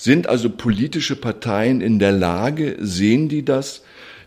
Sind 0.00 0.28
also 0.28 0.48
politische 0.48 1.16
Parteien 1.16 1.80
in 1.80 1.98
der 1.98 2.12
Lage, 2.12 2.76
sehen 2.78 3.28
die 3.28 3.44
das, 3.44 3.82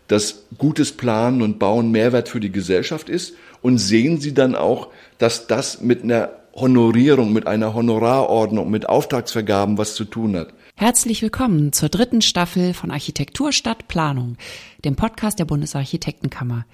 dass 0.09 0.43
gutes 0.57 0.91
Planen 0.91 1.41
und 1.41 1.59
Bauen 1.59 1.91
Mehrwert 1.91 2.27
für 2.27 2.41
die 2.41 2.51
Gesellschaft 2.51 3.07
ist? 3.07 3.35
Und 3.61 3.77
sehen 3.77 4.19
sie 4.19 4.33
dann 4.33 4.53
auch, 4.53 4.89
dass 5.17 5.47
das 5.47 5.79
mit 5.79 6.03
einer 6.03 6.31
Honorierung, 6.53 7.31
mit 7.31 7.47
einer 7.47 7.73
Honorarordnung, 7.73 8.69
mit 8.69 8.89
Auftragsvergaben 8.89 9.77
was 9.77 9.95
zu 9.95 10.03
tun 10.03 10.35
hat? 10.35 10.53
Herzlich 10.75 11.21
willkommen 11.21 11.71
zur 11.71 11.87
dritten 11.87 12.21
Staffel 12.21 12.73
von 12.73 12.91
Architektur 12.91 13.53
statt 13.53 13.87
Planung, 13.87 14.35
dem 14.83 14.97
Podcast 14.97 15.39
der 15.39 15.45
Bundesarchitektenkammer. 15.45 16.65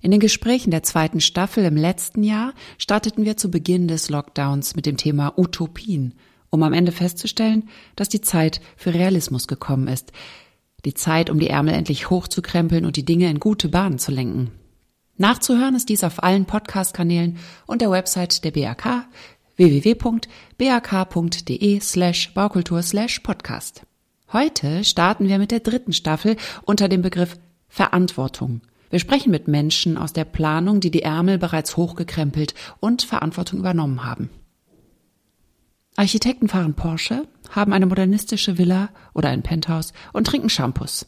In 0.00 0.12
den 0.12 0.20
Gesprächen 0.20 0.70
der 0.70 0.84
zweiten 0.84 1.20
Staffel 1.20 1.64
im 1.64 1.76
letzten 1.76 2.22
Jahr 2.22 2.52
starteten 2.78 3.24
wir 3.24 3.36
zu 3.36 3.50
Beginn 3.50 3.88
des 3.88 4.08
Lockdowns 4.08 4.76
mit 4.76 4.86
dem 4.86 4.96
Thema 4.96 5.36
Utopien 5.36 6.14
um 6.56 6.62
am 6.62 6.72
Ende 6.72 6.90
festzustellen, 6.90 7.68
dass 7.94 8.08
die 8.08 8.22
Zeit 8.22 8.60
für 8.76 8.94
Realismus 8.94 9.46
gekommen 9.46 9.86
ist. 9.88 10.10
Die 10.84 10.94
Zeit, 10.94 11.30
um 11.30 11.38
die 11.38 11.48
Ärmel 11.48 11.74
endlich 11.74 12.10
hochzukrempeln 12.10 12.84
und 12.84 12.96
die 12.96 13.04
Dinge 13.04 13.30
in 13.30 13.38
gute 13.38 13.68
Bahnen 13.68 13.98
zu 13.98 14.10
lenken. 14.10 14.50
Nachzuhören 15.18 15.74
ist 15.74 15.88
dies 15.88 16.02
auf 16.02 16.22
allen 16.22 16.46
Podcast-Kanälen 16.46 17.38
und 17.66 17.80
der 17.82 17.90
Website 17.90 18.44
der 18.44 18.50
BAK 18.52 19.06
www.bak.de 19.56 20.20
slash 21.80 22.34
baukultur 22.34 22.82
slash 22.82 23.20
podcast. 23.20 23.82
Heute 24.32 24.84
starten 24.84 25.28
wir 25.28 25.38
mit 25.38 25.50
der 25.50 25.60
dritten 25.60 25.92
Staffel 25.92 26.36
unter 26.64 26.88
dem 26.88 27.02
Begriff 27.02 27.38
Verantwortung. 27.68 28.60
Wir 28.90 28.98
sprechen 28.98 29.30
mit 29.30 29.48
Menschen 29.48 29.96
aus 29.98 30.12
der 30.12 30.24
Planung, 30.24 30.80
die 30.80 30.90
die 30.90 31.02
Ärmel 31.02 31.38
bereits 31.38 31.76
hochgekrempelt 31.76 32.54
und 32.80 33.02
Verantwortung 33.02 33.58
übernommen 33.58 34.04
haben. 34.04 34.30
Architekten 35.96 36.48
fahren 36.48 36.74
Porsche, 36.74 37.26
haben 37.50 37.72
eine 37.72 37.86
modernistische 37.86 38.58
Villa 38.58 38.90
oder 39.14 39.30
ein 39.30 39.42
Penthouse 39.42 39.94
und 40.12 40.26
trinken 40.26 40.50
Shampoos. 40.50 41.06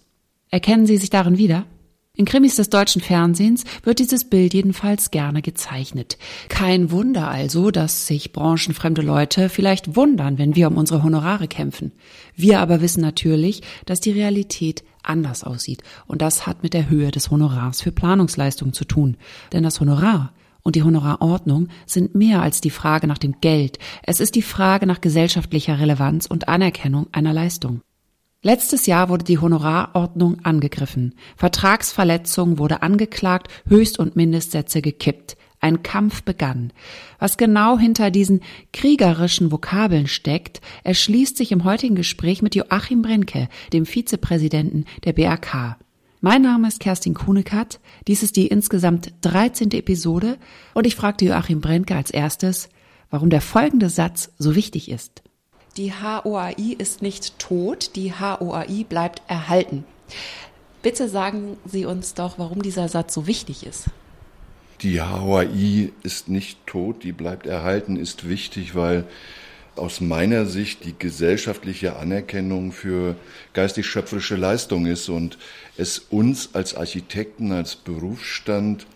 Erkennen 0.51 0.87
Sie 0.87 0.97
sich 0.97 1.11
darin 1.11 1.37
wieder? 1.37 1.67
In 2.15 2.25
Krimis 2.25 2.57
des 2.57 2.69
deutschen 2.69 3.01
Fernsehens 3.01 3.63
wird 3.85 4.01
dieses 4.01 4.29
Bild 4.29 4.53
jedenfalls 4.53 5.13
gerne 5.13 5.41
gezeichnet. 5.41 6.19
Kein 6.49 6.91
Wunder 6.91 7.29
also, 7.29 7.71
dass 7.71 8.09
sich 8.09 8.33
branchenfremde 8.33 9.03
Leute 9.03 9.49
vielleicht 9.49 9.95
wundern, 9.95 10.37
wenn 10.37 10.57
wir 10.57 10.67
um 10.67 10.79
unsere 10.79 11.05
Honorare 11.05 11.47
kämpfen. 11.47 11.93
Wir 12.35 12.59
aber 12.59 12.81
wissen 12.81 13.03
natürlich, 13.03 13.63
dass 13.87 14.01
die 14.01 14.11
Realität 14.11 14.83
anders 15.05 15.45
aussieht. 15.45 15.85
Und 16.07 16.21
das 16.21 16.45
hat 16.45 16.65
mit 16.65 16.75
der 16.75 16.91
Höhe 16.91 17.13
des 17.13 17.31
Honorars 17.31 17.83
für 17.83 17.93
Planungsleistungen 17.93 18.75
zu 18.75 18.85
tun. 18.85 19.17
Denn 19.53 19.63
das 19.63 19.79
Honorar 19.81 20.33
und 20.69 20.77
die 20.77 20.83
Honorarordnung 20.83 21.69
sind 21.87 22.15
mehr 22.15 22.43
als 22.43 22.61
die 22.61 22.69
Frage 22.69 23.07
nach 23.07 23.17
dem 23.17 23.41
Geld. 23.41 23.79
Es 24.03 24.21
ist 24.21 24.35
die 24.35 24.43
Frage 24.43 24.85
nach 24.85 25.01
gesellschaftlicher 25.01 25.79
Relevanz 25.81 26.27
und 26.27 26.47
Anerkennung 26.47 27.07
einer 27.11 27.33
Leistung. 27.33 27.81
Letztes 28.43 28.85
Jahr 28.85 29.09
wurde 29.09 29.25
die 29.25 29.39
Honorarordnung 29.39 30.45
angegriffen. 30.45 31.15
Vertragsverletzung 31.39 32.59
wurde 32.59 32.83
angeklagt, 32.83 33.51
Höchst- 33.67 33.99
und 33.99 34.15
Mindestsätze 34.15 34.83
gekippt. 34.83 35.39
Ein 35.59 35.83
Kampf 35.83 36.23
begann. 36.23 36.71
Was 37.19 37.39
genau 37.39 37.79
hinter 37.79 38.11
diesen 38.11 38.43
kriegerischen 38.75 39.51
Vokabeln 39.51 40.07
steckt, 40.07 40.61
erschließt 40.85 41.39
sich 41.39 41.51
im 41.51 41.65
heutigen 41.65 41.95
Gespräch 41.95 42.43
mit 42.43 42.55
Joachim 42.55 43.01
Brenke, 43.01 43.49
dem 43.73 43.87
Vizepräsidenten 43.87 44.85
der 45.05 45.15
BAK. 45.15 45.79
Mein 46.21 46.43
Name 46.43 46.67
ist 46.67 46.81
Kerstin 46.81 47.15
Kuhnekatz. 47.15 47.79
Dies 48.09 48.25
ist 48.25 48.35
die 48.35 48.49
insgesamt 48.49 49.13
13. 49.21 49.71
Episode 49.71 50.37
und 50.75 50.85
ich 50.85 50.97
fragte 50.97 51.25
Joachim 51.25 51.61
Brentke 51.61 51.95
als 51.95 52.11
erstes, 52.11 52.69
warum 53.09 53.31
der 53.31 53.41
folgende 53.41 53.89
Satz 53.89 54.33
so 54.37 54.57
wichtig 54.57 54.91
ist. 54.91 55.23
Die 55.77 55.93
HOAI 55.93 56.75
ist 56.77 57.03
nicht 57.03 57.39
tot, 57.39 57.95
die 57.95 58.15
HOAI 58.15 58.85
bleibt 58.89 59.23
erhalten. 59.29 59.85
Bitte 60.83 61.09
sagen 61.09 61.57
Sie 61.65 61.85
uns 61.85 62.15
doch, 62.15 62.37
warum 62.37 62.63
dieser 62.63 62.89
Satz 62.89 63.15
so 63.15 63.29
wichtig 63.29 63.65
ist. 63.65 63.85
Die 64.81 65.01
HOAI 65.01 65.93
ist 66.03 66.29
nicht 66.29 66.67
tot, 66.67 67.05
die 67.05 67.13
bleibt 67.13 67.47
erhalten, 67.47 67.95
ist 67.95 68.29
wichtig, 68.29 68.75
weil 68.75 69.05
aus 69.79 70.01
meiner 70.01 70.47
Sicht 70.47 70.85
die 70.85 70.95
gesellschaftliche 70.99 71.97
Anerkennung 71.97 72.73
für 72.73 73.17
geistig-schöpferische 73.55 74.37
Leistung 74.37 74.87
ist 74.87 75.09
und 75.09 75.39
es 75.77 75.99
uns 75.99 76.55
als 76.55 76.75
Architekten, 76.75 77.53
als 77.53 77.77
Berufsstand 77.77 78.87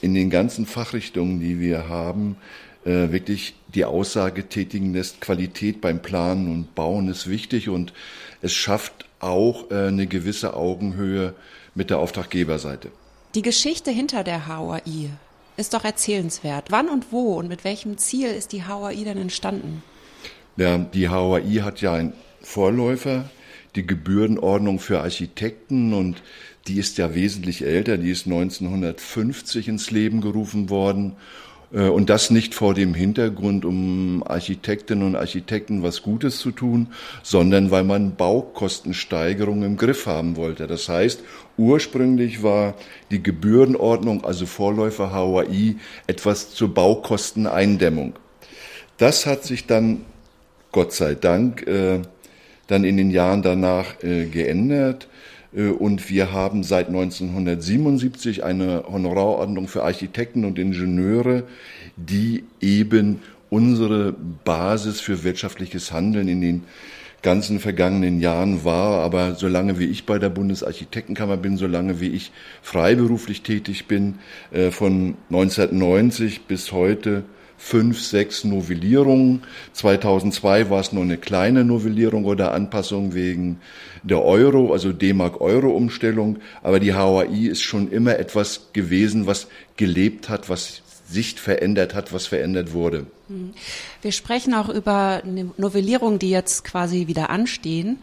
in 0.00 0.14
den 0.14 0.30
ganzen 0.30 0.66
Fachrichtungen, 0.66 1.40
die 1.40 1.60
wir 1.60 1.88
haben, 1.88 2.36
äh, 2.84 3.10
wirklich 3.10 3.54
die 3.74 3.84
Aussage 3.84 4.48
tätigen 4.48 4.94
lässt, 4.94 5.20
Qualität 5.20 5.80
beim 5.80 6.00
Planen 6.00 6.50
und 6.50 6.74
Bauen 6.74 7.08
ist 7.08 7.28
wichtig 7.28 7.68
und 7.68 7.92
es 8.40 8.54
schafft 8.54 9.04
auch 9.20 9.70
äh, 9.70 9.88
eine 9.88 10.06
gewisse 10.06 10.54
Augenhöhe 10.54 11.34
mit 11.74 11.90
der 11.90 11.98
Auftraggeberseite. 11.98 12.90
Die 13.34 13.42
Geschichte 13.42 13.90
hinter 13.90 14.24
der 14.24 14.48
HOI 14.48 15.10
ist 15.56 15.74
doch 15.74 15.84
erzählenswert. 15.84 16.66
Wann 16.70 16.88
und 16.88 17.12
wo 17.12 17.34
und 17.34 17.48
mit 17.48 17.64
welchem 17.64 17.98
Ziel 17.98 18.28
ist 18.28 18.52
die 18.52 18.66
HOI 18.66 19.04
denn 19.04 19.18
entstanden? 19.18 19.82
Die 20.60 21.08
HOI 21.08 21.62
hat 21.62 21.80
ja 21.80 21.94
einen 21.94 22.12
Vorläufer, 22.42 23.30
die 23.76 23.86
Gebührenordnung 23.86 24.78
für 24.78 25.00
Architekten 25.00 25.94
und 25.94 26.22
die 26.68 26.78
ist 26.78 26.98
ja 26.98 27.14
wesentlich 27.14 27.64
älter, 27.64 27.96
die 27.96 28.10
ist 28.10 28.26
1950 28.26 29.68
ins 29.68 29.90
Leben 29.90 30.20
gerufen 30.20 30.68
worden. 30.68 31.16
Äh, 31.72 31.88
und 31.88 32.10
das 32.10 32.28
nicht 32.28 32.54
vor 32.54 32.74
dem 32.74 32.92
Hintergrund, 32.92 33.64
um 33.64 34.22
Architektinnen 34.26 35.06
und 35.06 35.16
Architekten 35.16 35.82
was 35.82 36.02
Gutes 36.02 36.40
zu 36.40 36.50
tun, 36.50 36.88
sondern 37.22 37.70
weil 37.70 37.84
man 37.84 38.16
Baukostensteigerungen 38.16 39.62
im 39.62 39.76
Griff 39.78 40.04
haben 40.04 40.36
wollte. 40.36 40.66
Das 40.66 40.90
heißt, 40.90 41.22
ursprünglich 41.56 42.42
war 42.42 42.74
die 43.10 43.22
Gebührenordnung, 43.22 44.26
also 44.26 44.44
Vorläufer 44.44 45.14
HOI, 45.14 45.76
etwas 46.06 46.50
zur 46.50 46.74
Baukosteneindämmung. 46.74 48.12
Das 48.98 49.24
hat 49.24 49.44
sich 49.44 49.66
dann 49.66 50.04
Gott 50.72 50.92
sei 50.92 51.14
Dank 51.14 51.66
äh, 51.66 52.00
dann 52.66 52.84
in 52.84 52.96
den 52.96 53.10
Jahren 53.10 53.42
danach 53.42 54.02
äh, 54.02 54.26
geändert. 54.26 55.08
Äh, 55.54 55.68
und 55.68 56.08
wir 56.10 56.32
haben 56.32 56.62
seit 56.62 56.88
1977 56.88 58.44
eine 58.44 58.84
Honorarordnung 58.90 59.68
für 59.68 59.82
Architekten 59.82 60.44
und 60.44 60.58
Ingenieure, 60.58 61.44
die 61.96 62.44
eben 62.60 63.20
unsere 63.50 64.14
Basis 64.44 65.00
für 65.00 65.24
wirtschaftliches 65.24 65.92
Handeln 65.92 66.28
in 66.28 66.40
den 66.40 66.62
ganzen 67.22 67.60
vergangenen 67.60 68.20
Jahren 68.20 68.64
war. 68.64 69.02
Aber 69.02 69.34
solange 69.34 69.78
wie 69.78 69.86
ich 69.86 70.06
bei 70.06 70.18
der 70.18 70.30
Bundesarchitektenkammer 70.30 71.36
bin, 71.36 71.56
solange 71.56 72.00
wie 72.00 72.08
ich 72.08 72.32
freiberuflich 72.62 73.42
tätig 73.42 73.86
bin, 73.86 74.20
äh, 74.52 74.70
von 74.70 75.16
1990 75.30 76.42
bis 76.42 76.72
heute 76.72 77.24
fünf, 77.60 78.02
sechs 78.02 78.42
Novellierungen. 78.42 79.42
2002 79.74 80.70
war 80.70 80.80
es 80.80 80.92
nur 80.92 81.04
eine 81.04 81.18
kleine 81.18 81.62
Novellierung 81.62 82.24
oder 82.24 82.52
Anpassung 82.52 83.12
wegen 83.12 83.60
der 84.02 84.24
Euro, 84.24 84.72
also 84.72 84.92
D-Mark-Euro-Umstellung. 84.92 86.38
Aber 86.62 86.80
die 86.80 86.94
HAI 86.94 87.48
ist 87.48 87.60
schon 87.60 87.92
immer 87.92 88.18
etwas 88.18 88.72
gewesen, 88.72 89.26
was 89.26 89.46
gelebt 89.76 90.30
hat, 90.30 90.48
was 90.48 90.80
Sicht 91.06 91.38
verändert 91.38 91.94
hat, 91.94 92.14
was 92.14 92.26
verändert 92.26 92.72
wurde. 92.72 93.06
Hm. 93.28 93.52
Wir 94.00 94.12
sprechen 94.12 94.54
auch 94.54 94.70
über 94.70 95.22
Novellierungen, 95.58 96.18
die 96.18 96.30
jetzt 96.30 96.64
quasi 96.64 97.08
wieder 97.08 97.28
anstehen. 97.28 97.98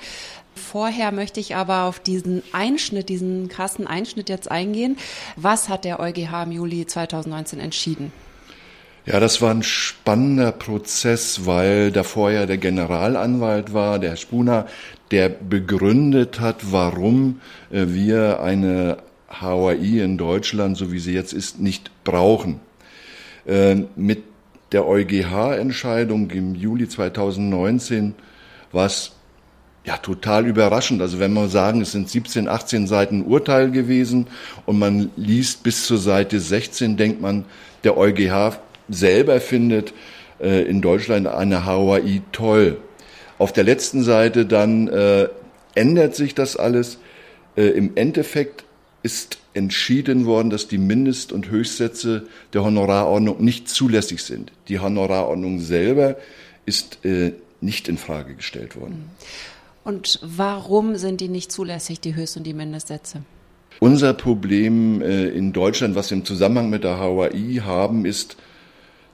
Vorher 0.56 1.12
möchte 1.12 1.40
ich 1.40 1.56
aber 1.56 1.84
auf 1.84 2.00
diesen 2.00 2.44
Einschnitt, 2.52 3.10
diesen 3.10 3.50
krassen 3.50 3.88
Einschnitt 3.88 4.30
jetzt 4.30 4.52
eingehen. 4.52 4.98
Was 5.36 5.68
hat 5.68 5.84
der 5.84 6.00
EuGH 6.00 6.44
im 6.44 6.52
Juli 6.52 6.86
2019 6.86 7.60
entschieden? 7.60 8.12
Ja, 9.08 9.22
das 9.22 9.42
war 9.42 9.52
ein 9.52 9.64
spannender 9.64 10.52
Prozess, 10.52 11.46
weil 11.46 11.94
davor 11.94 12.30
ja 12.32 12.46
der 12.46 12.58
Generalanwalt 12.58 13.74
war, 13.74 14.00
der 14.00 14.10
Herr 14.10 14.18
Spuna, 14.18 14.68
der 15.12 15.30
begründet 15.30 16.42
hat, 16.42 16.74
warum 16.74 17.40
äh, 17.72 17.86
wir 17.88 18.42
eine 18.42 18.98
HAI 19.30 20.04
in 20.04 20.18
Deutschland, 20.18 20.76
so 20.76 20.92
wie 20.92 21.00
sie 21.00 21.14
jetzt 21.14 21.32
ist, 21.32 21.58
nicht 21.58 21.90
brauchen. 22.04 22.60
Äh, 23.46 23.76
mit 23.96 24.24
der 24.74 24.86
EuGH-Entscheidung 24.86 26.30
im 26.32 26.54
Juli 26.54 26.90
2019 26.90 28.14
war 28.74 28.88
es 28.88 29.14
ja 29.86 29.96
total 29.96 30.46
überraschend. 30.46 31.02
Also 31.02 31.18
wenn 31.20 31.32
wir 31.32 31.48
sagen, 31.48 31.80
es 31.80 31.94
sind 31.94 32.10
17, 32.10 32.50
18 32.50 32.88
Seiten 32.88 33.24
Urteil 33.24 33.72
gewesen 33.72 34.28
und 34.66 34.78
man 34.78 35.12
liest 35.16 35.64
bis 35.64 35.86
zur 35.86 35.98
Seite 35.98 36.42
16, 36.42 36.98
denkt 36.98 37.22
man, 37.22 37.46
der 37.86 37.96
EuGH 37.96 38.60
selber 38.90 39.40
findet 39.42 39.94
äh, 40.40 40.64
in 40.64 40.82
Deutschland 40.82 41.28
eine 41.28 41.66
Hawaii 41.66 42.22
toll. 42.32 42.78
Auf 43.38 43.54
der 43.54 43.64
letzten 43.64 44.04
Seite 44.04 44.46
dann 44.46 44.88
äh, 44.88 45.28
ändert 45.76 46.16
sich 46.16 46.36
das 46.36 46.58
alles. 46.58 47.00
Äh, 47.56 47.68
Im 47.68 47.92
Endeffekt 47.96 48.64
ist 49.04 49.38
entschieden 49.54 50.26
worden, 50.26 50.50
dass 50.50 50.68
die 50.68 50.78
Mindest- 50.78 51.32
und 51.32 51.50
Höchstsätze 51.50 52.28
der 52.54 52.64
Honorarordnung 52.64 53.44
nicht 53.44 53.70
zulässig 53.70 54.24
sind. 54.24 54.52
Die 54.68 54.80
Honorarordnung 54.80 55.60
selber 55.60 56.18
ist 56.66 57.04
äh, 57.06 57.34
nicht 57.62 57.88
in 57.88 57.98
Frage 57.98 58.36
gestellt 58.36 58.80
worden. 58.80 59.10
Und 59.84 60.20
warum 60.22 60.98
sind 60.98 61.22
die 61.22 61.30
nicht 61.30 61.52
zulässig, 61.52 62.00
die 62.00 62.16
Höchst- 62.16 62.38
und 62.38 62.44
die 62.44 62.54
Mindestsätze? 62.54 63.24
Unser 63.80 64.14
Problem 64.14 65.02
äh, 65.02 65.28
in 65.30 65.54
Deutschland, 65.54 65.96
was 65.96 66.10
wir 66.10 66.18
im 66.18 66.26
Zusammenhang 66.26 66.70
mit 66.70 66.84
der 66.84 67.00
HAI 67.00 67.62
haben, 67.64 68.06
ist, 68.06 68.38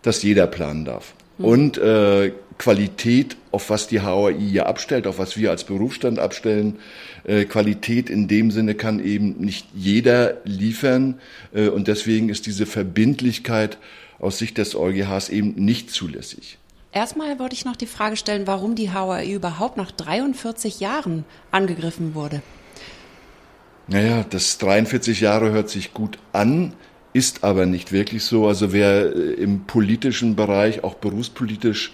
dass 0.04 0.22
jeder 0.22 0.48
planen 0.48 0.86
darf. 0.86 1.16
Mhm. 1.38 1.46
Und 1.46 1.78
äh, 1.80 2.32
Qualität, 2.60 3.36
auf 3.52 3.70
was 3.70 3.88
die 3.88 4.02
HAI 4.02 4.32
ja 4.32 4.68
abstellt, 4.68 5.08
auf 5.08 5.18
was 5.18 5.38
wir 5.38 5.50
als 5.50 5.64
Berufsstand 5.64 6.20
abstellen, 6.20 6.78
äh, 7.24 7.46
Qualität 7.46 8.10
in 8.10 8.28
dem 8.28 8.52
Sinne 8.52 8.76
kann 8.76 9.04
eben 9.04 9.40
nicht 9.40 9.68
jeder 9.74 10.38
liefern. 10.46 11.20
Äh, 11.54 11.70
und 11.70 11.88
deswegen 11.88 12.30
ist 12.30 12.46
diese 12.46 12.66
Verbindlichkeit 12.66 13.78
aus 14.20 14.38
Sicht 14.38 14.58
des 14.58 14.76
EuGHs 14.76 15.30
eben 15.30 15.56
nicht 15.56 15.90
zulässig. 15.90 16.58
Erstmal 16.92 17.40
wollte 17.40 17.56
ich 17.56 17.66
noch 17.66 17.76
die 17.76 17.88
Frage 17.88 18.16
stellen, 18.18 18.46
warum 18.46 18.76
die 18.76 18.92
HAI 18.92 19.28
überhaupt 19.32 19.78
nach 19.78 19.92
43 19.92 20.80
Jahren 20.80 21.26
angegriffen 21.50 22.14
wurde. 22.14 22.44
Naja, 23.88 24.24
das 24.30 24.60
43 24.60 25.20
Jahre 25.20 25.52
hört 25.52 25.70
sich 25.70 25.94
gut 25.94 26.20
an, 26.32 26.74
ist 27.14 27.44
aber 27.44 27.66
nicht 27.66 27.92
wirklich 27.92 28.24
so. 28.24 28.48
Also 28.48 28.74
wer 28.74 29.16
äh, 29.16 29.34
im 29.34 29.66
politischen 29.66 30.36
Bereich, 30.36 30.84
auch 30.84 30.96
berufspolitisch 30.96 31.94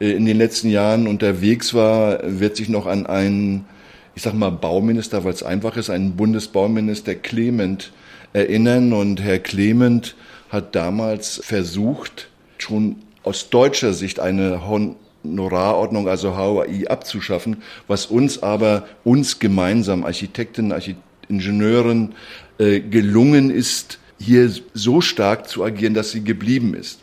äh, 0.00 0.10
in 0.12 0.26
den 0.26 0.38
letzten 0.38 0.70
Jahren 0.70 1.06
unterwegs 1.06 1.74
war, 1.74 2.20
wird 2.24 2.56
sich 2.56 2.68
noch 2.68 2.86
an 2.86 3.06
einen, 3.06 3.66
ich 4.14 4.22
sag 4.22 4.34
mal, 4.34 4.50
Bauminister, 4.50 5.24
weil 5.24 5.32
es 5.32 5.42
einfach 5.42 5.76
ist, 5.76 5.90
einen 5.90 6.16
Bundesbauminister 6.16 7.14
Clement 7.14 7.92
erinnern. 8.32 8.92
Und 8.92 9.22
Herr 9.22 9.38
Clement 9.38 10.16
hat 10.48 10.74
damals 10.74 11.40
versucht, 11.44 12.28
schon 12.58 12.96
aus 13.22 13.50
deutscher 13.50 13.92
Sicht 13.92 14.20
eine 14.20 14.62
Honorarordnung, 14.66 16.08
also 16.08 16.36
HOI, 16.36 16.86
abzuschaffen, 16.88 17.58
was 17.86 18.06
uns 18.06 18.42
aber, 18.42 18.86
uns 19.02 19.38
gemeinsam, 19.38 20.04
Architekten, 20.04 20.72
Architekten, 20.72 21.14
Ingenieuren 21.28 22.14
äh, 22.58 22.80
gelungen 22.80 23.50
ist, 23.50 23.98
hier 24.24 24.50
so 24.72 25.00
stark 25.00 25.48
zu 25.48 25.64
agieren, 25.64 25.94
dass 25.94 26.10
sie 26.10 26.24
geblieben 26.24 26.74
ist. 26.74 27.00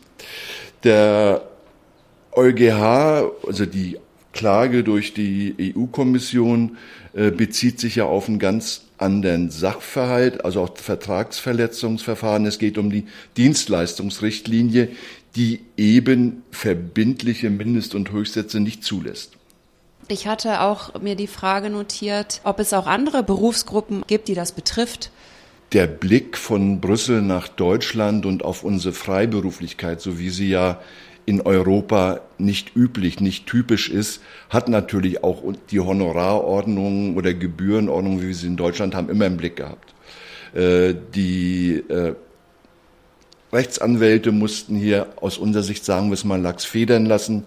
Der 0.83 1.43
EuGH, 2.33 3.31
also 3.45 3.65
die 3.65 3.97
Klage 4.33 4.83
durch 4.83 5.13
die 5.13 5.73
EU-Kommission, 5.75 6.77
äh, 7.13 7.31
bezieht 7.31 7.79
sich 7.79 7.95
ja 7.95 8.05
auf 8.05 8.27
einen 8.27 8.39
ganz 8.39 8.83
anderen 8.97 9.49
Sachverhalt, 9.49 10.45
also 10.45 10.61
auch 10.61 10.77
Vertragsverletzungsverfahren. 10.77 12.45
Es 12.45 12.59
geht 12.59 12.77
um 12.77 12.89
die 12.89 13.05
Dienstleistungsrichtlinie, 13.35 14.89
die 15.35 15.61
eben 15.75 16.43
verbindliche 16.51 17.49
Mindest- 17.49 17.95
und 17.95 18.11
Höchstsätze 18.11 18.59
nicht 18.59 18.83
zulässt. 18.83 19.33
Ich 20.07 20.27
hatte 20.27 20.61
auch 20.61 20.99
mir 21.01 21.15
die 21.15 21.27
Frage 21.27 21.69
notiert, 21.69 22.41
ob 22.43 22.59
es 22.59 22.73
auch 22.73 22.87
andere 22.87 23.23
Berufsgruppen 23.23 24.03
gibt, 24.07 24.27
die 24.27 24.33
das 24.33 24.51
betrifft. 24.51 25.11
Der 25.73 25.87
Blick 25.87 26.37
von 26.37 26.81
Brüssel 26.81 27.21
nach 27.21 27.47
Deutschland 27.47 28.25
und 28.25 28.43
auf 28.43 28.63
unsere 28.65 28.93
Freiberuflichkeit, 28.93 30.01
so 30.01 30.19
wie 30.19 30.29
sie 30.29 30.49
ja 30.49 30.81
in 31.25 31.39
Europa 31.39 32.19
nicht 32.37 32.75
üblich, 32.75 33.21
nicht 33.21 33.47
typisch 33.47 33.89
ist, 33.89 34.21
hat 34.49 34.67
natürlich 34.67 35.23
auch 35.23 35.43
die 35.69 35.79
Honorarordnung 35.79 37.15
oder 37.15 37.33
Gebührenordnung, 37.33 38.21
wie 38.21 38.27
wir 38.27 38.35
sie 38.35 38.47
in 38.47 38.57
Deutschland 38.57 38.95
haben, 38.95 39.09
immer 39.09 39.27
im 39.27 39.37
Blick 39.37 39.55
gehabt. 39.55 39.93
Äh, 40.53 40.93
die 41.15 41.75
äh, 41.87 42.15
Rechtsanwälte 43.53 44.31
mussten 44.31 44.75
hier 44.75 45.07
aus 45.19 45.37
unserer 45.37 45.63
Sicht, 45.63 45.83
sagen 45.83 46.07
wir 46.07 46.13
es 46.13 46.23
mal, 46.23 46.39
Lachs 46.39 46.63
federn 46.65 47.05
lassen. 47.05 47.43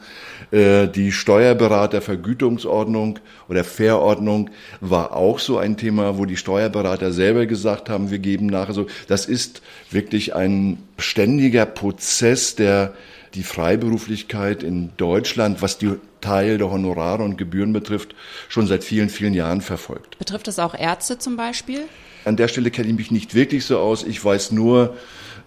Äh, 0.51 0.89
die 0.89 1.13
Steuerberatervergütungsordnung 1.13 3.21
oder 3.49 3.65
Verordnung 3.65 4.51
war 4.81 5.17
auch 5.17 5.39
so 5.39 5.59
ein 5.59 5.77
Thema, 5.77 6.19
wo 6.19 6.27
die 6.27 6.37
Steuerberater 6.37 7.13
selber 7.13 7.47
gesagt 7.47 7.89
haben, 7.89 8.11
wir 8.11 8.19
geben 8.19 8.47
nach. 8.47 8.69
Also 8.69 8.87
das 9.09 9.27
ist 9.27 9.63
wirklich 9.91 10.35
ein 10.35 10.79
ständiger 10.99 11.65
Prozess, 11.65 12.55
der 12.55 12.95
die 13.35 13.43
Freiberuflichkeit 13.43 14.63
in 14.63 14.91
Deutschland, 14.97 15.61
was 15.61 15.79
die 15.79 15.95
Teil 16.21 16.59
der 16.59 16.71
Honorare 16.71 17.23
und 17.23 17.37
Gebühren 17.37 17.73
betrifft, 17.73 18.15
schon 18.49 18.67
seit 18.67 18.85
vielen, 18.85 19.09
vielen 19.09 19.35
Jahren 19.35 19.61
verfolgt. 19.61 20.19
Betrifft 20.19 20.47
das 20.47 20.59
auch 20.59 20.75
Ärzte 20.75 21.19
zum 21.19 21.37
Beispiel? 21.37 21.81
An 22.25 22.37
der 22.37 22.49
Stelle 22.49 22.71
kenne 22.71 22.89
ich 22.89 22.95
mich 22.95 23.11
nicht 23.11 23.35
wirklich 23.35 23.65
so 23.65 23.79
aus. 23.79 24.05
Ich 24.05 24.25
weiß 24.25 24.53
nur, 24.53 24.97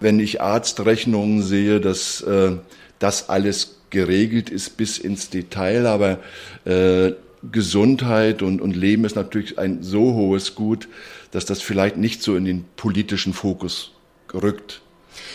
wenn 0.00 0.20
ich 0.20 0.40
Arztrechnungen 0.40 1.42
sehe, 1.42 1.80
dass 1.80 2.20
äh, 2.22 2.52
das 2.98 3.28
alles 3.28 3.78
geregelt 3.90 4.50
ist 4.50 4.76
bis 4.76 4.98
ins 4.98 5.30
Detail, 5.30 5.86
aber 5.86 6.18
äh, 6.64 7.12
Gesundheit 7.50 8.42
und, 8.42 8.60
und 8.60 8.76
Leben 8.76 9.04
ist 9.04 9.16
natürlich 9.16 9.58
ein 9.58 9.82
so 9.82 10.14
hohes 10.14 10.54
Gut, 10.54 10.88
dass 11.30 11.44
das 11.44 11.62
vielleicht 11.62 11.96
nicht 11.96 12.22
so 12.22 12.36
in 12.36 12.44
den 12.44 12.64
politischen 12.76 13.32
Fokus 13.32 13.92
rückt. 14.34 14.82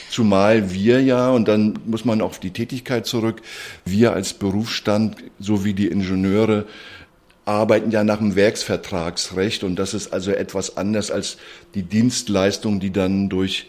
Zumal 0.10 0.71
wir 0.74 1.01
ja, 1.01 1.30
und 1.30 1.48
dann 1.48 1.80
muss 1.86 2.06
man 2.06 2.21
auf 2.21 2.39
die 2.39 2.51
Tätigkeit 2.51 3.06
zurück, 3.06 3.42
wir 3.86 4.13
als 4.13 4.33
Berufsstand, 4.33 5.18
so 5.39 5.66
wie 5.66 5.74
die 5.74 5.88
Ingenieure, 5.88 6.66
arbeiten 7.45 7.92
ja 7.92 8.04
nach 8.04 8.19
dem 8.19 8.36
Werksvertragsrecht 8.36 9.63
und 9.63 9.75
das 9.75 9.94
ist 9.94 10.13
also 10.13 10.31
etwas 10.31 10.77
anders 10.77 11.12
als 11.12 11.38
die 11.74 11.83
Dienstleistung, 11.83 12.80
die 12.80 12.92
dann 12.92 13.27
durch 13.27 13.68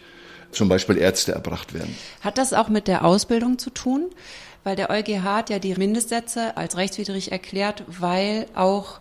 zum 0.55 0.69
Beispiel 0.69 0.97
Ärzte 0.97 1.33
erbracht 1.33 1.73
werden. 1.73 1.95
Hat 2.21 2.37
das 2.37 2.53
auch 2.53 2.69
mit 2.69 2.87
der 2.87 3.05
Ausbildung 3.05 3.57
zu 3.57 3.69
tun? 3.69 4.09
Weil 4.63 4.75
der 4.75 4.89
EuGH 4.89 5.23
hat 5.23 5.49
ja 5.51 5.59
die 5.59 5.75
Mindestsätze 5.75 6.57
als 6.57 6.75
rechtswidrig 6.75 7.31
erklärt, 7.31 7.83
weil 7.87 8.47
auch 8.55 8.99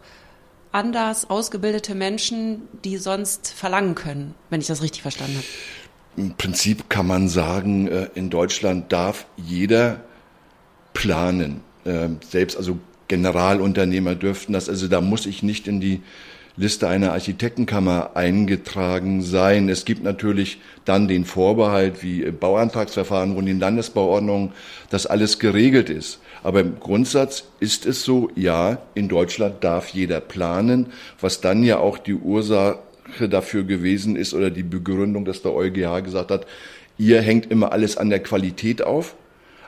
anders 0.73 1.31
ausgebildete 1.31 1.95
Menschen 1.95 2.63
die 2.85 2.99
sonst 2.99 3.49
verlangen 3.49 3.95
können, 3.95 4.35
wenn 4.51 4.61
ich 4.61 4.67
das 4.67 4.83
richtig 4.83 5.03
verstanden 5.03 5.37
habe. 5.37 5.47
Im 6.17 6.35
Prinzip 6.35 6.91
kann 6.91 7.07
man 7.07 7.29
sagen, 7.29 7.89
äh, 7.89 8.09
in 8.15 8.29
Deutschland 8.29 8.93
darf 8.93 9.27
jeder 9.37 10.01
planen. 10.93 11.61
Ähm, 11.87 12.19
selbst 12.29 12.57
also 12.57 12.79
Generalunternehmer 13.09 14.15
dürften 14.15 14.53
das. 14.53 14.69
Also 14.69 14.89
da 14.89 15.01
muss 15.01 15.27
ich 15.27 15.43
nicht 15.43 15.69
in 15.69 15.81
die 15.81 16.03
Liste 16.57 16.87
einer 16.87 17.13
Architektenkammer 17.13 18.13
eingetragen 18.15 19.23
sein. 19.23 19.69
Es 19.69 19.85
gibt 19.85 20.05
natürlich 20.05 20.61
dann 20.85 21.09
den 21.09 21.25
Vorbehalt 21.25 22.03
wie 22.05 22.31
Bauantragsverfahren, 22.31 23.35
wo 23.35 23.41
in 23.41 23.47
den 23.47 23.59
Landesbauordnungen 23.59 24.53
das 24.89 25.07
alles 25.07 25.41
geregelt 25.41 25.91
ist. 25.91 26.21
Aber 26.45 26.61
im 26.61 26.79
Grundsatz 26.79 27.45
ist 27.59 27.87
es 27.87 28.05
so, 28.05 28.31
ja, 28.37 28.79
in 28.95 29.09
Deutschland 29.09 29.65
darf 29.65 29.89
jeder 29.89 30.21
planen, 30.21 30.87
was 31.21 31.41
dann 31.41 31.65
ja 31.65 31.79
auch 31.79 31.99
die 31.99 32.15
Ursache 32.15 32.79
dafür 33.29 33.65
gewesen 33.65 34.15
ist 34.15 34.33
oder 34.33 34.51
die 34.51 34.63
Begründung, 34.63 35.25
dass 35.25 35.43
der 35.43 35.55
EuGH 35.55 36.05
gesagt 36.05 36.31
hat, 36.31 36.47
ihr 36.99 37.21
hängt 37.21 37.51
immer 37.51 37.73
alles 37.73 37.97
an 37.97 38.11
der 38.11 38.21
Qualität 38.21 38.81
auf. 38.81 39.17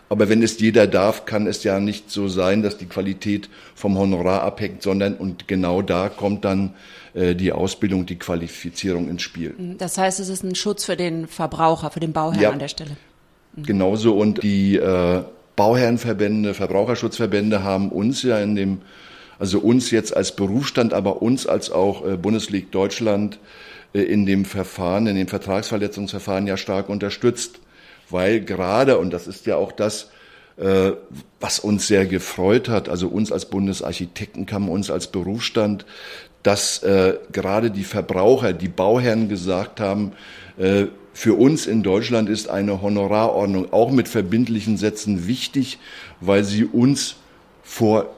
Aber 0.08 0.28
wenn 0.28 0.42
es 0.42 0.60
jeder 0.60 0.86
darf, 0.86 1.24
kann 1.24 1.46
es 1.46 1.64
ja 1.64 1.80
nicht 1.80 2.10
so 2.10 2.28
sein, 2.28 2.62
dass 2.62 2.78
die 2.78 2.86
Qualität 2.86 3.48
vom 3.74 3.98
Honorar 3.98 4.42
abhängt, 4.42 4.82
sondern 4.82 5.14
und 5.14 5.48
genau 5.48 5.82
da 5.82 6.08
kommt 6.08 6.44
dann 6.44 6.74
äh, 7.14 7.34
die 7.34 7.52
Ausbildung, 7.52 8.06
die 8.06 8.16
Qualifizierung 8.16 9.08
ins 9.08 9.22
Spiel. 9.22 9.54
Mhm. 9.58 9.78
Das 9.78 9.98
heißt, 9.98 10.20
es 10.20 10.28
ist 10.28 10.44
ein 10.44 10.54
Schutz 10.54 10.84
für 10.84 10.96
den 10.96 11.26
Verbraucher, 11.26 11.90
für 11.90 12.00
den 12.00 12.12
Bauherrn 12.12 12.40
ja, 12.40 12.50
an 12.50 12.60
der 12.60 12.68
Stelle. 12.68 12.96
Mhm. 13.56 13.62
Genauso 13.64 14.16
und 14.16 14.42
die 14.44 14.76
äh, 14.76 15.22
Bauherrenverbände, 15.56 16.54
Verbraucherschutzverbände 16.54 17.64
haben 17.64 17.90
uns 17.90 18.22
ja 18.22 18.38
in 18.38 18.54
dem, 18.54 18.82
also 19.40 19.58
uns 19.58 19.90
jetzt 19.90 20.16
als 20.16 20.36
Berufsstand, 20.36 20.94
aber 20.94 21.20
uns 21.20 21.48
als 21.48 21.70
auch 21.72 22.06
äh, 22.06 22.16
Bundesliga 22.16 22.68
Deutschland 22.70 23.40
äh, 23.92 24.02
in 24.02 24.24
dem 24.24 24.44
Verfahren, 24.44 25.08
in 25.08 25.16
dem 25.16 25.26
Vertragsverletzungsverfahren 25.26 26.46
ja 26.46 26.56
stark 26.56 26.88
unterstützt 26.88 27.58
weil 28.10 28.40
gerade, 28.40 28.98
und 28.98 29.12
das 29.12 29.26
ist 29.26 29.46
ja 29.46 29.56
auch 29.56 29.72
das, 29.72 30.10
äh, 30.56 30.92
was 31.40 31.58
uns 31.58 31.86
sehr 31.86 32.06
gefreut 32.06 32.68
hat, 32.68 32.88
also 32.88 33.08
uns 33.08 33.32
als 33.32 33.46
Bundesarchitektenkammer, 33.46 34.70
uns 34.70 34.90
als 34.90 35.08
Berufsstand, 35.08 35.84
dass 36.42 36.82
äh, 36.82 37.18
gerade 37.32 37.70
die 37.70 37.84
Verbraucher, 37.84 38.52
die 38.52 38.68
Bauherren 38.68 39.28
gesagt 39.28 39.80
haben, 39.80 40.12
äh, 40.58 40.86
für 41.12 41.34
uns 41.34 41.66
in 41.66 41.82
Deutschland 41.82 42.28
ist 42.28 42.48
eine 42.48 42.82
Honorarordnung 42.82 43.72
auch 43.72 43.90
mit 43.90 44.06
verbindlichen 44.06 44.76
Sätzen 44.76 45.26
wichtig, 45.26 45.78
weil 46.20 46.44
sie 46.44 46.64
uns 46.64 47.16
vor 47.62 48.14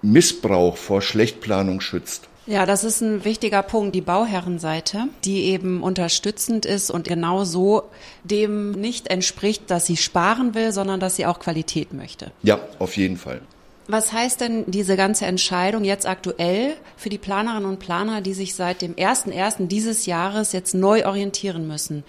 Missbrauch, 0.00 0.76
vor 0.76 1.02
Schlechtplanung 1.02 1.80
schützt. 1.80 2.28
Ja, 2.46 2.64
das 2.64 2.84
ist 2.84 3.00
ein 3.00 3.24
wichtiger 3.24 3.62
Punkt, 3.62 3.94
die 3.94 4.00
Bauherrenseite, 4.00 5.08
die 5.24 5.46
eben 5.46 5.82
unterstützend 5.82 6.64
ist 6.64 6.90
und 6.90 7.08
genau 7.08 7.44
so 7.44 7.82
dem 8.22 8.70
nicht 8.70 9.08
entspricht, 9.08 9.68
dass 9.70 9.86
sie 9.86 9.96
sparen 9.96 10.54
will, 10.54 10.70
sondern 10.70 11.00
dass 11.00 11.16
sie 11.16 11.26
auch 11.26 11.40
Qualität 11.40 11.92
möchte. 11.92 12.30
Ja, 12.42 12.60
auf 12.78 12.96
jeden 12.96 13.16
Fall. 13.16 13.40
Was 13.88 14.12
heißt 14.12 14.40
denn 14.40 14.64
diese 14.66 14.96
ganze 14.96 15.26
Entscheidung 15.26 15.84
jetzt 15.84 16.06
aktuell 16.06 16.74
für 16.96 17.08
die 17.08 17.18
Planerinnen 17.18 17.68
und 17.68 17.78
Planer, 17.78 18.20
die 18.20 18.34
sich 18.34 18.54
seit 18.54 18.82
dem 18.82 18.94
1.1. 18.94 19.66
dieses 19.66 20.06
Jahres 20.06 20.52
jetzt 20.52 20.74
neu 20.74 21.04
orientieren 21.06 21.66
müssen? 21.66 22.04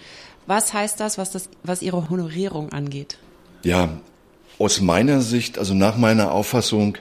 Was 0.46 0.72
heißt 0.72 0.98
das, 0.98 1.18
was, 1.18 1.30
das, 1.30 1.48
was 1.62 1.82
ihre 1.82 2.10
Honorierung 2.10 2.72
angeht? 2.72 3.18
Ja, 3.62 4.00
aus 4.58 4.80
meiner 4.80 5.20
Sicht, 5.20 5.58
also 5.58 5.74
nach 5.74 5.96
meiner 5.96 6.32
Auffassung, 6.32 6.96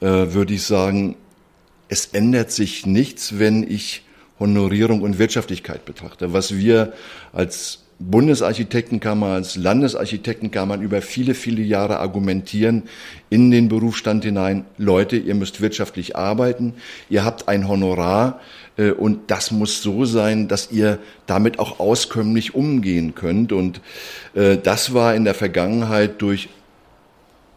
äh, 0.00 0.06
würde 0.06 0.54
ich 0.54 0.64
sagen, 0.64 1.16
es 1.92 2.06
ändert 2.06 2.50
sich 2.50 2.86
nichts, 2.86 3.38
wenn 3.38 3.70
ich 3.70 4.02
Honorierung 4.40 5.02
und 5.02 5.18
Wirtschaftlichkeit 5.18 5.84
betrachte. 5.84 6.32
Was 6.32 6.56
wir 6.56 6.94
als 7.34 7.80
Bundesarchitektenkammer, 7.98 9.26
als 9.26 9.56
Landesarchitektenkammer 9.56 10.78
über 10.78 11.02
viele, 11.02 11.34
viele 11.34 11.60
Jahre 11.60 11.98
argumentieren 11.98 12.84
in 13.28 13.50
den 13.50 13.68
Berufsstand 13.68 14.24
hinein, 14.24 14.64
Leute, 14.78 15.18
ihr 15.18 15.34
müsst 15.34 15.60
wirtschaftlich 15.60 16.16
arbeiten, 16.16 16.72
ihr 17.10 17.26
habt 17.26 17.46
ein 17.48 17.68
Honorar 17.68 18.40
äh, 18.78 18.92
und 18.92 19.30
das 19.30 19.50
muss 19.50 19.82
so 19.82 20.06
sein, 20.06 20.48
dass 20.48 20.72
ihr 20.72 20.98
damit 21.26 21.58
auch 21.58 21.78
auskömmlich 21.78 22.54
umgehen 22.54 23.14
könnt. 23.14 23.52
Und 23.52 23.82
äh, 24.32 24.56
das 24.56 24.94
war 24.94 25.14
in 25.14 25.24
der 25.24 25.34
Vergangenheit 25.34 26.22
durch 26.22 26.48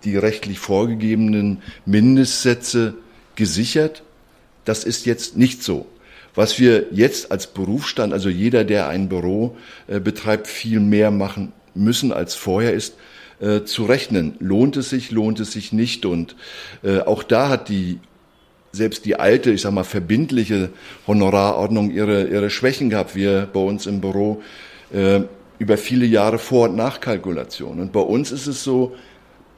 die 0.04 0.18
rechtlich 0.18 0.60
vorgegebenen 0.60 1.62
Mindestsätze 1.86 2.96
gesichert. 3.36 4.04
Das 4.66 4.84
ist 4.84 5.06
jetzt 5.06 5.38
nicht 5.38 5.64
so. 5.64 5.86
Was 6.34 6.60
wir 6.60 6.88
jetzt 6.92 7.32
als 7.32 7.48
Berufsstand, 7.48 8.12
also 8.12 8.30
jeder, 8.30 8.66
der 8.66 8.90
ein 8.90 9.08
Büro 9.08 9.56
äh, 9.88 10.00
betreibt, 10.00 10.48
viel 10.48 10.82
mehr 10.82 11.10
machen 11.12 11.54
müssen 11.74 12.12
als 12.12 12.36
vorher 12.36 12.74
ist, 12.74 12.96
äh, 13.40 13.64
zu 13.64 13.86
rechnen. 13.86 14.36
Lohnt 14.40 14.76
es 14.76 14.90
sich, 14.90 15.12
lohnt 15.12 15.40
es 15.40 15.52
sich 15.52 15.72
nicht? 15.72 16.06
Und 16.06 16.36
äh, 16.84 17.00
auch 17.00 17.24
da 17.24 17.50
hat 17.50 17.70
die 17.70 18.00
selbst 18.72 19.06
die 19.06 19.16
alte, 19.18 19.52
ich 19.52 19.62
sag 19.62 19.72
mal, 19.72 19.86
verbindliche 19.86 20.70
Honorarordnung 21.08 21.92
ihre, 21.92 22.28
ihre 22.28 22.50
Schwächen 22.50 22.90
gehabt. 22.90 23.16
Wir 23.16 23.48
bei 23.52 23.62
uns 23.62 23.86
im 23.86 24.02
Büro 24.02 24.42
äh, 24.92 25.22
über 25.60 25.78
viele 25.78 26.06
Jahre 26.06 26.38
Vor- 26.38 26.70
und 26.70 26.76
Nachkalkulation. 26.76 27.80
Und 27.80 27.94
bei 27.94 28.02
uns 28.02 28.32
ist 28.32 28.48
es 28.48 28.64
so, 28.64 28.96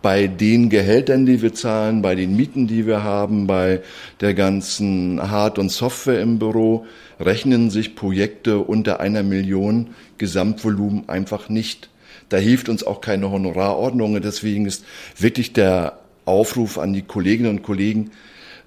bei 0.02 0.28
den 0.28 0.70
Gehältern, 0.70 1.26
die 1.26 1.42
wir 1.42 1.54
zahlen, 1.54 2.02
bei 2.02 2.16
den 2.16 2.36
Mieten, 2.36 2.68
die 2.68 2.86
wir 2.86 3.04
haben, 3.04 3.48
bei 3.48 3.82
der 4.22 4.34
ganzen 4.34 5.32
Hard- 5.32 5.60
und 5.60 5.70
Software 5.70 6.22
im 6.22 6.40
Büro, 6.40 6.86
rechnen 7.20 7.70
sich 7.70 7.96
Projekte 7.96 8.60
unter 8.60 9.00
einer 9.00 9.24
Million 9.24 9.90
Gesamtvolumen 10.18 11.10
einfach 11.10 11.50
nicht. 11.50 11.90
Da 12.30 12.38
hilft 12.38 12.70
uns 12.70 12.84
auch 12.86 13.02
keine 13.02 13.32
Honorarordnung. 13.32 14.22
Deswegen 14.22 14.66
ist 14.66 14.86
wirklich 15.18 15.54
der 15.54 16.00
Aufruf 16.26 16.78
an 16.78 16.94
die 16.94 17.04
Kolleginnen 17.04 17.50
und 17.50 17.64
Kollegen, 17.64 18.12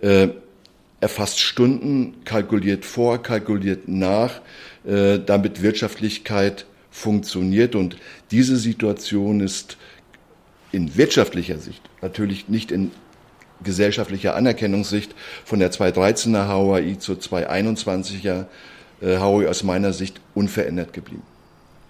äh, 0.01 0.29
erfasst 1.01 1.41
Stunden, 1.41 2.17
kalkuliert 2.25 2.85
vor, 2.85 3.23
kalkuliert 3.23 3.89
nach, 3.89 4.41
äh, 4.87 5.19
damit 5.19 5.63
Wirtschaftlichkeit 5.63 6.67
funktioniert. 6.91 7.75
Und 7.75 7.97
diese 8.31 8.57
Situation 8.57 9.41
ist 9.41 9.77
in 10.73 10.97
wirtschaftlicher 10.97 11.59
Sicht, 11.59 11.83
natürlich 12.03 12.49
nicht 12.49 12.71
in 12.71 12.91
gesellschaftlicher 13.63 14.37
Anerkennungssicht, 14.37 15.15
von 15.45 15.59
der 15.59 15.73
213er 15.73 16.49
HOI 16.49 16.97
zur 16.99 17.17
221er 17.17 18.47
äh, 19.01 19.19
HOI 19.19 19.49
aus 19.49 19.63
meiner 19.63 19.93
Sicht 19.93 20.21
unverändert 20.35 20.93
geblieben. 20.93 21.23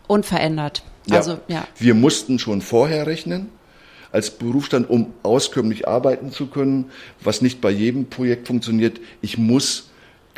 Unverändert. 0.06 0.82
Ja. 1.06 1.16
Also, 1.16 1.38
ja. 1.48 1.66
Wir 1.78 1.94
mussten 1.94 2.38
schon 2.38 2.62
vorher 2.62 3.06
rechnen 3.06 3.48
als 4.12 4.30
Berufsstand, 4.30 4.90
um 4.90 5.12
auskömmlich 5.22 5.86
arbeiten 5.86 6.32
zu 6.32 6.46
können, 6.48 6.90
was 7.20 7.42
nicht 7.42 7.60
bei 7.60 7.70
jedem 7.70 8.06
Projekt 8.06 8.48
funktioniert. 8.48 9.00
Ich 9.22 9.38
muss 9.38 9.89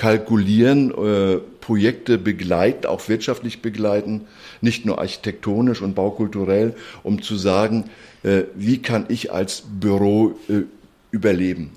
kalkulieren, 0.03 0.91
äh, 0.91 1.39
Projekte 1.61 2.19
begleiten, 2.19 2.87
auch 2.87 3.09
wirtschaftlich 3.09 3.63
begleiten, 3.63 4.23
nicht 4.61 4.85
nur 4.85 4.99
architektonisch 4.99 5.81
und 5.81 5.95
baukulturell, 5.95 6.75
um 7.05 7.23
zu 7.23 7.37
sagen, 7.37 7.89
äh, 8.25 8.43
wie 8.57 8.83
kann 8.83 9.07
ich 9.11 9.33
als 9.33 9.63
Büro 9.65 10.35
äh, 10.49 10.63
überleben. 11.13 11.71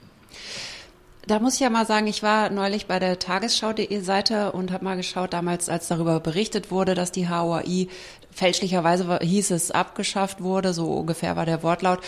Da 1.28 1.40
muss 1.40 1.56
ich 1.56 1.60
ja 1.60 1.70
mal 1.70 1.86
sagen, 1.86 2.08
ich 2.08 2.24
war 2.24 2.50
neulich 2.50 2.88
bei 2.88 2.98
der 2.98 3.20
Tagesschau.de 3.20 4.00
Seite 4.02 4.54
und 4.54 4.72
habe 4.72 4.84
mal 4.84 4.98
geschaut, 4.98 5.34
damals, 5.34 5.70
als 5.70 5.88
darüber 5.88 6.20
berichtet 6.20 6.72
wurde, 6.72 6.96
dass 6.96 7.12
die 7.12 7.30
HOI 7.30 7.90
fälschlicherweise 8.36 9.20
hieß 9.22 9.52
es 9.52 9.72
abgeschafft 9.72 10.42
wurde, 10.42 10.74
so 10.74 10.92
ungefähr 10.92 11.36
war 11.36 11.46
der 11.46 11.64
Wortlaut. 11.64 12.00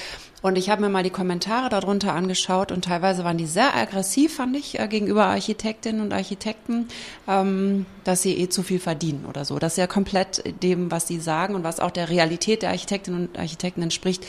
Und 0.44 0.56
ich 0.56 0.70
habe 0.70 0.82
mir 0.82 0.90
mal 0.90 1.02
die 1.02 1.10
Kommentare 1.10 1.68
darunter 1.70 2.14
angeschaut 2.14 2.72
und 2.72 2.86
teilweise 2.86 3.24
waren 3.24 3.40
die 3.40 3.48
sehr 3.48 3.76
aggressiv, 3.76 4.36
fand 4.36 4.56
ich, 4.56 4.78
äh, 4.78 4.88
gegenüber 4.88 5.26
Architektinnen 5.26 6.00
und 6.00 6.14
Architekten, 6.14 6.90
ähm, 7.28 7.88
dass 8.04 8.22
sie 8.22 8.38
eh 8.38 8.48
zu 8.48 8.62
viel 8.62 8.80
verdienen 8.80 9.26
oder 9.28 9.46
so. 9.46 9.58
Das 9.58 9.74
ist 9.74 9.78
ja 9.78 9.88
komplett 9.88 10.44
dem, 10.62 10.92
was 10.92 11.08
sie 11.08 11.20
sagen 11.20 11.56
und 11.56 11.64
was 11.64 11.80
auch 11.80 11.90
der 11.90 12.10
Realität 12.10 12.62
der 12.62 12.70
Architektinnen 12.70 13.30
und 13.30 13.40
Architekten 13.40 13.82
entspricht, 13.82 14.28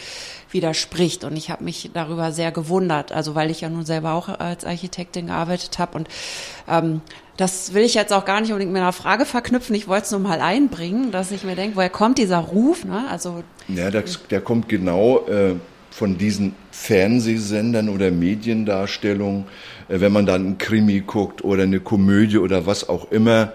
widerspricht. 0.50 1.24
Und 1.24 1.36
ich 1.36 1.50
habe 1.50 1.62
mich 1.62 1.90
darüber 1.92 2.32
sehr 2.32 2.52
gewundert, 2.52 3.12
also 3.12 3.34
weil 3.34 3.50
ich 3.50 3.60
ja 3.60 3.68
nun 3.68 3.84
selber 3.84 4.12
auch 4.14 4.28
als 4.28 4.64
Architektin 4.64 5.26
gearbeitet 5.26 5.78
habe 5.78 5.98
und 5.98 6.08
ähm, 6.68 7.02
das 7.38 7.72
will 7.72 7.84
ich 7.84 7.94
jetzt 7.94 8.12
auch 8.12 8.24
gar 8.24 8.40
nicht 8.40 8.50
unbedingt 8.50 8.72
mit 8.72 8.82
einer 8.82 8.92
Frage 8.92 9.24
verknüpfen. 9.24 9.74
Ich 9.76 9.86
wollte 9.86 10.06
es 10.06 10.10
nur 10.10 10.20
mal 10.20 10.40
einbringen, 10.40 11.12
dass 11.12 11.30
ich 11.30 11.44
mir 11.44 11.54
denke, 11.54 11.76
woher 11.76 11.88
kommt 11.88 12.18
dieser 12.18 12.38
Ruf? 12.38 12.84
Ne? 12.84 13.06
Also 13.08 13.44
ja, 13.68 13.92
das, 13.92 14.26
der 14.28 14.40
kommt 14.40 14.68
genau 14.68 15.24
äh, 15.28 15.54
von 15.92 16.18
diesen 16.18 16.56
Fernsehsendern 16.72 17.90
oder 17.90 18.10
Mediendarstellungen, 18.10 19.44
äh, 19.88 20.00
wenn 20.00 20.12
man 20.12 20.26
dann 20.26 20.46
einen 20.46 20.58
Krimi 20.58 21.00
guckt 21.06 21.44
oder 21.44 21.62
eine 21.62 21.78
Komödie 21.78 22.38
oder 22.38 22.66
was 22.66 22.88
auch 22.88 23.12
immer. 23.12 23.52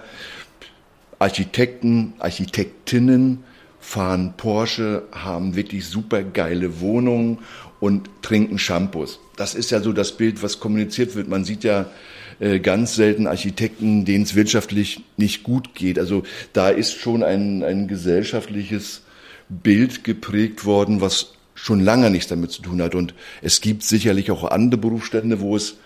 Architekten, 1.19 2.13
Architektinnen 2.19 3.43
fahren 3.81 4.35
Porsche, 4.37 5.03
haben 5.11 5.57
wirklich 5.57 5.85
super 5.85 6.23
geile 6.23 6.79
Wohnungen 6.79 7.39
und 7.81 8.09
trinken 8.21 8.57
Shampoos. 8.59 9.19
Das 9.35 9.55
ist 9.55 9.71
ja 9.71 9.81
so 9.81 9.91
das 9.91 10.13
Bild, 10.13 10.41
was 10.41 10.61
kommuniziert 10.61 11.15
wird. 11.15 11.27
Man 11.27 11.43
sieht 11.43 11.65
ja 11.65 11.87
äh, 12.39 12.59
ganz 12.59 12.95
selten 12.95 13.27
Architekten, 13.27 14.05
denen 14.05 14.23
es 14.23 14.35
wirtschaftlich 14.35 15.01
nicht 15.17 15.43
gut 15.43 15.75
geht. 15.75 15.99
Also 15.99 16.23
da 16.53 16.69
ist 16.69 16.93
schon 16.93 17.23
ein, 17.23 17.63
ein 17.63 17.87
gesellschaftliches 17.87 19.01
Bild 19.49 20.03
geprägt 20.03 20.65
worden, 20.65 21.01
was 21.01 21.33
schon 21.55 21.79
lange 21.79 22.09
nichts 22.09 22.27
damit 22.27 22.51
zu 22.51 22.61
tun 22.61 22.81
hat. 22.81 22.95
Und 22.95 23.13
es 23.41 23.61
gibt 23.61 23.83
sicherlich 23.83 24.31
auch 24.31 24.43
andere 24.43 24.79
Berufsstände, 24.79 25.39
wo 25.39 25.55
es 25.55 25.77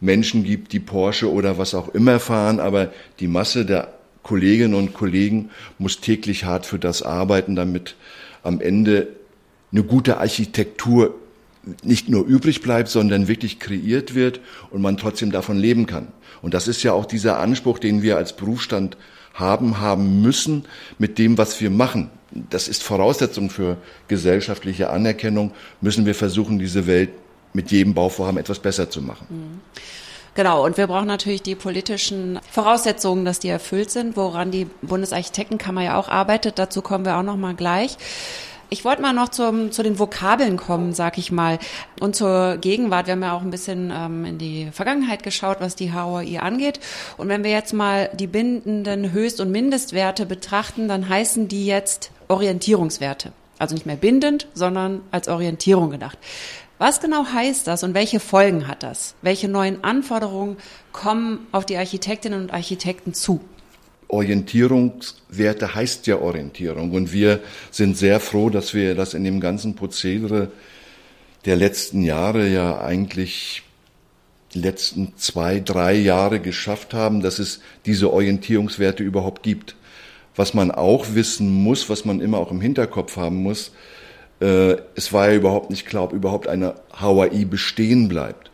Menschen 0.00 0.44
gibt, 0.44 0.72
die 0.72 0.80
Porsche 0.80 1.32
oder 1.32 1.58
was 1.58 1.74
auch 1.74 1.88
immer 1.88 2.20
fahren, 2.20 2.60
aber 2.60 2.92
die 3.20 3.28
Masse 3.28 3.64
der 3.64 3.94
Kolleginnen 4.22 4.74
und 4.74 4.92
Kollegen 4.92 5.50
muss 5.78 6.00
täglich 6.00 6.44
hart 6.44 6.66
für 6.66 6.78
das 6.78 7.02
arbeiten, 7.02 7.56
damit 7.56 7.94
am 8.42 8.60
Ende 8.60 9.08
eine 9.72 9.84
gute 9.84 10.18
Architektur 10.18 11.14
nicht 11.82 12.08
nur 12.08 12.24
übrig 12.24 12.62
bleibt, 12.62 12.88
sondern 12.88 13.28
wirklich 13.28 13.58
kreiert 13.58 14.14
wird 14.14 14.40
und 14.70 14.82
man 14.82 14.96
trotzdem 14.96 15.32
davon 15.32 15.58
leben 15.58 15.86
kann. 15.86 16.08
Und 16.42 16.54
das 16.54 16.68
ist 16.68 16.82
ja 16.82 16.92
auch 16.92 17.06
dieser 17.06 17.38
Anspruch, 17.38 17.78
den 17.78 18.02
wir 18.02 18.16
als 18.16 18.34
Berufsstand 18.34 18.96
haben, 19.34 19.80
haben 19.80 20.22
müssen 20.22 20.64
mit 20.98 21.18
dem, 21.18 21.38
was 21.38 21.60
wir 21.60 21.70
machen. 21.70 22.10
Das 22.50 22.68
ist 22.68 22.82
Voraussetzung 22.82 23.50
für 23.50 23.76
gesellschaftliche 24.08 24.90
Anerkennung, 24.90 25.52
müssen 25.80 26.06
wir 26.06 26.14
versuchen, 26.14 26.58
diese 26.58 26.86
Welt 26.86 27.10
mit 27.52 27.70
jedem 27.70 27.94
Bauvorhaben 27.94 28.38
etwas 28.38 28.58
besser 28.58 28.90
zu 28.90 29.02
machen. 29.02 29.26
Mhm. 29.30 29.60
Genau, 30.34 30.66
und 30.66 30.76
wir 30.76 30.86
brauchen 30.86 31.06
natürlich 31.06 31.40
die 31.40 31.54
politischen 31.54 32.38
Voraussetzungen, 32.50 33.24
dass 33.24 33.38
die 33.38 33.48
erfüllt 33.48 33.90
sind, 33.90 34.18
woran 34.18 34.50
die 34.50 34.66
Bundesarchitektenkammer 34.82 35.82
ja 35.82 35.98
auch 35.98 36.08
arbeitet. 36.08 36.58
Dazu 36.58 36.82
kommen 36.82 37.06
wir 37.06 37.16
auch 37.16 37.22
noch 37.22 37.38
mal 37.38 37.54
gleich. 37.54 37.96
Ich 38.68 38.84
wollte 38.84 39.00
mal 39.00 39.12
noch 39.12 39.28
zum, 39.28 39.70
zu 39.70 39.84
den 39.84 39.98
Vokabeln 39.98 40.56
kommen, 40.56 40.92
sag 40.92 41.18
ich 41.18 41.30
mal, 41.30 41.58
und 42.00 42.16
zur 42.16 42.56
Gegenwart. 42.56 43.06
Wir 43.06 43.12
haben 43.12 43.22
ja 43.22 43.36
auch 43.36 43.42
ein 43.42 43.50
bisschen 43.50 43.92
ähm, 43.94 44.24
in 44.24 44.38
die 44.38 44.68
Vergangenheit 44.72 45.22
geschaut, 45.22 45.58
was 45.60 45.76
die 45.76 45.92
HOI 45.94 46.40
angeht. 46.40 46.80
Und 47.16 47.28
wenn 47.28 47.44
wir 47.44 47.52
jetzt 47.52 47.72
mal 47.72 48.10
die 48.14 48.26
bindenden 48.26 49.12
Höchst- 49.12 49.40
und 49.40 49.52
Mindestwerte 49.52 50.26
betrachten, 50.26 50.88
dann 50.88 51.08
heißen 51.08 51.46
die 51.46 51.66
jetzt 51.66 52.10
Orientierungswerte. 52.26 53.32
Also 53.58 53.74
nicht 53.74 53.86
mehr 53.86 53.96
bindend, 53.96 54.48
sondern 54.52 55.00
als 55.12 55.28
Orientierung 55.28 55.90
gedacht. 55.90 56.18
Was 56.78 57.00
genau 57.00 57.24
heißt 57.24 57.66
das 57.66 57.84
und 57.84 57.94
welche 57.94 58.20
Folgen 58.20 58.68
hat 58.68 58.82
das? 58.82 59.14
Welche 59.22 59.48
neuen 59.48 59.82
Anforderungen 59.84 60.56
kommen 60.92 61.46
auf 61.52 61.64
die 61.64 61.76
Architektinnen 61.76 62.42
und 62.42 62.52
Architekten 62.52 63.14
zu? 63.14 63.40
Orientierungswerte 64.08 65.74
heißt 65.74 66.06
ja 66.06 66.18
Orientierung. 66.18 66.92
Und 66.92 67.12
wir 67.12 67.40
sind 67.70 67.96
sehr 67.96 68.20
froh, 68.20 68.50
dass 68.50 68.74
wir 68.74 68.94
das 68.94 69.14
in 69.14 69.24
dem 69.24 69.40
ganzen 69.40 69.74
Prozedere 69.74 70.50
der 71.44 71.56
letzten 71.56 72.02
Jahre 72.02 72.48
ja 72.48 72.80
eigentlich 72.80 73.62
die 74.54 74.60
letzten 74.60 75.12
zwei, 75.16 75.60
drei 75.60 75.94
Jahre 75.94 76.40
geschafft 76.40 76.94
haben, 76.94 77.20
dass 77.20 77.38
es 77.38 77.60
diese 77.84 78.12
Orientierungswerte 78.12 79.02
überhaupt 79.02 79.42
gibt. 79.42 79.76
Was 80.34 80.54
man 80.54 80.70
auch 80.70 81.14
wissen 81.14 81.50
muss, 81.50 81.88
was 81.88 82.04
man 82.04 82.20
immer 82.20 82.38
auch 82.38 82.50
im 82.50 82.60
Hinterkopf 82.60 83.16
haben 83.16 83.42
muss, 83.42 83.72
äh, 84.40 84.76
es 84.94 85.12
war 85.12 85.30
ja 85.30 85.36
überhaupt 85.36 85.70
nicht 85.70 85.86
klar, 85.86 86.04
ob 86.04 86.12
überhaupt 86.12 86.46
eine 86.46 86.74
HAI 86.92 87.44
bestehen 87.44 88.08
bleibt. 88.08 88.50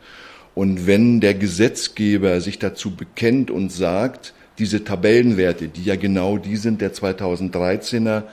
Und 0.55 0.87
wenn 0.87 1.19
der 1.19 1.33
Gesetzgeber 1.33 2.39
sich 2.41 2.59
dazu 2.59 2.95
bekennt 2.95 3.49
und 3.49 3.71
sagt, 3.71 4.33
diese 4.59 4.83
Tabellenwerte, 4.83 5.67
die 5.67 5.83
ja 5.83 5.95
genau 5.95 6.37
die 6.37 6.57
sind 6.57 6.81
der 6.81 6.93
2013er 6.93 8.23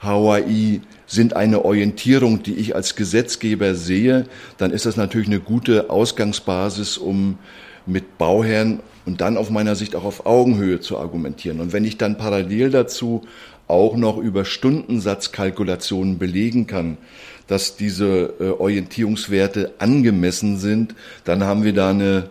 HAI, 0.00 0.80
sind 1.06 1.36
eine 1.36 1.64
Orientierung, 1.64 2.42
die 2.42 2.54
ich 2.54 2.74
als 2.74 2.96
Gesetzgeber 2.96 3.74
sehe, 3.74 4.26
dann 4.58 4.70
ist 4.70 4.86
das 4.86 4.96
natürlich 4.96 5.28
eine 5.28 5.40
gute 5.40 5.90
Ausgangsbasis, 5.90 6.98
um 6.98 7.38
mit 7.86 8.18
Bauherren 8.18 8.80
und 9.06 9.20
dann 9.20 9.36
auf 9.36 9.50
meiner 9.50 9.74
Sicht 9.74 9.94
auch 9.96 10.04
auf 10.04 10.26
Augenhöhe 10.26 10.80
zu 10.80 10.98
argumentieren. 10.98 11.60
Und 11.60 11.72
wenn 11.72 11.84
ich 11.84 11.98
dann 11.98 12.16
parallel 12.16 12.70
dazu 12.70 13.22
auch 13.68 13.96
noch 13.96 14.18
über 14.18 14.44
Stundensatzkalkulationen 14.44 16.18
belegen 16.18 16.66
kann, 16.66 16.98
dass 17.46 17.76
diese 17.76 18.34
äh, 18.40 18.44
Orientierungswerte 18.50 19.74
angemessen 19.78 20.58
sind, 20.58 20.94
dann 21.24 21.44
haben 21.44 21.64
wir 21.64 21.72
da 21.74 21.90
eine, 21.90 22.30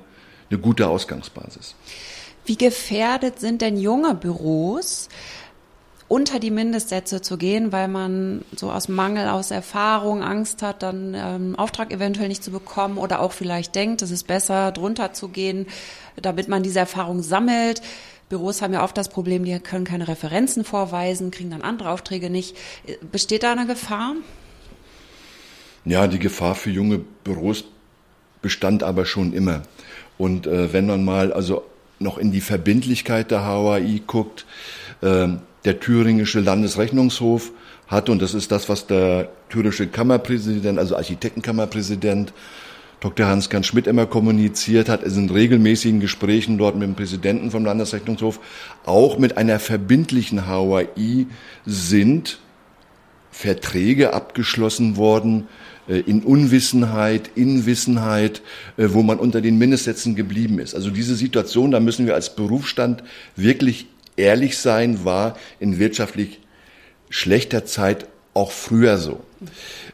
eine 0.49 0.59
gute 0.59 0.87
Ausgangsbasis. 0.87 1.75
Wie 2.45 2.57
gefährdet 2.57 3.39
sind 3.39 3.61
denn 3.61 3.77
junge 3.77 4.15
Büros, 4.15 5.09
unter 6.09 6.39
die 6.39 6.51
Mindestsätze 6.51 7.21
zu 7.21 7.37
gehen, 7.37 7.71
weil 7.71 7.87
man 7.87 8.43
so 8.55 8.71
aus 8.71 8.87
Mangel, 8.87 9.29
aus 9.29 9.49
Erfahrung 9.49 10.21
Angst 10.21 10.61
hat, 10.61 10.83
dann 10.83 11.15
ähm, 11.15 11.55
Auftrag 11.55 11.91
eventuell 11.91 12.27
nicht 12.27 12.43
zu 12.43 12.51
bekommen 12.51 12.97
oder 12.97 13.19
auch 13.19 13.31
vielleicht 13.31 13.73
denkt, 13.73 14.01
es 14.01 14.11
ist 14.11 14.27
besser, 14.27 14.71
drunter 14.71 15.13
zu 15.13 15.29
gehen, 15.29 15.65
damit 16.21 16.49
man 16.49 16.61
diese 16.61 16.79
Erfahrung 16.79 17.23
sammelt. 17.23 17.81
Büros 18.29 18.61
haben 18.61 18.73
ja 18.73 18.83
oft 18.83 18.97
das 18.97 19.09
Problem, 19.09 19.43
die 19.45 19.57
können 19.59 19.85
keine 19.85 20.07
Referenzen 20.07 20.63
vorweisen, 20.63 21.31
kriegen 21.31 21.49
dann 21.51 21.61
andere 21.61 21.89
Aufträge 21.89 22.29
nicht. 22.29 22.55
Besteht 23.11 23.43
da 23.43 23.51
eine 23.51 23.65
Gefahr? 23.65 24.13
Ja, 25.85 26.07
die 26.07 26.19
Gefahr 26.19 26.55
für 26.55 26.69
junge 26.69 26.99
Büros 27.23 27.63
bestand 28.41 28.83
aber 28.83 29.05
schon 29.05 29.33
immer. 29.33 29.63
Und 30.17 30.47
äh, 30.47 30.71
wenn 30.73 30.85
man 30.85 31.03
mal 31.03 31.33
also 31.33 31.63
noch 32.03 32.17
in 32.17 32.31
die 32.31 32.41
Verbindlichkeit 32.41 33.31
der 33.31 33.45
HAI 33.45 34.01
guckt, 34.05 34.45
äh, 35.01 35.27
der 35.65 35.79
thüringische 35.79 36.39
Landesrechnungshof 36.39 37.51
hat, 37.87 38.09
und 38.09 38.21
das 38.21 38.33
ist 38.33 38.51
das, 38.51 38.69
was 38.69 38.87
der 38.87 39.29
thürische 39.49 39.87
Kammerpräsident, 39.87 40.77
also 40.77 40.95
Architektenkammerpräsident 40.95 42.33
Dr. 42.99 43.27
Hans-Gern 43.27 43.65
Schmidt 43.65 43.87
immer 43.87 44.05
kommuniziert 44.05 44.87
hat, 44.87 45.03
ist 45.03 45.17
in 45.17 45.29
regelmäßigen 45.29 45.99
Gesprächen 45.99 46.57
dort 46.57 46.75
mit 46.75 46.87
dem 46.87 46.95
Präsidenten 46.95 47.51
vom 47.51 47.65
Landesrechnungshof, 47.65 48.39
auch 48.85 49.17
mit 49.17 49.37
einer 49.37 49.59
verbindlichen 49.59 50.47
HAI 50.47 51.27
sind 51.65 52.39
Verträge 53.29 54.13
abgeschlossen 54.13 54.95
worden, 54.95 55.47
in 55.87 56.23
Unwissenheit, 56.23 57.31
in 57.35 57.65
Wissenheit, 57.65 58.41
äh, 58.77 58.87
wo 58.89 59.03
man 59.03 59.19
unter 59.19 59.41
den 59.41 59.57
Mindestsätzen 59.57 60.15
geblieben 60.15 60.59
ist. 60.59 60.75
Also 60.75 60.89
diese 60.89 61.15
Situation, 61.15 61.71
da 61.71 61.79
müssen 61.79 62.05
wir 62.05 62.15
als 62.15 62.35
Berufsstand 62.35 63.03
wirklich 63.35 63.87
ehrlich 64.15 64.57
sein, 64.57 65.03
war 65.03 65.37
in 65.59 65.79
wirtschaftlich 65.79 66.39
schlechter 67.09 67.65
Zeit 67.65 68.07
auch 68.33 68.51
früher 68.51 68.97
so. 68.97 69.21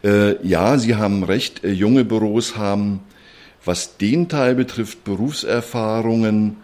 Äh, 0.03 0.45
ja, 0.47 0.77
Sie 0.77 0.95
haben 0.95 1.23
recht, 1.23 1.63
äh, 1.63 1.71
junge 1.71 2.05
Büros 2.05 2.55
haben, 2.55 3.01
was 3.65 3.97
den 3.97 4.29
Teil 4.29 4.55
betrifft, 4.55 5.03
Berufserfahrungen, 5.03 6.57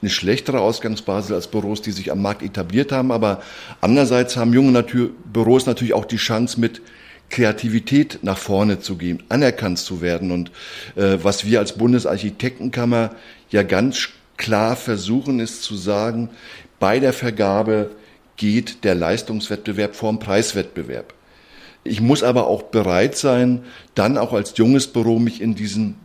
eine 0.00 0.10
schlechtere 0.10 0.60
Ausgangsbasis 0.60 1.32
als 1.32 1.48
Büros, 1.48 1.82
die 1.82 1.90
sich 1.90 2.12
am 2.12 2.22
Markt 2.22 2.42
etabliert 2.42 2.92
haben. 2.92 3.10
Aber 3.10 3.42
andererseits 3.80 4.36
haben 4.36 4.52
junge 4.52 4.72
Natur 4.72 5.10
Büros 5.32 5.66
natürlich 5.66 5.94
auch 5.94 6.04
die 6.04 6.16
Chance, 6.16 6.60
mit 6.60 6.82
Kreativität 7.30 8.20
nach 8.22 8.38
vorne 8.38 8.80
zu 8.80 8.96
gehen, 8.96 9.22
anerkannt 9.28 9.78
zu 9.78 10.00
werden. 10.00 10.30
Und 10.30 10.50
äh, 10.96 11.18
was 11.22 11.44
wir 11.44 11.58
als 11.58 11.72
Bundesarchitektenkammer 11.72 13.14
ja 13.50 13.62
ganz 13.62 14.08
klar 14.36 14.76
versuchen, 14.76 15.40
ist 15.40 15.62
zu 15.62 15.76
sagen, 15.76 16.30
bei 16.78 17.00
der 17.00 17.12
Vergabe 17.12 17.90
geht 18.36 18.84
der 18.84 18.94
Leistungswettbewerb 18.94 19.94
vorm 19.94 20.18
Preiswettbewerb. 20.18 21.14
Ich 21.84 22.00
muss 22.00 22.22
aber 22.22 22.46
auch 22.46 22.64
bereit 22.64 23.16
sein, 23.16 23.62
dann 23.94 24.16
auch 24.18 24.32
als 24.32 24.56
junges 24.56 24.86
Büro 24.86 25.18
mich 25.18 25.40
in 25.40 25.54
diesen 25.54 25.96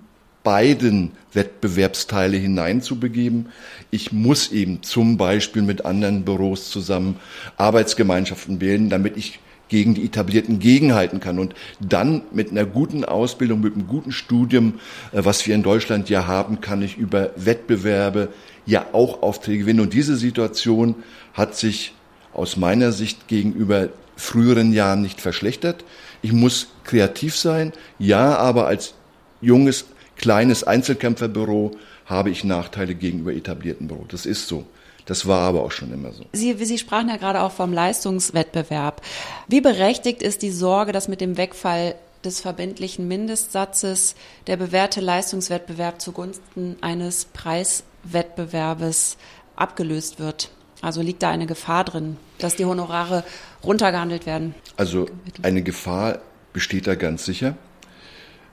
beiden 0.43 1.11
Wettbewerbsteile 1.33 2.37
hineinzubegeben. 2.37 3.47
Ich 3.91 4.11
muss 4.11 4.51
eben 4.51 4.83
zum 4.83 5.17
Beispiel 5.17 5.61
mit 5.61 5.85
anderen 5.85 6.23
Büros 6.25 6.69
zusammen 6.69 7.19
Arbeitsgemeinschaften 7.57 8.59
bilden, 8.59 8.89
damit 8.89 9.17
ich 9.17 9.39
gegen 9.69 9.93
die 9.93 10.05
etablierten 10.05 10.59
Gegenhalten 10.59 11.19
kann 11.19 11.39
und 11.39 11.53
dann 11.79 12.23
mit 12.31 12.51
einer 12.51 12.65
guten 12.65 13.05
Ausbildung, 13.05 13.61
mit 13.61 13.75
einem 13.75 13.87
guten 13.87 14.11
Studium, 14.11 14.79
äh, 15.11 15.23
was 15.23 15.47
wir 15.47 15.55
in 15.55 15.63
Deutschland 15.63 16.09
ja 16.09 16.27
haben, 16.27 16.59
kann 16.59 16.81
ich 16.81 16.97
über 16.97 17.31
Wettbewerbe 17.35 18.29
ja 18.65 18.87
auch 18.91 19.21
Aufträge 19.21 19.59
gewinnen. 19.59 19.79
Und 19.79 19.93
diese 19.93 20.17
Situation 20.17 20.95
hat 21.33 21.55
sich 21.55 21.93
aus 22.33 22.57
meiner 22.57 22.91
Sicht 22.91 23.27
gegenüber 23.27 23.89
früheren 24.15 24.73
Jahren 24.73 25.01
nicht 25.01 25.21
verschlechtert. 25.21 25.85
Ich 26.21 26.33
muss 26.33 26.67
kreativ 26.83 27.37
sein, 27.37 27.71
ja, 27.97 28.35
aber 28.35 28.67
als 28.67 28.93
junges, 29.41 29.85
kleines 30.17 30.63
Einzelkämpferbüro 30.63 31.77
habe 32.05 32.29
ich 32.29 32.43
Nachteile 32.43 32.95
gegenüber 32.95 33.33
etablierten 33.33 33.87
Büro. 33.87 34.05
Das 34.09 34.25
ist 34.25 34.47
so. 34.47 34.65
Das 35.09 35.25
war 35.25 35.39
aber 35.41 35.63
auch 35.63 35.71
schon 35.71 35.91
immer 35.91 36.11
so. 36.11 36.23
Sie, 36.33 36.53
Sie 36.63 36.77
sprachen 36.77 37.09
ja 37.09 37.17
gerade 37.17 37.41
auch 37.41 37.51
vom 37.51 37.73
Leistungswettbewerb. 37.73 39.01
Wie 39.47 39.59
berechtigt 39.59 40.21
ist 40.21 40.43
die 40.43 40.51
Sorge, 40.51 40.91
dass 40.91 41.07
mit 41.07 41.19
dem 41.19 41.35
Wegfall 41.35 41.95
des 42.23 42.41
verbindlichen 42.41 43.07
Mindestsatzes 43.07 44.13
der 44.45 44.57
bewährte 44.57 45.01
Leistungswettbewerb 45.01 45.99
zugunsten 45.99 46.77
eines 46.81 47.25
Preiswettbewerbes 47.25 49.17
abgelöst 49.55 50.19
wird? 50.19 50.51
Also 50.79 51.01
liegt 51.01 51.23
da 51.23 51.31
eine 51.31 51.47
Gefahr 51.47 51.85
drin, 51.85 52.17
dass 52.37 52.55
die 52.55 52.65
Honorare 52.65 53.23
runtergehandelt 53.63 54.27
werden? 54.27 54.53
Also 54.77 55.07
eine 55.41 55.63
Gefahr 55.63 56.19
besteht 56.53 56.85
da 56.85 56.93
ganz 56.93 57.25
sicher. 57.25 57.57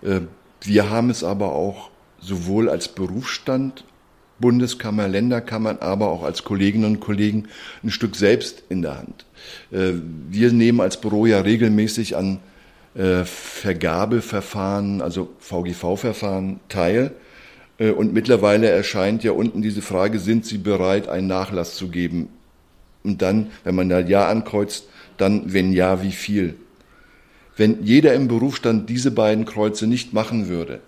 Äh, 0.00 0.20
wir 0.62 0.88
haben 0.88 1.10
es 1.10 1.22
aber 1.22 1.52
auch 1.52 1.90
sowohl 2.18 2.70
als 2.70 2.88
Berufsstand, 2.88 3.84
Bundeskammer, 4.38 5.08
Länderkammern, 5.08 5.78
aber 5.80 6.08
auch 6.08 6.22
als 6.22 6.44
Kolleginnen 6.44 6.84
und 6.84 7.00
Kollegen 7.00 7.44
ein 7.82 7.90
Stück 7.90 8.16
selbst 8.16 8.62
in 8.68 8.82
der 8.82 8.98
Hand. 8.98 9.24
Äh, 9.70 9.92
wir 10.30 10.52
nehmen 10.52 10.80
als 10.80 11.00
Büro 11.00 11.26
ja 11.26 11.40
regelmäßig 11.40 12.16
an 12.16 12.40
äh, 12.94 13.24
Vergabeverfahren, 13.24 15.02
also 15.02 15.30
VGV-Verfahren 15.38 16.60
teil. 16.68 17.12
Äh, 17.78 17.90
und 17.90 18.12
mittlerweile 18.12 18.68
erscheint 18.68 19.24
ja 19.24 19.32
unten 19.32 19.62
diese 19.62 19.82
Frage, 19.82 20.18
sind 20.18 20.46
Sie 20.46 20.58
bereit, 20.58 21.08
einen 21.08 21.26
Nachlass 21.26 21.74
zu 21.74 21.88
geben? 21.88 22.28
Und 23.04 23.22
dann, 23.22 23.48
wenn 23.64 23.74
man 23.74 23.88
da 23.88 24.00
Ja 24.00 24.28
ankreuzt, 24.28 24.88
dann, 25.16 25.52
wenn 25.52 25.72
ja, 25.72 26.02
wie 26.02 26.12
viel? 26.12 26.56
Wenn 27.56 27.84
jeder 27.84 28.12
im 28.14 28.28
Berufsstand 28.28 28.90
diese 28.90 29.10
beiden 29.10 29.44
Kreuze 29.46 29.86
nicht 29.86 30.12
machen 30.12 30.48
würde, 30.48 30.80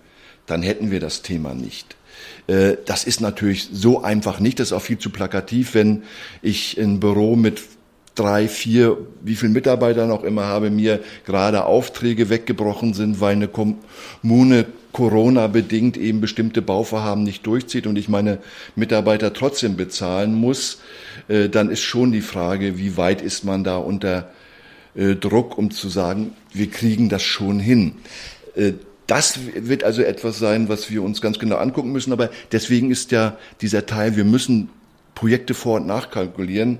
dann 0.45 0.61
hätten 0.61 0.91
wir 0.91 0.99
das 0.99 1.21
Thema 1.21 1.55
nicht. 1.55 1.95
Äh, 2.47 2.77
das 2.85 3.03
ist 3.03 3.21
natürlich 3.21 3.69
so 3.71 4.01
einfach 4.01 4.39
nicht, 4.39 4.59
das 4.59 4.69
ist 4.69 4.73
auch 4.73 4.81
viel 4.81 4.97
zu 4.97 5.09
plakativ, 5.09 5.73
wenn 5.73 6.03
ich 6.41 6.77
ein 6.77 6.99
Büro 6.99 7.35
mit 7.35 7.61
drei, 8.15 8.47
vier, 8.47 8.97
wie 9.21 9.35
viele 9.35 9.51
Mitarbeiter 9.53 10.05
noch 10.05 10.23
immer 10.23 10.45
habe, 10.45 10.69
mir 10.69 10.99
gerade 11.25 11.65
Aufträge 11.65 12.29
weggebrochen 12.29 12.93
sind, 12.93 13.21
weil 13.21 13.35
eine 13.35 13.47
Kommune 13.47 14.65
Corona 14.91 15.47
bedingt 15.47 15.97
eben 15.97 16.19
bestimmte 16.19 16.61
Bauvorhaben 16.61 17.23
nicht 17.23 17.45
durchzieht 17.45 17.87
und 17.87 17.97
ich 17.97 18.09
meine 18.09 18.39
Mitarbeiter 18.75 19.33
trotzdem 19.33 19.77
bezahlen 19.77 20.33
muss, 20.33 20.81
äh, 21.27 21.47
dann 21.47 21.69
ist 21.69 21.81
schon 21.81 22.11
die 22.11 22.21
Frage, 22.21 22.77
wie 22.77 22.97
weit 22.97 23.21
ist 23.21 23.45
man 23.45 23.63
da 23.63 23.77
unter 23.77 24.31
äh, 24.95 25.15
Druck, 25.15 25.57
um 25.57 25.71
zu 25.71 25.89
sagen, 25.89 26.33
wir 26.51 26.69
kriegen 26.69 27.07
das 27.07 27.21
schon 27.21 27.59
hin. 27.59 27.95
Das 29.09 29.39
wird 29.55 29.83
also 29.83 30.03
etwas 30.03 30.37
sein, 30.37 30.69
was 30.69 30.91
wir 30.91 31.01
uns 31.01 31.19
ganz 31.19 31.39
genau 31.39 31.55
angucken 31.55 31.91
müssen. 31.91 32.13
Aber 32.13 32.29
deswegen 32.51 32.91
ist 32.91 33.11
ja 33.11 33.37
dieser 33.59 33.87
Teil, 33.87 34.15
wir 34.15 34.23
müssen 34.23 34.69
Projekte 35.15 35.55
vor- 35.55 35.77
und 35.77 35.87
nachkalkulieren 35.87 36.77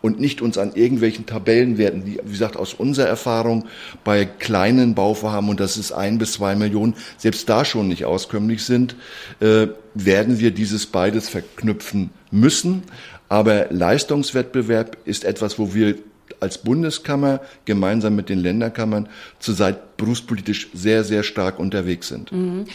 und 0.00 0.20
nicht 0.20 0.42
uns 0.42 0.58
an 0.58 0.76
irgendwelchen 0.76 1.26
Tabellenwerten, 1.26 2.04
die, 2.04 2.20
wie 2.22 2.30
gesagt, 2.30 2.56
aus 2.56 2.72
unserer 2.72 3.08
Erfahrung 3.08 3.64
bei 4.04 4.24
kleinen 4.24 4.94
Bauvorhaben, 4.94 5.48
und 5.48 5.58
das 5.58 5.76
ist 5.76 5.90
ein 5.90 6.18
bis 6.18 6.34
zwei 6.34 6.54
Millionen, 6.54 6.94
selbst 7.16 7.48
da 7.48 7.64
schon 7.64 7.88
nicht 7.88 8.04
auskömmlich 8.04 8.62
sind, 8.64 8.94
äh, 9.40 9.66
werden 9.94 10.38
wir 10.38 10.52
dieses 10.52 10.86
beides 10.86 11.28
verknüpfen 11.28 12.10
müssen. 12.30 12.84
Aber 13.28 13.66
Leistungswettbewerb 13.70 14.98
ist 15.04 15.24
etwas, 15.24 15.58
wo 15.58 15.74
wir 15.74 15.96
als 16.40 16.58
Bundeskammer 16.58 17.40
gemeinsam 17.64 18.16
mit 18.16 18.28
den 18.28 18.38
Länderkammern 18.38 19.08
zurzeit 19.38 19.96
berufspolitisch 19.96 20.68
sehr, 20.74 21.04
sehr 21.04 21.22
stark 21.22 21.58
unterwegs 21.58 22.08
sind. 22.08 22.32
Mhm. 22.32 22.66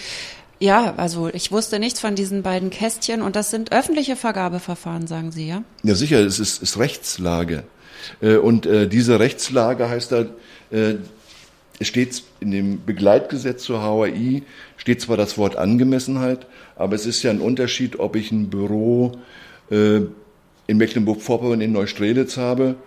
Ja, 0.59 0.95
also 0.97 1.29
ich 1.31 1.51
wusste 1.51 1.77
nichts 1.77 1.99
von 1.99 2.15
diesen 2.15 2.41
beiden 2.41 2.71
Kästchen 2.71 3.21
und 3.21 3.35
das 3.35 3.51
sind 3.51 3.71
öffentliche 3.71 4.15
Vergabeverfahren, 4.15 5.05
sagen 5.05 5.31
Sie, 5.31 5.47
ja? 5.47 5.63
Ja, 5.83 5.93
sicher, 5.93 6.19
es 6.19 6.39
ist, 6.39 6.63
ist 6.63 6.79
Rechtslage. 6.79 7.63
Äh, 8.21 8.37
und 8.37 8.65
äh, 8.65 8.87
diese 8.87 9.19
Rechtslage 9.19 9.89
heißt 9.89 10.11
da, 10.11 10.25
äh, 10.71 10.95
es 11.79 11.87
steht 11.87 12.23
in 12.39 12.49
dem 12.49 12.85
Begleitgesetz 12.85 13.63
zur 13.63 13.83
HAI, 13.83 14.41
steht 14.77 15.01
zwar 15.01 15.15
das 15.15 15.37
Wort 15.37 15.57
Angemessenheit, 15.57 16.47
aber 16.75 16.95
es 16.95 17.05
ist 17.05 17.21
ja 17.21 17.29
ein 17.29 17.39
Unterschied, 17.39 17.99
ob 17.99 18.15
ich 18.15 18.31
ein 18.31 18.49
Büro 18.49 19.11
in 19.69 20.07
Mecklenburg-Vorpommern 20.65 21.59
in 21.59 21.73
Neustrelitz 21.73 22.37
habe 22.37 22.77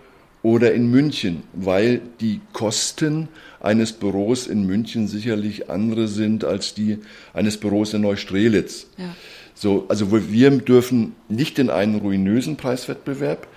oder 0.43 0.73
in 0.73 0.89
München, 0.89 1.43
weil 1.53 2.01
die 2.19 2.41
Kosten 2.53 3.27
eines 3.59 3.93
Büros 3.93 4.47
in 4.47 4.65
München 4.65 5.07
sicherlich 5.07 5.69
andere 5.69 6.07
sind 6.07 6.43
als 6.43 6.73
die 6.73 6.97
eines 7.33 7.57
Büros 7.57 7.93
in 7.93 8.01
Neustrelitz. 8.01 8.87
Ja. 8.97 9.15
So, 9.53 9.85
also 9.89 10.11
wir 10.11 10.49
dürfen 10.49 11.13
nicht 11.29 11.59
in 11.59 11.69
einen 11.69 11.99
ruinösen 11.99 12.57
Preiswettbewerb, 12.57 13.47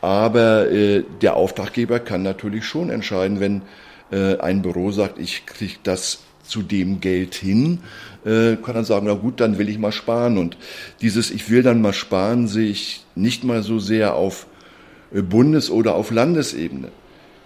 aber 0.00 0.70
äh, 0.72 1.04
der 1.20 1.36
Auftraggeber 1.36 2.00
kann 2.00 2.22
natürlich 2.24 2.64
schon 2.64 2.90
entscheiden, 2.90 3.38
wenn 3.38 3.62
äh, 4.10 4.38
ein 4.38 4.62
Büro 4.62 4.90
sagt, 4.90 5.20
ich 5.20 5.46
kriege 5.46 5.76
das 5.84 6.24
zu 6.42 6.62
dem 6.62 7.00
Geld 7.00 7.36
hin, 7.36 7.78
äh, 8.24 8.56
kann 8.56 8.74
dann 8.74 8.84
sagen, 8.84 9.06
na 9.06 9.14
gut, 9.14 9.40
dann 9.40 9.58
will 9.58 9.68
ich 9.68 9.78
mal 9.78 9.92
sparen. 9.92 10.38
Und 10.38 10.56
dieses 11.00 11.30
Ich 11.30 11.50
will 11.50 11.62
dann 11.62 11.80
mal 11.80 11.92
sparen 11.92 12.48
sehe 12.48 12.68
ich 12.68 13.04
nicht 13.14 13.44
mal 13.44 13.62
so 13.62 13.78
sehr 13.78 14.14
auf 14.14 14.46
Bundes- 15.20 15.70
oder 15.70 15.94
auf 15.94 16.10
Landesebene. 16.10 16.88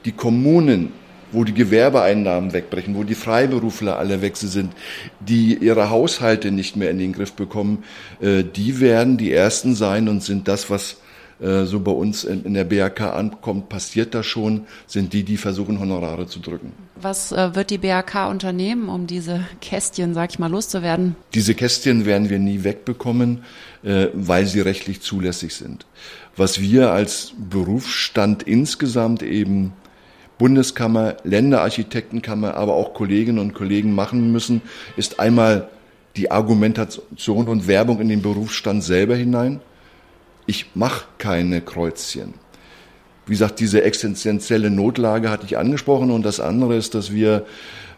Die 0.04 0.12
Kommunen, 0.12 0.92
wo 1.32 1.44
die 1.44 1.54
Gewerbeeinnahmen 1.54 2.52
wegbrechen, 2.52 2.94
wo 2.94 3.02
die 3.02 3.14
Freiberufler 3.14 3.98
alle 3.98 4.22
weg 4.22 4.36
sind, 4.36 4.72
die 5.20 5.54
ihre 5.54 5.90
Haushalte 5.90 6.52
nicht 6.52 6.76
mehr 6.76 6.90
in 6.90 6.98
den 6.98 7.12
Griff 7.12 7.32
bekommen, 7.32 7.84
äh, 8.20 8.44
die 8.44 8.80
werden 8.80 9.16
die 9.16 9.32
Ersten 9.32 9.74
sein 9.74 10.08
und 10.08 10.22
sind 10.22 10.46
das, 10.46 10.70
was 10.70 10.98
äh, 11.40 11.64
so 11.64 11.80
bei 11.80 11.92
uns 11.92 12.24
in 12.24 12.54
der 12.54 12.64
BRK 12.64 13.12
ankommt, 13.12 13.68
passiert 13.68 14.14
das 14.14 14.26
schon, 14.26 14.66
sind 14.86 15.12
die, 15.12 15.22
die 15.22 15.36
versuchen, 15.36 15.78
Honorare 15.78 16.26
zu 16.26 16.40
drücken. 16.40 16.72
Was 16.96 17.32
äh, 17.32 17.54
wird 17.54 17.70
die 17.70 17.78
BRK 17.78 18.28
unternehmen, 18.28 18.88
um 18.88 19.06
diese 19.06 19.44
Kästchen, 19.60 20.14
sag 20.14 20.30
ich 20.30 20.38
mal, 20.38 20.50
loszuwerden? 20.50 21.14
Diese 21.34 21.54
Kästchen 21.54 22.06
werden 22.06 22.30
wir 22.30 22.38
nie 22.38 22.64
wegbekommen, 22.64 23.44
äh, 23.82 24.06
weil 24.14 24.46
sie 24.46 24.60
rechtlich 24.60 25.02
zulässig 25.02 25.54
sind. 25.54 25.84
Was 26.36 26.60
wir 26.60 26.92
als 26.92 27.32
Berufsstand 27.38 28.42
insgesamt 28.42 29.22
eben 29.22 29.72
Bundeskammer, 30.38 31.16
Länderarchitektenkammer, 31.24 32.54
aber 32.54 32.74
auch 32.74 32.94
Kolleginnen 32.94 33.38
und 33.38 33.54
Kollegen 33.54 33.94
machen 33.94 34.32
müssen, 34.32 34.62
ist 34.96 35.20
einmal 35.20 35.68
die 36.16 36.30
Argumentation 36.30 37.48
und 37.48 37.66
Werbung 37.66 38.00
in 38.00 38.08
den 38.08 38.22
Berufsstand 38.22 38.82
selber 38.82 39.16
hinein 39.16 39.60
ich 40.46 40.66
mache 40.74 41.04
keine 41.18 41.60
Kreuzchen. 41.60 42.34
Wie 43.26 43.32
gesagt, 43.32 43.58
diese 43.58 43.82
existenzielle 43.82 44.70
Notlage 44.70 45.30
hatte 45.30 45.46
ich 45.46 45.58
angesprochen 45.58 46.10
und 46.10 46.24
das 46.24 46.38
andere 46.38 46.76
ist, 46.76 46.94
dass 46.94 47.12
wir 47.12 47.44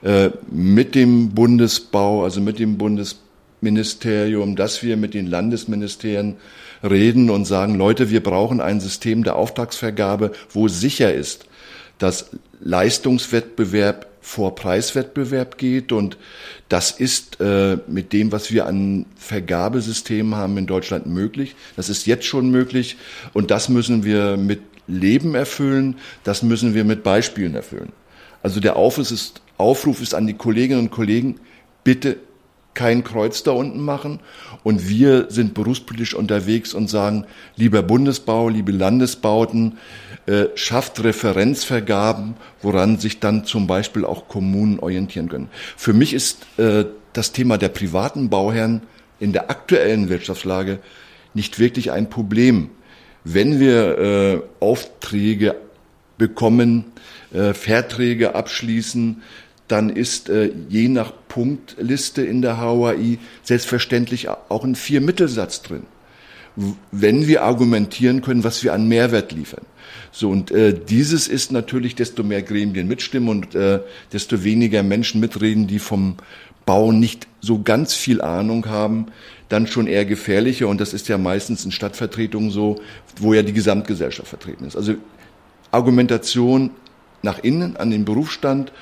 äh, 0.02 0.30
mit 0.50 0.94
dem 0.94 1.30
Bundesbau, 1.30 2.24
also 2.24 2.40
mit 2.40 2.58
dem 2.58 2.78
Bundesministerium, 2.78 4.56
dass 4.56 4.82
wir 4.82 4.96
mit 4.96 5.12
den 5.12 5.26
Landesministerien 5.26 6.36
reden 6.82 7.28
und 7.28 7.44
sagen, 7.44 7.74
Leute, 7.74 8.08
wir 8.10 8.22
brauchen 8.22 8.60
ein 8.60 8.80
System 8.80 9.24
der 9.24 9.36
Auftragsvergabe, 9.36 10.32
wo 10.50 10.68
sicher 10.68 11.12
ist, 11.12 11.46
dass 11.98 12.30
Leistungswettbewerb 12.60 14.07
vor 14.20 14.54
Preiswettbewerb 14.54 15.58
geht 15.58 15.92
und 15.92 16.16
das 16.68 16.90
ist 16.90 17.40
äh, 17.40 17.78
mit 17.86 18.12
dem, 18.12 18.32
was 18.32 18.50
wir 18.52 18.66
an 18.66 19.06
Vergabesystemen 19.16 20.34
haben 20.34 20.58
in 20.58 20.66
Deutschland 20.66 21.06
möglich. 21.06 21.56
Das 21.76 21.88
ist 21.88 22.06
jetzt 22.06 22.26
schon 22.26 22.50
möglich 22.50 22.96
und 23.32 23.50
das 23.50 23.68
müssen 23.68 24.04
wir 24.04 24.36
mit 24.36 24.60
Leben 24.86 25.34
erfüllen, 25.34 25.96
das 26.24 26.42
müssen 26.42 26.74
wir 26.74 26.84
mit 26.84 27.02
Beispielen 27.02 27.54
erfüllen. 27.54 27.92
Also 28.42 28.60
der 28.60 28.76
Aufruf 28.76 29.10
ist, 29.10 29.42
Aufruf 29.56 30.00
ist 30.00 30.14
an 30.14 30.26
die 30.26 30.34
Kolleginnen 30.34 30.80
und 30.80 30.90
Kollegen, 30.90 31.40
bitte 31.84 32.16
kein 32.78 33.02
Kreuz 33.02 33.42
da 33.42 33.50
unten 33.50 33.80
machen. 33.80 34.20
Und 34.62 34.88
wir 34.88 35.26
sind 35.30 35.52
berufspolitisch 35.52 36.14
unterwegs 36.14 36.74
und 36.74 36.88
sagen, 36.88 37.26
lieber 37.56 37.82
Bundesbau, 37.82 38.48
liebe 38.48 38.70
Landesbauten, 38.70 39.78
äh, 40.28 40.48
schafft 40.56 41.02
Referenzvergaben, 41.02 42.34
woran 42.60 42.98
sich 42.98 43.18
dann 43.18 43.46
zum 43.46 43.66
Beispiel 43.66 44.04
auch 44.04 44.28
Kommunen 44.28 44.78
orientieren 44.78 45.30
können. 45.30 45.48
Für 45.74 45.94
mich 45.94 46.12
ist 46.12 46.46
äh, 46.58 46.84
das 47.14 47.32
Thema 47.32 47.56
der 47.56 47.70
privaten 47.70 48.28
Bauherren 48.28 48.82
in 49.20 49.32
der 49.32 49.48
aktuellen 49.50 50.10
Wirtschaftslage 50.10 50.80
nicht 51.32 51.58
wirklich 51.58 51.92
ein 51.92 52.10
Problem. 52.10 52.68
Wenn 53.24 53.58
wir 53.58 53.98
äh, 53.98 54.40
Aufträge 54.60 55.56
bekommen, 56.18 56.84
äh, 57.32 57.54
Verträge 57.54 58.34
abschließen, 58.34 59.22
dann 59.66 59.88
ist 59.88 60.28
äh, 60.28 60.50
je 60.68 60.88
nach 60.88 61.12
Punktliste 61.28 62.20
in 62.20 62.42
der 62.42 62.60
HOI 62.60 63.18
selbstverständlich 63.42 64.28
auch 64.28 64.62
ein 64.62 64.74
Vier-Mittelsatz 64.74 65.62
drin. 65.62 65.84
Wenn 66.90 67.26
wir 67.28 67.44
argumentieren 67.44 68.20
können, 68.20 68.44
was 68.44 68.62
wir 68.62 68.74
an 68.74 68.88
Mehrwert 68.88 69.32
liefern. 69.32 69.64
So, 70.10 70.30
und 70.30 70.50
äh, 70.50 70.74
dieses 70.74 71.28
ist 71.28 71.52
natürlich, 71.52 71.94
desto 71.94 72.22
mehr 72.22 72.42
Gremien 72.42 72.88
mitstimmen 72.88 73.28
und 73.28 73.54
äh, 73.54 73.80
desto 74.12 74.44
weniger 74.44 74.82
Menschen 74.82 75.20
mitreden, 75.20 75.66
die 75.66 75.78
vom 75.78 76.16
Bau 76.66 76.92
nicht 76.92 77.26
so 77.40 77.62
ganz 77.62 77.94
viel 77.94 78.20
Ahnung 78.20 78.66
haben, 78.66 79.06
dann 79.48 79.66
schon 79.66 79.86
eher 79.86 80.04
gefährlicher. 80.04 80.68
Und 80.68 80.80
das 80.80 80.92
ist 80.92 81.08
ja 81.08 81.16
meistens 81.18 81.64
in 81.64 81.72
Stadtvertretungen 81.72 82.50
so, 82.50 82.80
wo 83.18 83.32
ja 83.32 83.42
die 83.42 83.52
Gesamtgesellschaft 83.52 84.28
vertreten 84.28 84.66
ist. 84.66 84.76
Also 84.76 84.94
Argumentation 85.70 86.70
nach 87.22 87.38
innen 87.38 87.76
an 87.76 87.90
den 87.90 88.04
Berufsstand 88.04 88.72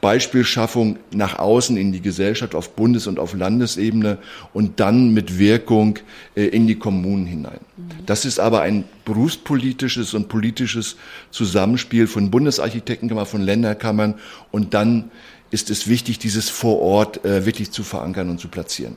Beispielschaffung 0.00 0.98
nach 1.10 1.38
außen 1.38 1.76
in 1.76 1.92
die 1.92 2.00
Gesellschaft 2.00 2.54
auf 2.54 2.70
Bundes- 2.70 3.06
und 3.06 3.18
auf 3.18 3.34
Landesebene 3.34 4.18
und 4.52 4.80
dann 4.80 5.12
mit 5.12 5.38
Wirkung 5.38 5.98
äh, 6.36 6.44
in 6.44 6.66
die 6.66 6.76
Kommunen 6.76 7.26
hinein. 7.26 7.58
Mhm. 7.76 8.06
Das 8.06 8.24
ist 8.24 8.38
aber 8.38 8.60
ein 8.60 8.84
berufspolitisches 9.04 10.14
und 10.14 10.28
politisches 10.28 10.96
Zusammenspiel 11.30 12.06
von 12.06 12.30
Bundesarchitektenkammer, 12.30 13.26
von 13.26 13.40
Länderkammern 13.40 14.14
und 14.52 14.74
dann 14.74 15.10
ist 15.50 15.70
es 15.70 15.88
wichtig, 15.88 16.18
dieses 16.18 16.48
vor 16.48 16.80
Ort 16.80 17.24
äh, 17.24 17.46
wirklich 17.46 17.70
zu 17.70 17.82
verankern 17.82 18.28
und 18.30 18.38
zu 18.38 18.48
platzieren. 18.48 18.96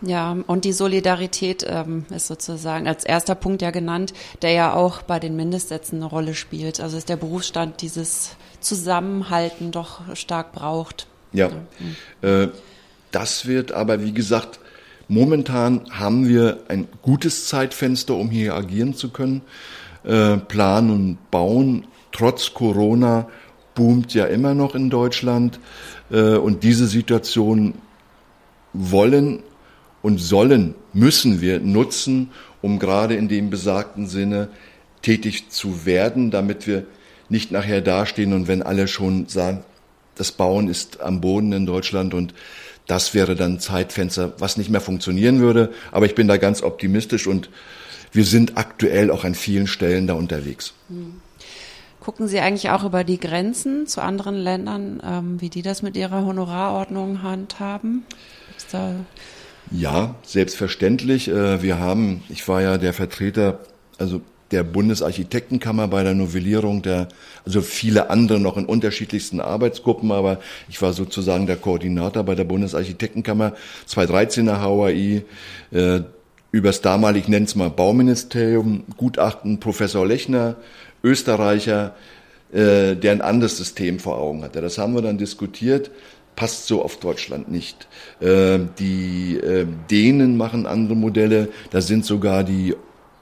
Ja, 0.00 0.36
und 0.46 0.64
die 0.64 0.72
Solidarität 0.72 1.66
ähm, 1.68 2.06
ist 2.10 2.28
sozusagen 2.28 2.86
als 2.86 3.04
erster 3.04 3.34
Punkt 3.34 3.62
ja 3.62 3.72
genannt, 3.72 4.12
der 4.42 4.52
ja 4.52 4.74
auch 4.74 5.02
bei 5.02 5.18
den 5.18 5.34
Mindestsätzen 5.34 5.98
eine 5.98 6.06
Rolle 6.06 6.34
spielt. 6.34 6.80
Also 6.80 6.96
ist 6.96 7.08
der 7.08 7.16
Berufsstand 7.16 7.82
dieses 7.82 8.36
Zusammenhalten 8.60 9.70
doch 9.70 10.00
stark 10.16 10.52
braucht. 10.52 11.06
Ja. 11.32 11.50
Äh, 12.22 12.48
das 13.10 13.46
wird 13.46 13.72
aber, 13.72 14.02
wie 14.02 14.12
gesagt, 14.12 14.60
momentan 15.08 15.86
haben 15.90 16.28
wir 16.28 16.60
ein 16.68 16.88
gutes 17.02 17.46
Zeitfenster, 17.46 18.14
um 18.14 18.30
hier 18.30 18.54
agieren 18.54 18.94
zu 18.94 19.10
können. 19.10 19.42
Äh, 20.04 20.36
planen 20.36 20.90
und 20.90 21.30
bauen, 21.30 21.86
trotz 22.12 22.54
Corona, 22.54 23.28
boomt 23.74 24.14
ja 24.14 24.26
immer 24.26 24.54
noch 24.54 24.74
in 24.74 24.90
Deutschland. 24.90 25.60
Äh, 26.10 26.36
und 26.36 26.62
diese 26.62 26.86
Situation 26.86 27.74
wollen 28.72 29.42
und 30.02 30.18
sollen, 30.18 30.74
müssen 30.92 31.40
wir 31.40 31.60
nutzen, 31.60 32.30
um 32.62 32.78
gerade 32.78 33.14
in 33.14 33.28
dem 33.28 33.50
besagten 33.50 34.06
Sinne 34.06 34.48
tätig 35.02 35.50
zu 35.50 35.86
werden, 35.86 36.30
damit 36.30 36.66
wir 36.66 36.84
nicht 37.28 37.50
nachher 37.50 37.80
dastehen 37.80 38.32
und 38.32 38.48
wenn 38.48 38.62
alle 38.62 38.88
schon 38.88 39.28
sagen, 39.28 39.64
das 40.14 40.32
Bauen 40.32 40.68
ist 40.68 41.00
am 41.00 41.20
Boden 41.20 41.52
in 41.52 41.66
Deutschland 41.66 42.14
und 42.14 42.34
das 42.86 43.14
wäre 43.14 43.36
dann 43.36 43.54
ein 43.54 43.60
Zeitfenster, 43.60 44.32
was 44.38 44.56
nicht 44.56 44.70
mehr 44.70 44.80
funktionieren 44.80 45.40
würde. 45.40 45.70
Aber 45.92 46.06
ich 46.06 46.14
bin 46.14 46.26
da 46.26 46.38
ganz 46.38 46.62
optimistisch 46.62 47.26
und 47.26 47.50
wir 48.12 48.24
sind 48.24 48.56
aktuell 48.56 49.10
auch 49.10 49.24
an 49.24 49.34
vielen 49.34 49.66
Stellen 49.66 50.06
da 50.06 50.14
unterwegs. 50.14 50.72
Hm. 50.88 51.20
Gucken 52.00 52.26
Sie 52.26 52.40
eigentlich 52.40 52.70
auch 52.70 52.84
über 52.84 53.04
die 53.04 53.20
Grenzen 53.20 53.86
zu 53.86 54.00
anderen 54.00 54.34
Ländern, 54.34 55.02
ähm, 55.04 55.40
wie 55.40 55.50
die 55.50 55.60
das 55.60 55.82
mit 55.82 55.96
ihrer 55.96 56.24
Honorarordnung 56.24 57.22
handhaben? 57.22 58.04
ja, 59.70 60.14
selbstverständlich. 60.22 61.28
Äh, 61.28 61.62
wir 61.62 61.78
haben, 61.78 62.22
ich 62.30 62.48
war 62.48 62.62
ja 62.62 62.78
der 62.78 62.94
Vertreter, 62.94 63.60
also 63.98 64.22
der 64.50 64.64
Bundesarchitektenkammer 64.64 65.88
bei 65.88 66.02
der 66.02 66.14
Novellierung 66.14 66.82
der, 66.82 67.08
also 67.44 67.60
viele 67.60 68.10
andere 68.10 68.40
noch 68.40 68.56
in 68.56 68.64
unterschiedlichsten 68.64 69.40
Arbeitsgruppen, 69.40 70.10
aber 70.10 70.40
ich 70.68 70.80
war 70.80 70.92
sozusagen 70.92 71.46
der 71.46 71.56
Koordinator 71.56 72.22
bei 72.22 72.34
der 72.34 72.44
Bundesarchitektenkammer 72.44 73.52
2013er 73.88 74.60
HAI, 74.60 75.24
äh, 75.70 76.00
übers 76.50 76.80
damalig, 76.80 77.28
es 77.28 77.54
mal 77.54 77.70
Bauministerium, 77.70 78.84
Gutachten 78.96 79.60
Professor 79.60 80.06
Lechner, 80.06 80.56
Österreicher, 81.04 81.94
äh, 82.52 82.96
der 82.96 83.12
ein 83.12 83.20
anderes 83.20 83.58
System 83.58 83.98
vor 83.98 84.16
Augen 84.16 84.42
hatte. 84.42 84.62
Das 84.62 84.78
haben 84.78 84.94
wir 84.94 85.02
dann 85.02 85.18
diskutiert 85.18 85.90
passt 86.38 86.68
so 86.68 86.84
auf 86.84 87.00
Deutschland 87.00 87.50
nicht. 87.50 87.88
Äh, 88.20 88.60
die 88.78 89.36
äh, 89.38 89.66
Dänen 89.90 90.36
machen 90.36 90.66
andere 90.66 90.94
Modelle, 90.94 91.48
da 91.72 91.80
sind 91.80 92.04
sogar 92.04 92.44
die 92.44 92.76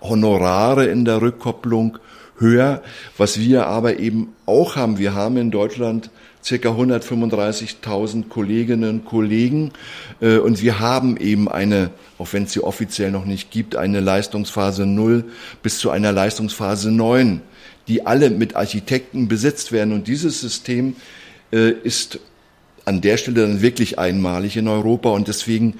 Honorare 0.09 0.87
in 0.87 1.05
der 1.05 1.21
Rückkopplung 1.21 1.99
höher. 2.39 2.83
Was 3.17 3.39
wir 3.39 3.67
aber 3.67 3.99
eben 3.99 4.35
auch 4.47 4.77
haben, 4.77 4.99
wir 4.99 5.15
haben 5.15 5.37
in 5.37 5.51
Deutschland 5.51 6.11
circa 6.47 6.69
135.000 6.71 8.29
Kolleginnen 8.29 9.01
und 9.01 9.05
Kollegen 9.05 9.73
äh, 10.21 10.39
und 10.39 10.63
wir 10.63 10.79
haben 10.79 11.17
eben 11.17 11.49
eine, 11.49 11.91
auch 12.19 12.33
wenn 12.33 12.45
es 12.45 12.53
sie 12.53 12.63
offiziell 12.63 13.11
noch 13.11 13.25
nicht 13.25 13.51
gibt, 13.51 13.75
eine 13.75 14.01
Leistungsphase 14.01 14.87
0 14.87 15.25
bis 15.63 15.79
zu 15.79 15.91
einer 15.91 16.13
Leistungsphase 16.13 16.93
9, 16.93 17.41
die 17.89 18.07
alle 18.07 18.31
mit 18.31 18.55
Architekten 18.55 19.27
besetzt 19.27 19.73
werden 19.73 19.93
und 19.93 20.07
dieses 20.07 20.41
System 20.41 20.95
äh, 21.53 21.71
ist 21.71 22.21
an 22.85 23.01
der 23.01 23.17
Stelle 23.17 23.43
dann 23.43 23.61
wirklich 23.61 23.99
einmalig 23.99 24.57
in 24.57 24.69
Europa 24.69 25.09
und 25.09 25.27
deswegen 25.27 25.75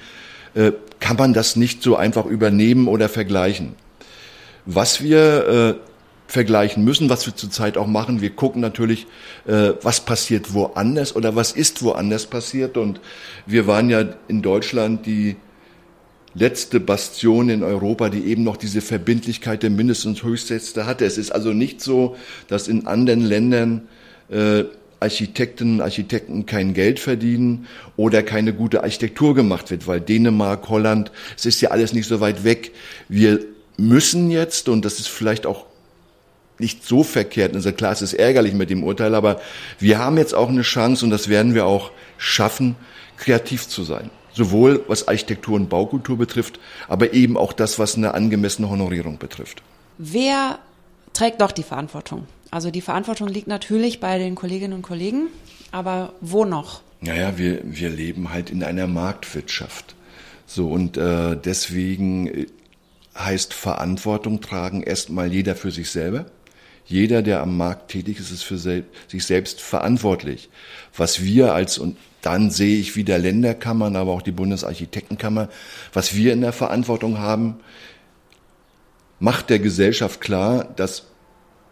äh, 0.53 0.73
kann 0.99 1.15
man 1.15 1.33
das 1.33 1.55
nicht 1.55 1.81
so 1.81 1.95
einfach 1.95 2.25
übernehmen 2.25 2.89
oder 2.89 3.07
vergleichen. 3.07 3.75
Was 4.67 5.01
wir 5.01 5.47
äh, 5.47 5.87
vergleichen 6.27 6.83
müssen, 6.83 7.09
was 7.09 7.25
wir 7.25 7.35
zurzeit 7.35 7.77
auch 7.77 7.87
machen. 7.87 8.21
Wir 8.21 8.31
gucken 8.31 8.61
natürlich, 8.61 9.07
äh, 9.47 9.71
was 9.81 10.01
passiert 10.01 10.53
woanders 10.53 11.15
oder 11.15 11.35
was 11.35 11.53
ist 11.53 11.81
woanders 11.83 12.25
passiert. 12.25 12.77
Und 12.77 12.99
wir 13.45 13.65
waren 13.65 13.89
ja 13.89 14.05
in 14.27 14.41
Deutschland 14.41 15.05
die 15.05 15.37
letzte 16.33 16.79
Bastion 16.79 17.49
in 17.49 17.63
Europa, 17.63 18.09
die 18.09 18.25
eben 18.25 18.43
noch 18.43 18.57
diese 18.57 18.81
Verbindlichkeit 18.81 19.63
der 19.63 19.69
Mindest- 19.69 20.05
und 20.05 20.21
Höchstsätze 20.21 20.85
hatte. 20.85 21.05
Es 21.05 21.17
ist 21.17 21.31
also 21.31 21.53
nicht 21.53 21.81
so, 21.81 22.15
dass 22.47 22.67
in 22.67 22.85
anderen 22.85 23.21
Ländern 23.21 23.87
äh, 24.29 24.65
Architekten, 24.99 25.79
Architekten 25.79 26.45
kein 26.45 26.73
Geld 26.73 26.99
verdienen 26.99 27.67
oder 27.95 28.21
keine 28.23 28.53
gute 28.53 28.83
Architektur 28.83 29.33
gemacht 29.33 29.71
wird, 29.71 29.87
weil 29.87 30.01
Dänemark, 30.01 30.67
Holland, 30.69 31.11
es 31.37 31.45
ist 31.45 31.61
ja 31.61 31.69
alles 31.69 31.93
nicht 31.93 32.07
so 32.07 32.19
weit 32.19 32.43
weg. 32.43 32.71
Wir 33.07 33.39
müssen 33.77 34.29
jetzt, 34.31 34.69
und 34.69 34.83
das 34.83 34.99
ist 34.99 35.07
vielleicht 35.07 35.45
auch 35.45 35.65
nicht 36.59 36.83
so 36.83 37.03
verkehrt, 37.03 37.53
also 37.55 37.71
klar, 37.71 37.91
es 37.91 38.01
ist 38.01 38.13
ärgerlich 38.13 38.53
mit 38.53 38.69
dem 38.69 38.83
Urteil, 38.83 39.13
aber 39.13 39.39
wir 39.79 39.99
haben 39.99 40.17
jetzt 40.17 40.33
auch 40.33 40.49
eine 40.49 40.63
Chance 40.63 41.05
und 41.05 41.11
das 41.11 41.29
werden 41.29 41.53
wir 41.53 41.65
auch 41.65 41.91
schaffen, 42.17 42.75
kreativ 43.17 43.67
zu 43.67 43.83
sein. 43.83 44.09
Sowohl 44.33 44.83
was 44.87 45.07
Architektur 45.07 45.55
und 45.55 45.69
Baukultur 45.69 46.17
betrifft, 46.17 46.59
aber 46.87 47.13
eben 47.13 47.37
auch 47.37 47.53
das, 47.53 47.79
was 47.79 47.95
eine 47.95 48.13
angemessene 48.13 48.69
Honorierung 48.69 49.17
betrifft. 49.17 49.61
Wer 49.97 50.59
trägt 51.13 51.41
doch 51.41 51.51
die 51.51 51.63
Verantwortung? 51.63 52.27
Also 52.51 52.71
die 52.71 52.81
Verantwortung 52.81 53.27
liegt 53.27 53.47
natürlich 53.47 53.99
bei 53.99 54.17
den 54.19 54.35
Kolleginnen 54.35 54.73
und 54.73 54.83
Kollegen, 54.83 55.27
aber 55.71 56.13
wo 56.21 56.45
noch? 56.45 56.81
Naja, 57.01 57.37
wir, 57.37 57.61
wir 57.63 57.89
leben 57.89 58.31
halt 58.31 58.49
in 58.49 58.63
einer 58.63 58.87
Marktwirtschaft. 58.87 59.95
So, 60.45 60.69
und 60.69 60.97
äh, 60.97 61.35
deswegen 61.35 62.27
äh, 62.27 62.45
heißt 63.17 63.53
Verantwortung 63.53 64.41
tragen 64.41 64.83
erstmal 64.83 65.31
jeder 65.31 65.55
für 65.55 65.71
sich 65.71 65.89
selber. 65.89 66.25
Jeder, 66.85 67.21
der 67.21 67.41
am 67.41 67.57
Markt 67.57 67.91
tätig 67.91 68.19
ist, 68.19 68.31
ist 68.31 68.43
für 68.43 68.57
sich 68.57 69.25
selbst 69.25 69.59
verantwortlich. 69.59 70.49
Was 70.95 71.21
wir 71.21 71.53
als, 71.53 71.77
und 71.77 71.97
dann 72.21 72.49
sehe 72.49 72.79
ich 72.79 72.95
wieder 72.95 73.17
Länderkammern, 73.17 73.97
aber 73.97 74.11
auch 74.11 74.21
die 74.21 74.31
Bundesarchitektenkammer, 74.31 75.49
was 75.91 76.15
wir 76.15 76.31
in 76.31 76.41
der 76.41 76.53
Verantwortung 76.53 77.17
haben, 77.17 77.59
macht 79.19 79.49
der 79.49 79.59
Gesellschaft 79.59 80.21
klar, 80.21 80.63
dass 80.63 81.07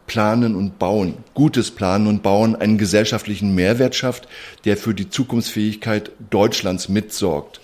Planen 0.07 0.55
und 0.55 0.77
Bauen, 0.77 1.15
gutes 1.33 1.71
Planen 1.71 2.07
und 2.07 2.21
Bauen 2.21 2.55
einen 2.55 2.77
gesellschaftlichen 2.77 3.55
Mehrwert 3.55 3.95
schafft, 3.95 4.27
der 4.65 4.77
für 4.77 4.93
die 4.93 5.09
Zukunftsfähigkeit 5.09 6.11
Deutschlands 6.29 6.89
mitsorgt. 6.89 7.59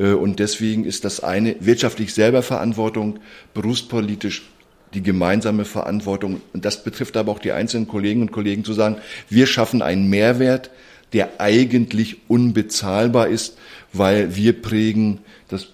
Äh, 0.00 0.12
und 0.12 0.38
deswegen 0.38 0.84
ist 0.84 1.04
das 1.04 1.22
eine 1.22 1.56
wirtschaftlich 1.60 2.14
selber 2.14 2.42
Verantwortung, 2.42 3.20
berufspolitisch 3.54 4.48
die 4.94 5.02
gemeinsame 5.02 5.64
Verantwortung. 5.64 6.40
Und 6.52 6.64
das 6.64 6.82
betrifft 6.82 7.16
aber 7.16 7.30
auch 7.30 7.38
die 7.38 7.52
einzelnen 7.52 7.86
Kolleginnen 7.86 8.22
und 8.22 8.32
Kollegen 8.32 8.64
zu 8.64 8.72
sagen, 8.72 8.96
wir 9.28 9.46
schaffen 9.46 9.82
einen 9.82 10.08
Mehrwert, 10.08 10.70
der 11.12 11.40
eigentlich 11.40 12.18
unbezahlbar 12.28 13.28
ist, 13.28 13.56
weil 13.92 14.34
wir 14.34 14.60
prägen 14.60 15.18
das 15.48 15.68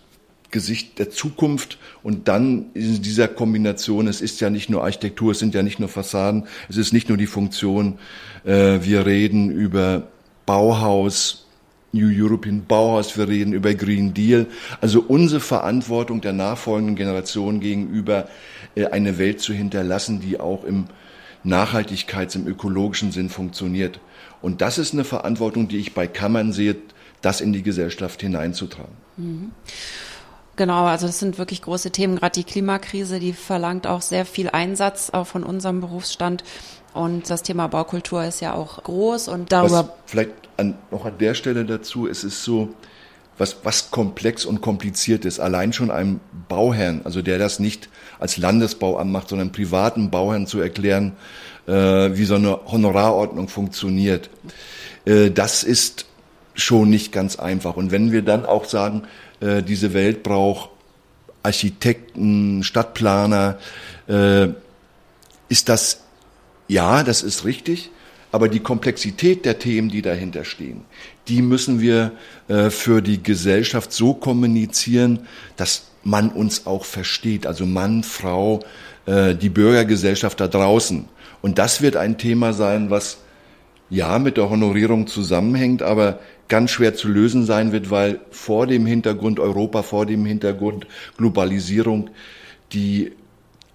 Gesicht 0.50 0.98
der 0.98 1.10
Zukunft 1.10 1.78
und 2.02 2.28
dann 2.28 2.66
in 2.72 3.02
dieser 3.02 3.28
Kombination, 3.28 4.06
es 4.06 4.20
ist 4.20 4.40
ja 4.40 4.48
nicht 4.48 4.70
nur 4.70 4.84
Architektur, 4.84 5.32
es 5.32 5.38
sind 5.38 5.54
ja 5.54 5.62
nicht 5.62 5.80
nur 5.80 5.88
Fassaden, 5.88 6.46
es 6.68 6.76
ist 6.76 6.92
nicht 6.92 7.08
nur 7.08 7.18
die 7.18 7.26
Funktion, 7.26 7.98
äh, 8.44 8.78
wir 8.80 9.04
reden 9.04 9.50
über 9.50 10.04
Bauhaus, 10.46 11.45
New 11.92 12.08
European 12.10 12.64
Bauhaus, 12.66 13.16
wir 13.16 13.28
reden 13.28 13.52
über 13.52 13.74
Green 13.74 14.12
Deal, 14.12 14.46
also 14.80 15.04
unsere 15.06 15.40
Verantwortung 15.40 16.20
der 16.20 16.32
nachfolgenden 16.32 16.96
Generation 16.96 17.60
gegenüber 17.60 18.28
äh, 18.74 18.86
eine 18.86 19.18
Welt 19.18 19.40
zu 19.40 19.52
hinterlassen, 19.52 20.20
die 20.20 20.38
auch 20.38 20.64
im 20.64 20.86
Nachhaltigkeits-, 21.44 22.36
im 22.36 22.46
ökologischen 22.46 23.12
Sinn 23.12 23.30
funktioniert. 23.30 24.00
Und 24.42 24.60
das 24.60 24.78
ist 24.78 24.92
eine 24.92 25.04
Verantwortung, 25.04 25.68
die 25.68 25.78
ich 25.78 25.94
bei 25.94 26.06
Kammern 26.06 26.52
sehe, 26.52 26.76
das 27.22 27.40
in 27.40 27.52
die 27.52 27.62
Gesellschaft 27.62 28.20
hineinzutragen. 28.20 28.94
Mhm. 29.16 29.52
Genau, 30.56 30.86
also 30.86 31.06
das 31.06 31.18
sind 31.18 31.36
wirklich 31.36 31.60
große 31.62 31.90
Themen. 31.90 32.16
Gerade 32.16 32.32
die 32.32 32.44
Klimakrise, 32.44 33.20
die 33.20 33.34
verlangt 33.34 33.86
auch 33.86 34.00
sehr 34.00 34.24
viel 34.24 34.48
Einsatz 34.48 35.10
auch 35.10 35.26
von 35.26 35.44
unserem 35.44 35.80
Berufsstand. 35.80 36.44
Und 36.94 37.28
das 37.28 37.42
Thema 37.42 37.66
Baukultur 37.66 38.24
ist 38.24 38.40
ja 38.40 38.54
auch 38.54 38.82
groß 38.82 39.28
und 39.28 39.52
darüber. 39.52 39.80
Was 39.80 39.90
vielleicht 40.06 40.45
an, 40.56 40.74
noch 40.90 41.04
an 41.04 41.18
der 41.18 41.34
Stelle 41.34 41.64
dazu, 41.64 42.06
es 42.08 42.24
ist 42.24 42.42
so, 42.42 42.74
was, 43.38 43.58
was 43.64 43.90
komplex 43.90 44.44
und 44.44 44.60
kompliziert 44.60 45.24
ist. 45.24 45.40
Allein 45.40 45.72
schon 45.72 45.90
einem 45.90 46.20
Bauherrn, 46.48 47.02
also 47.04 47.22
der 47.22 47.38
das 47.38 47.58
nicht 47.58 47.88
als 48.18 48.38
Landesbauamt 48.38 49.12
macht, 49.12 49.28
sondern 49.28 49.52
privaten 49.52 50.10
Bauherrn 50.10 50.46
zu 50.46 50.60
erklären, 50.60 51.12
äh, 51.66 51.72
wie 51.72 52.24
so 52.24 52.36
eine 52.36 52.60
Honorarordnung 52.66 53.48
funktioniert. 53.48 54.30
Äh, 55.04 55.30
das 55.30 55.64
ist 55.64 56.06
schon 56.54 56.88
nicht 56.88 57.12
ganz 57.12 57.36
einfach. 57.36 57.76
Und 57.76 57.90
wenn 57.90 58.12
wir 58.12 58.22
dann 58.22 58.46
auch 58.46 58.64
sagen, 58.64 59.02
äh, 59.40 59.62
diese 59.62 59.92
Welt 59.92 60.22
braucht 60.22 60.70
Architekten, 61.46 62.64
Stadtplaner. 62.64 63.58
Äh, 64.08 64.48
ist 65.48 65.68
das, 65.68 66.02
ja, 66.66 67.04
das 67.04 67.22
ist 67.22 67.44
richtig, 67.44 67.90
aber 68.36 68.50
die 68.50 68.60
Komplexität 68.60 69.46
der 69.46 69.58
Themen, 69.58 69.88
die 69.88 70.02
dahinter 70.02 70.44
stehen, 70.44 70.82
die 71.26 71.40
müssen 71.40 71.80
wir 71.80 72.12
äh, 72.48 72.68
für 72.68 73.00
die 73.00 73.22
Gesellschaft 73.22 73.94
so 73.94 74.12
kommunizieren, 74.12 75.20
dass 75.56 75.86
man 76.04 76.28
uns 76.28 76.66
auch 76.66 76.84
versteht, 76.84 77.46
also 77.46 77.64
Mann, 77.64 78.02
Frau, 78.02 78.60
äh, 79.06 79.34
die 79.34 79.48
Bürgergesellschaft 79.48 80.38
da 80.38 80.48
draußen. 80.48 81.06
Und 81.40 81.56
das 81.56 81.80
wird 81.80 81.96
ein 81.96 82.18
Thema 82.18 82.52
sein, 82.52 82.90
was 82.90 83.20
ja 83.88 84.18
mit 84.18 84.36
der 84.36 84.50
Honorierung 84.50 85.06
zusammenhängt, 85.06 85.80
aber 85.80 86.18
ganz 86.48 86.72
schwer 86.72 86.94
zu 86.94 87.08
lösen 87.08 87.46
sein 87.46 87.72
wird, 87.72 87.90
weil 87.90 88.20
vor 88.30 88.66
dem 88.66 88.84
Hintergrund 88.84 89.40
Europa, 89.40 89.82
vor 89.82 90.04
dem 90.04 90.26
Hintergrund 90.26 90.86
Globalisierung 91.16 92.10
die 92.74 93.12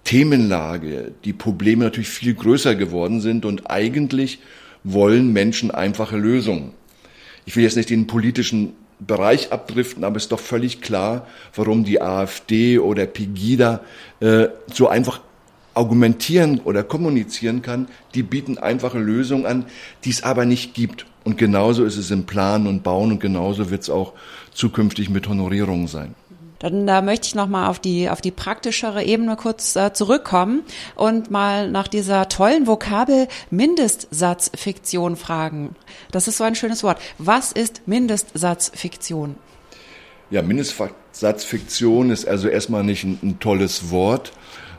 Themenlage, 0.04 1.12
die 1.24 1.32
Probleme 1.32 1.84
natürlich 1.84 2.08
viel 2.08 2.34
größer 2.34 2.74
geworden 2.74 3.20
sind 3.20 3.44
und 3.44 3.70
eigentlich 3.70 4.40
wollen 4.84 5.32
Menschen 5.32 5.70
einfache 5.70 6.16
Lösungen. 6.16 6.72
Ich 7.44 7.56
will 7.56 7.64
jetzt 7.64 7.76
nicht 7.76 7.90
den 7.90 8.06
politischen 8.06 8.74
Bereich 8.98 9.52
abdriften, 9.52 10.04
aber 10.04 10.16
es 10.16 10.24
ist 10.24 10.32
doch 10.32 10.40
völlig 10.40 10.80
klar, 10.80 11.26
warum 11.54 11.84
die 11.84 12.00
AfD 12.00 12.78
oder 12.78 13.06
Pegida 13.06 13.80
äh, 14.20 14.48
so 14.72 14.88
einfach 14.88 15.20
argumentieren 15.74 16.60
oder 16.60 16.82
kommunizieren 16.82 17.62
kann. 17.62 17.88
Die 18.14 18.22
bieten 18.22 18.58
einfache 18.58 18.98
Lösungen 18.98 19.46
an, 19.46 19.66
die 20.04 20.10
es 20.10 20.22
aber 20.22 20.44
nicht 20.44 20.74
gibt. 20.74 21.06
Und 21.24 21.38
genauso 21.38 21.84
ist 21.84 21.96
es 21.96 22.10
im 22.10 22.24
Planen 22.24 22.66
und 22.66 22.82
Bauen 22.82 23.12
und 23.12 23.20
genauso 23.20 23.70
wird 23.70 23.82
es 23.82 23.90
auch 23.90 24.12
zukünftig 24.52 25.08
mit 25.08 25.28
Honorierungen 25.28 25.86
sein. 25.86 26.14
Dann 26.62 26.86
da 26.86 27.02
möchte 27.02 27.26
ich 27.26 27.34
nochmal 27.34 27.68
auf 27.68 27.80
die, 27.80 28.08
auf 28.08 28.20
die 28.20 28.30
praktischere 28.30 29.02
Ebene 29.02 29.36
kurz 29.36 29.74
äh, 29.74 29.92
zurückkommen 29.92 30.62
und 30.94 31.30
mal 31.30 31.68
nach 31.68 31.88
dieser 31.88 32.28
tollen 32.28 32.68
Vokabel 32.68 33.26
Mindestsatzfiktion 33.50 35.16
fragen. 35.16 35.74
Das 36.12 36.28
ist 36.28 36.38
so 36.38 36.44
ein 36.44 36.54
schönes 36.54 36.84
Wort. 36.84 37.00
Was 37.18 37.50
ist 37.50 37.82
Mindestsatzfiktion? 37.86 39.34
Ja, 40.30 40.40
Mindestsatzfiktion 40.42 42.10
ist 42.10 42.26
also 42.26 42.48
erstmal 42.48 42.84
nicht 42.84 43.02
ein, 43.02 43.18
ein 43.22 43.40
tolles 43.40 43.90
Wort, 43.90 44.32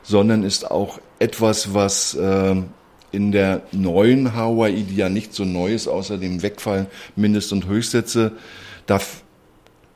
sondern 0.04 0.43
ist 0.43 0.72
auch 0.72 1.00
etwas, 1.19 1.74
was 1.74 2.15
äh, 2.15 2.56
in 3.12 3.32
der 3.34 3.62
neuen 3.74 4.34
Hawaii, 4.34 4.84
die 4.84 4.96
ja 4.96 5.10
nicht 5.10 5.34
so 5.34 5.43
neu 5.43 5.74
ist, 5.74 5.89
außer 5.89 6.17
dem 6.17 6.41
Wegfall 6.41 6.88
Mindest- 7.17 7.52
und 7.52 7.67
Höchstsätze, 7.67 8.32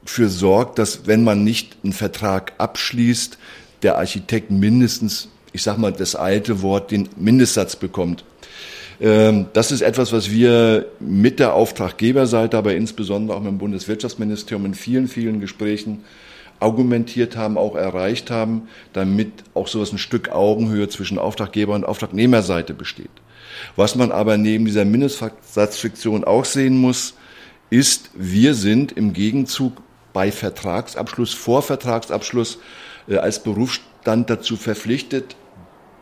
dafür 0.07 0.29
sorgt, 0.29 0.79
dass 0.79 1.05
wenn 1.05 1.23
man 1.23 1.43
nicht 1.43 1.77
einen 1.83 1.93
Vertrag 1.93 2.53
abschließt, 2.57 3.37
der 3.83 3.97
Architekt 3.97 4.49
mindestens, 4.49 5.27
ich 5.51 5.63
sag 5.63 5.77
mal 5.77 5.91
das 5.91 6.15
alte 6.15 6.61
Wort, 6.61 6.91
den 6.91 7.09
Mindestsatz 7.17 7.75
bekommt. 7.75 8.23
Ähm, 9.01 9.47
das 9.53 9.71
ist 9.71 9.81
etwas, 9.81 10.13
was 10.13 10.31
wir 10.31 10.85
mit 10.99 11.39
der 11.39 11.53
Auftraggeberseite, 11.53 12.57
aber 12.57 12.73
insbesondere 12.73 13.37
auch 13.37 13.41
mit 13.41 13.51
dem 13.51 13.57
Bundeswirtschaftsministerium 13.57 14.65
in 14.65 14.73
vielen, 14.73 15.07
vielen 15.07 15.39
Gesprächen 15.41 16.05
argumentiert 16.59 17.35
haben, 17.35 17.57
auch 17.57 17.75
erreicht 17.75 18.31
haben, 18.31 18.69
damit 18.93 19.31
auch 19.53 19.67
sowas 19.67 19.91
ein 19.91 19.99
Stück 19.99 20.29
Augenhöhe 20.29 20.87
zwischen 20.89 21.19
Auftraggeber 21.19 21.75
und 21.75 21.83
Auftragnehmerseite 21.83 22.73
besteht. 22.73 23.11
Was 23.75 23.95
man 23.95 24.11
aber 24.11 24.37
neben 24.37 24.65
dieser 24.65 24.85
Mindestsatzfiktion 24.85 26.23
auch 26.23 26.45
sehen 26.45 26.77
muss, 26.77 27.13
ist, 27.69 28.09
wir 28.15 28.55
sind 28.55 28.93
im 28.93 29.13
Gegenzug 29.13 29.83
bei 30.17 30.31
Vertragsabschluss, 30.31 31.35
vor 31.35 31.61
Vertragsabschluss 31.61 32.57
äh, 33.07 33.17
als 33.17 33.43
Berufsstand 33.43 34.31
dazu 34.31 34.55
verpflichtet, 34.57 35.35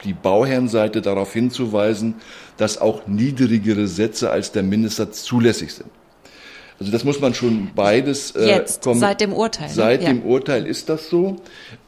die 0.05 0.13
Bauherrenseite 0.13 1.01
darauf 1.01 1.33
hinzuweisen, 1.33 2.15
dass 2.55 2.77
auch 2.77 3.07
niedrigere 3.07 3.87
Sätze 3.87 4.29
als 4.29 4.53
der 4.53 4.63
Mindestsatz 4.63 5.23
zulässig 5.23 5.73
sind. 5.73 5.89
Also 6.79 6.93
das 6.93 7.03
muss 7.03 7.19
man 7.19 7.33
schon 7.33 7.71
beides 7.75 8.31
äh, 8.31 8.47
Jetzt, 8.47 8.83
kommen. 8.83 9.01
seit 9.01 9.19
dem 9.19 9.33
Urteil. 9.33 9.67
Ne? 9.67 9.73
Seit 9.73 10.01
ja. 10.01 10.07
dem 10.07 10.23
Urteil 10.23 10.65
ist 10.65 10.87
das 10.87 11.09
so. 11.09 11.35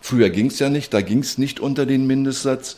Früher 0.01 0.29
ging 0.29 0.47
es 0.47 0.59
ja 0.59 0.67
nicht, 0.67 0.93
da 0.93 0.99
ging 0.99 1.19
es 1.19 1.37
nicht 1.37 1.61
unter 1.61 1.85
den 1.85 2.07
Mindestsatz. 2.07 2.75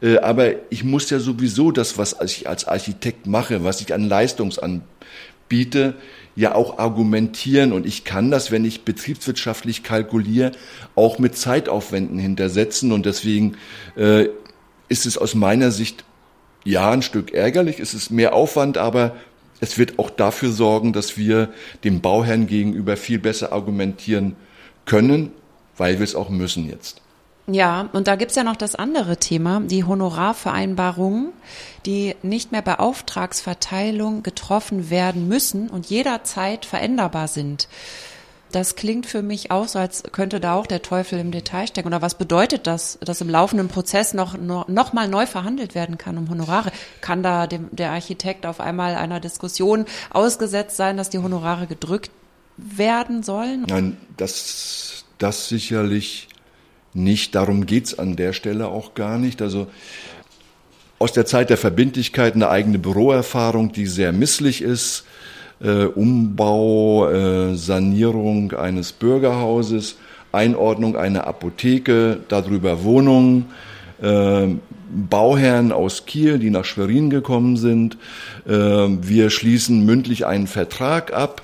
Mhm. 0.00 0.10
Äh, 0.10 0.18
aber 0.18 0.52
ich 0.70 0.84
muss 0.84 1.10
ja 1.10 1.18
sowieso 1.18 1.72
das, 1.72 1.98
was 1.98 2.14
ich 2.24 2.48
als 2.48 2.68
Architekt 2.68 3.26
mache, 3.26 3.64
was 3.64 3.80
ich 3.80 3.92
an 3.92 4.08
Leistungsanbiete, 4.08 5.94
ja 6.34 6.54
auch 6.54 6.78
argumentieren. 6.78 7.72
Und 7.72 7.86
ich 7.86 8.04
kann 8.04 8.30
das, 8.30 8.50
wenn 8.50 8.64
ich 8.64 8.84
betriebswirtschaftlich 8.84 9.82
kalkuliere, 9.82 10.52
auch 10.94 11.18
mit 11.18 11.36
Zeitaufwänden 11.36 12.18
hintersetzen. 12.18 12.92
Und 12.92 13.06
deswegen 13.06 13.56
äh, 13.96 14.28
ist 14.88 15.06
es 15.06 15.18
aus 15.18 15.34
meiner 15.34 15.70
Sicht 15.70 16.04
ja 16.64 16.90
ein 16.90 17.02
Stück 17.02 17.32
ärgerlich. 17.32 17.80
Es 17.80 17.94
ist 17.94 18.10
mehr 18.10 18.34
Aufwand, 18.34 18.78
aber 18.78 19.16
es 19.60 19.78
wird 19.78 19.98
auch 19.98 20.10
dafür 20.10 20.50
sorgen, 20.50 20.92
dass 20.92 21.16
wir 21.16 21.52
dem 21.84 22.00
Bauherrn 22.00 22.46
gegenüber 22.46 22.96
viel 22.96 23.18
besser 23.18 23.52
argumentieren 23.52 24.36
können, 24.86 25.30
weil 25.76 25.98
wir 25.98 26.04
es 26.04 26.14
auch 26.14 26.30
müssen 26.30 26.68
jetzt. 26.68 27.00
Ja, 27.48 27.88
und 27.92 28.06
da 28.06 28.14
gibt's 28.14 28.36
ja 28.36 28.44
noch 28.44 28.56
das 28.56 28.76
andere 28.76 29.16
Thema, 29.16 29.60
die 29.60 29.82
Honorarvereinbarungen, 29.82 31.32
die 31.86 32.14
nicht 32.22 32.52
mehr 32.52 32.62
bei 32.62 32.78
Auftragsverteilung 32.78 34.22
getroffen 34.22 34.90
werden 34.90 35.26
müssen 35.26 35.68
und 35.68 35.86
jederzeit 35.86 36.64
veränderbar 36.64 37.26
sind. 37.26 37.68
Das 38.52 38.76
klingt 38.76 39.06
für 39.06 39.22
mich 39.22 39.50
auch 39.50 39.66
so, 39.66 39.78
als 39.78 40.04
könnte 40.12 40.38
da 40.38 40.54
auch 40.54 40.66
der 40.66 40.82
Teufel 40.82 41.18
im 41.18 41.32
Detail 41.32 41.66
stecken. 41.66 41.88
Oder 41.88 42.02
was 42.02 42.16
bedeutet 42.16 42.66
das, 42.66 42.98
dass 43.00 43.22
im 43.22 43.30
laufenden 43.30 43.68
Prozess 43.68 44.12
noch, 44.12 44.36
noch, 44.36 44.92
mal 44.92 45.08
neu 45.08 45.24
verhandelt 45.26 45.74
werden 45.74 45.96
kann 45.96 46.18
um 46.18 46.28
Honorare? 46.28 46.70
Kann 47.00 47.22
da 47.22 47.46
dem, 47.46 47.68
der 47.72 47.92
Architekt 47.92 48.44
auf 48.44 48.60
einmal 48.60 48.94
einer 48.94 49.20
Diskussion 49.20 49.86
ausgesetzt 50.10 50.76
sein, 50.76 50.98
dass 50.98 51.08
die 51.08 51.18
Honorare 51.18 51.66
gedrückt 51.66 52.10
werden 52.58 53.22
sollen? 53.22 53.64
Nein, 53.68 53.96
das, 54.18 55.06
das 55.16 55.48
sicherlich 55.48 56.28
nicht. 56.94 57.34
Darum 57.34 57.66
geht's 57.66 57.98
an 57.98 58.16
der 58.16 58.32
Stelle 58.32 58.68
auch 58.68 58.94
gar 58.94 59.18
nicht. 59.18 59.42
Also 59.42 59.66
aus 60.98 61.12
der 61.12 61.26
Zeit 61.26 61.50
der 61.50 61.56
Verbindlichkeit 61.56 62.34
eine 62.34 62.48
eigene 62.48 62.78
Büroerfahrung, 62.78 63.72
die 63.72 63.86
sehr 63.86 64.12
misslich 64.12 64.62
ist 64.62 65.04
äh, 65.62 65.84
Umbau, 65.84 67.08
äh, 67.08 67.54
Sanierung 67.56 68.52
eines 68.52 68.92
Bürgerhauses, 68.92 69.96
Einordnung 70.32 70.96
einer 70.96 71.26
Apotheke, 71.26 72.20
darüber 72.28 72.84
Wohnungen, 72.84 73.46
äh, 74.02 74.48
Bauherren 74.94 75.72
aus 75.72 76.04
Kiel, 76.04 76.38
die 76.38 76.50
nach 76.50 76.64
Schwerin 76.64 77.10
gekommen 77.10 77.56
sind. 77.56 77.96
Äh, 78.46 78.50
wir 78.52 79.30
schließen 79.30 79.86
mündlich 79.86 80.26
einen 80.26 80.46
Vertrag 80.46 81.12
ab 81.12 81.42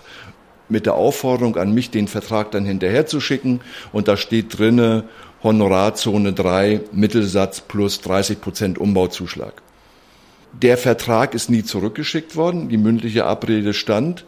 mit 0.69 0.85
der 0.85 0.95
Aufforderung 0.95 1.57
an 1.57 1.73
mich, 1.73 1.91
den 1.91 2.09
Vertrag 2.09 2.51
dann 2.51 2.67
hinterher 2.67 3.07
zu 3.07 3.21
schicken. 3.21 3.61
Und 3.93 4.09
da 4.09 4.19
steht 4.19 4.59
drinne 4.59 5.05
Honorarzone 5.43 6.33
3, 6.33 6.81
Mittelsatz 6.93 7.61
plus 7.61 8.01
30 8.01 8.41
Prozent 8.41 8.79
Umbauzuschlag. 8.79 9.63
Der 10.53 10.77
Vertrag 10.77 11.35
ist 11.35 11.51
nie 11.51 11.63
zurückgeschickt 11.63 12.35
worden, 12.35 12.69
die 12.69 12.77
mündliche 12.77 13.25
Abrede 13.25 13.75
stand, 13.75 14.25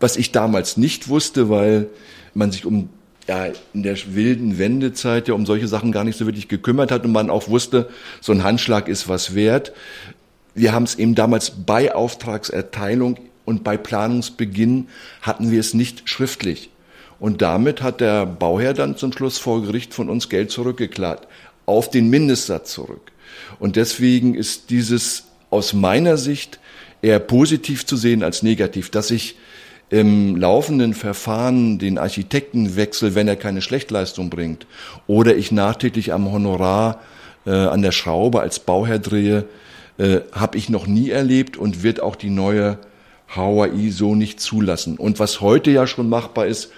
was 0.00 0.16
ich 0.16 0.32
damals 0.32 0.76
nicht 0.76 1.08
wusste, 1.08 1.50
weil 1.50 1.88
man 2.34 2.50
sich 2.50 2.64
um 2.66 2.88
ja, 3.28 3.46
in 3.74 3.82
der 3.82 3.96
wilden 4.14 4.58
Wendezeit 4.58 5.28
ja 5.28 5.34
um 5.34 5.44
solche 5.44 5.68
Sachen 5.68 5.92
gar 5.92 6.02
nicht 6.02 6.18
so 6.18 6.24
wirklich 6.24 6.48
gekümmert 6.48 6.90
hat 6.90 7.04
und 7.04 7.12
man 7.12 7.30
auch 7.30 7.48
wusste, 7.48 7.90
so 8.20 8.32
ein 8.32 8.42
Handschlag 8.42 8.88
ist 8.88 9.08
was 9.08 9.34
wert. 9.34 9.72
Wir 10.54 10.72
haben 10.72 10.84
es 10.84 10.94
eben 10.94 11.14
damals 11.14 11.50
bei 11.50 11.94
Auftragserteilung 11.94 13.18
und 13.44 13.64
bei 13.64 13.76
Planungsbeginn 13.76 14.88
hatten 15.20 15.50
wir 15.50 15.60
es 15.60 15.74
nicht 15.74 16.08
schriftlich. 16.08 16.70
Und 17.20 17.42
damit 17.42 17.82
hat 17.82 18.00
der 18.00 18.26
Bauherr 18.26 18.74
dann 18.74 18.96
zum 18.96 19.12
Schluss 19.12 19.38
vor 19.38 19.62
Gericht 19.62 19.92
von 19.92 20.08
uns 20.08 20.28
Geld 20.28 20.50
zurückgeklagt, 20.50 21.26
auf 21.66 21.90
den 21.90 22.08
Mindestsatz 22.08 22.72
zurück. 22.72 23.12
Und 23.58 23.76
deswegen 23.76 24.34
ist 24.34 24.70
dieses 24.70 25.24
aus 25.50 25.72
meiner 25.72 26.16
Sicht 26.16 26.60
eher 27.02 27.18
positiv 27.18 27.86
zu 27.86 27.96
sehen 27.96 28.22
als 28.22 28.42
negativ, 28.42 28.90
dass 28.90 29.10
ich 29.10 29.36
im 29.90 30.36
laufenden 30.36 30.92
Verfahren 30.94 31.78
den 31.78 31.98
Architekten 31.98 32.76
wechsel, 32.76 33.14
wenn 33.14 33.26
er 33.26 33.36
keine 33.36 33.62
Schlechtleistung 33.62 34.28
bringt, 34.28 34.66
oder 35.06 35.36
ich 35.36 35.50
nachträglich 35.50 36.12
am 36.12 36.30
Honorar 36.30 37.00
äh, 37.46 37.50
an 37.50 37.80
der 37.82 37.92
Schraube 37.92 38.40
als 38.40 38.58
Bauherr 38.58 38.98
drehe, 38.98 39.46
äh, 39.96 40.20
habe 40.32 40.58
ich 40.58 40.68
noch 40.68 40.86
nie 40.86 41.10
erlebt 41.10 41.56
und 41.56 41.82
wird 41.82 42.00
auch 42.02 42.16
die 42.16 42.30
neue 42.30 42.78
HAI 43.34 43.90
so 43.90 44.14
nicht 44.14 44.40
zulassen. 44.40 44.96
Und 44.96 45.18
was 45.18 45.40
heute 45.40 45.70
ja 45.70 45.86
schon 45.86 46.08
machbar 46.08 46.46
ist, 46.46 46.70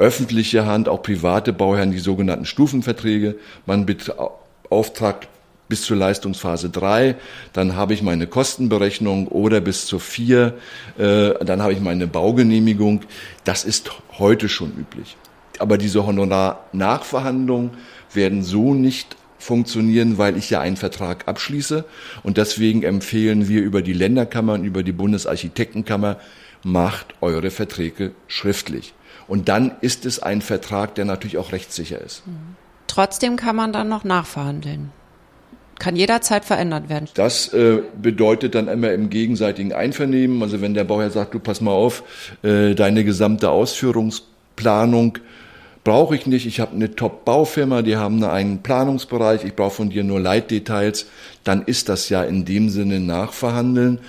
öffentliche 0.00 0.66
Hand, 0.66 0.88
auch 0.88 1.02
private 1.02 1.52
Bauherren, 1.52 1.92
die 1.92 1.98
sogenannten 1.98 2.46
Stufenverträge. 2.46 3.36
Man 3.66 3.86
beauftragt 3.86 5.28
bis 5.68 5.82
zur 5.82 5.98
Leistungsphase 5.98 6.70
3, 6.70 7.14
dann 7.52 7.76
habe 7.76 7.94
ich 7.94 8.02
meine 8.02 8.26
Kostenberechnung 8.26 9.28
oder 9.28 9.60
bis 9.60 9.86
zur 9.86 10.00
4, 10.00 10.54
äh, 10.98 11.44
dann 11.44 11.62
habe 11.62 11.74
ich 11.74 11.80
meine 11.80 12.08
Baugenehmigung. 12.08 13.02
Das 13.44 13.64
ist 13.64 13.92
heute 14.18 14.48
schon 14.48 14.72
üblich. 14.76 15.16
Aber 15.60 15.78
diese 15.78 16.04
Honorarnachverhandlungen 16.06 17.70
werden 18.12 18.42
so 18.42 18.74
nicht 18.74 19.16
funktionieren, 19.38 20.18
weil 20.18 20.36
ich 20.36 20.50
ja 20.50 20.60
einen 20.60 20.76
Vertrag 20.76 21.28
abschließe. 21.28 21.84
Und 22.22 22.36
deswegen 22.36 22.82
empfehlen 22.82 23.48
wir 23.48 23.62
über 23.62 23.82
die 23.82 23.92
Länderkammer 23.92 24.54
und 24.54 24.64
über 24.64 24.82
die 24.82 24.92
Bundesarchitektenkammer, 24.92 26.18
macht 26.62 27.14
eure 27.20 27.50
Verträge 27.50 28.12
schriftlich. 28.26 28.92
Und 29.30 29.48
dann 29.48 29.72
ist 29.80 30.04
es 30.04 30.20
ein 30.20 30.42
Vertrag, 30.42 30.96
der 30.96 31.06
natürlich 31.06 31.38
auch 31.38 31.52
rechtssicher 31.52 32.00
ist. 32.00 32.24
Trotzdem 32.88 33.36
kann 33.36 33.54
man 33.56 33.72
dann 33.72 33.88
noch 33.88 34.04
nachverhandeln 34.04 34.92
kann 35.78 35.96
jederzeit 35.96 36.44
verändert 36.44 36.90
werden. 36.90 37.08
Das 37.14 37.54
äh, 37.54 37.78
bedeutet 38.00 38.54
dann 38.54 38.68
immer 38.68 38.92
im 38.92 39.08
gegenseitigen 39.08 39.72
Einvernehmen. 39.72 40.42
Also 40.42 40.60
wenn 40.60 40.74
der 40.74 40.84
Bauherr 40.84 41.10
sagt, 41.10 41.32
du 41.32 41.38
pass 41.40 41.62
mal 41.62 41.72
auf, 41.72 42.04
äh, 42.42 42.74
deine 42.74 43.02
gesamte 43.02 43.50
Ausführungsplanung 43.50 45.18
brauche 45.82 46.14
ich 46.14 46.26
nicht. 46.26 46.46
Ich 46.46 46.60
habe 46.60 46.74
eine 46.74 46.94
Top-Baufirma, 46.94 47.80
die 47.80 47.96
haben 47.96 48.22
einen 48.22 48.62
Planungsbereich, 48.62 49.44
ich 49.44 49.56
brauche 49.56 49.76
von 49.76 49.90
dir 49.90 50.04
nur 50.04 50.20
Leitdetails. 50.20 51.06
Dann 51.42 51.62
ist 51.62 51.88
das 51.88 52.10
ja 52.10 52.22
in 52.22 52.44
dem 52.44 52.68
Sinne 52.68 53.00
nachverhandeln. 53.00 54.00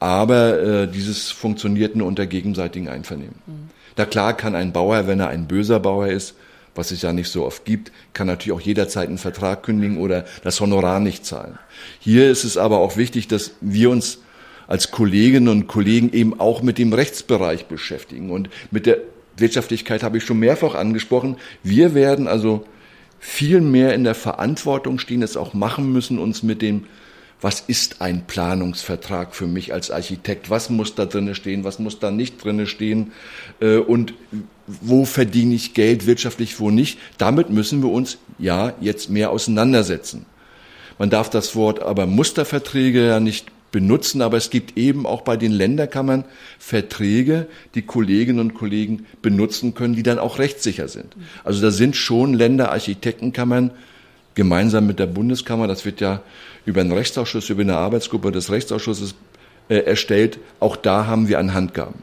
Aber 0.00 0.62
äh, 0.62 0.88
dieses 0.88 1.30
funktioniert 1.30 1.94
nur 1.94 2.06
unter 2.06 2.26
gegenseitigem 2.26 2.88
Einvernehmen. 2.88 3.34
Mhm. 3.46 3.77
Da 3.98 4.06
klar 4.06 4.36
kann 4.36 4.54
ein 4.54 4.72
Bauherr, 4.72 5.08
wenn 5.08 5.18
er 5.18 5.26
ein 5.26 5.48
böser 5.48 5.80
Bauherr 5.80 6.12
ist, 6.12 6.36
was 6.76 6.92
es 6.92 7.02
ja 7.02 7.12
nicht 7.12 7.30
so 7.30 7.44
oft 7.44 7.64
gibt, 7.64 7.90
kann 8.12 8.28
natürlich 8.28 8.56
auch 8.56 8.60
jederzeit 8.60 9.08
einen 9.08 9.18
Vertrag 9.18 9.64
kündigen 9.64 9.98
oder 9.98 10.24
das 10.44 10.60
Honorar 10.60 11.00
nicht 11.00 11.26
zahlen. 11.26 11.58
Hier 11.98 12.30
ist 12.30 12.44
es 12.44 12.56
aber 12.56 12.78
auch 12.78 12.96
wichtig, 12.96 13.26
dass 13.26 13.54
wir 13.60 13.90
uns 13.90 14.20
als 14.68 14.92
Kolleginnen 14.92 15.48
und 15.48 15.66
Kollegen 15.66 16.12
eben 16.12 16.38
auch 16.38 16.62
mit 16.62 16.78
dem 16.78 16.92
Rechtsbereich 16.92 17.66
beschäftigen. 17.66 18.30
Und 18.30 18.50
mit 18.70 18.86
der 18.86 18.98
Wirtschaftlichkeit 19.36 20.04
habe 20.04 20.18
ich 20.18 20.24
schon 20.24 20.38
mehrfach 20.38 20.76
angesprochen. 20.76 21.36
Wir 21.64 21.92
werden 21.92 22.28
also 22.28 22.64
viel 23.18 23.60
mehr 23.60 23.94
in 23.94 24.04
der 24.04 24.14
Verantwortung 24.14 25.00
stehen, 25.00 25.22
es 25.22 25.36
auch 25.36 25.54
machen 25.54 25.92
müssen, 25.92 26.20
uns 26.20 26.44
mit 26.44 26.62
dem 26.62 26.84
was 27.40 27.60
ist 27.60 28.00
ein 28.00 28.26
Planungsvertrag 28.26 29.34
für 29.34 29.46
mich 29.46 29.72
als 29.72 29.90
Architekt, 29.90 30.50
was 30.50 30.70
muss 30.70 30.94
da 30.94 31.04
drinne 31.06 31.34
stehen, 31.34 31.64
was 31.64 31.78
muss 31.78 32.00
da 32.00 32.10
nicht 32.10 32.42
drinne 32.42 32.66
stehen 32.66 33.12
äh, 33.60 33.76
und 33.76 34.14
wo 34.66 35.04
verdiene 35.04 35.54
ich 35.54 35.74
Geld 35.74 36.06
wirtschaftlich, 36.06 36.58
wo 36.58 36.70
nicht. 36.70 36.98
Damit 37.16 37.50
müssen 37.50 37.82
wir 37.82 37.90
uns 37.90 38.18
ja 38.38 38.72
jetzt 38.80 39.08
mehr 39.08 39.30
auseinandersetzen. 39.30 40.26
Man 40.98 41.10
darf 41.10 41.30
das 41.30 41.54
Wort 41.54 41.80
aber 41.80 42.06
Musterverträge 42.06 43.06
ja 43.06 43.20
nicht 43.20 43.52
benutzen, 43.70 44.22
aber 44.22 44.36
es 44.36 44.50
gibt 44.50 44.76
eben 44.76 45.06
auch 45.06 45.20
bei 45.20 45.36
den 45.36 45.52
Länderkammern 45.52 46.24
Verträge, 46.58 47.46
die 47.74 47.82
Kolleginnen 47.82 48.40
und 48.40 48.54
Kollegen 48.54 49.06
benutzen 49.22 49.74
können, 49.74 49.94
die 49.94 50.02
dann 50.02 50.18
auch 50.18 50.38
rechtssicher 50.38 50.88
sind. 50.88 51.14
Also 51.44 51.60
da 51.60 51.70
sind 51.70 51.94
schon 51.94 52.34
Länderarchitektenkammern 52.34 53.72
gemeinsam 54.38 54.86
mit 54.86 55.00
der 55.00 55.06
Bundeskammer, 55.06 55.66
das 55.66 55.84
wird 55.84 56.00
ja 56.00 56.22
über 56.64 56.80
einen 56.80 56.92
Rechtsausschuss, 56.92 57.50
über 57.50 57.62
eine 57.62 57.76
Arbeitsgruppe 57.76 58.30
des 58.30 58.50
Rechtsausschusses 58.50 59.16
äh, 59.68 59.78
erstellt. 59.78 60.38
Auch 60.60 60.76
da 60.76 61.06
haben 61.06 61.28
wir 61.28 61.40
ein 61.40 61.54
Handgaben. 61.54 62.02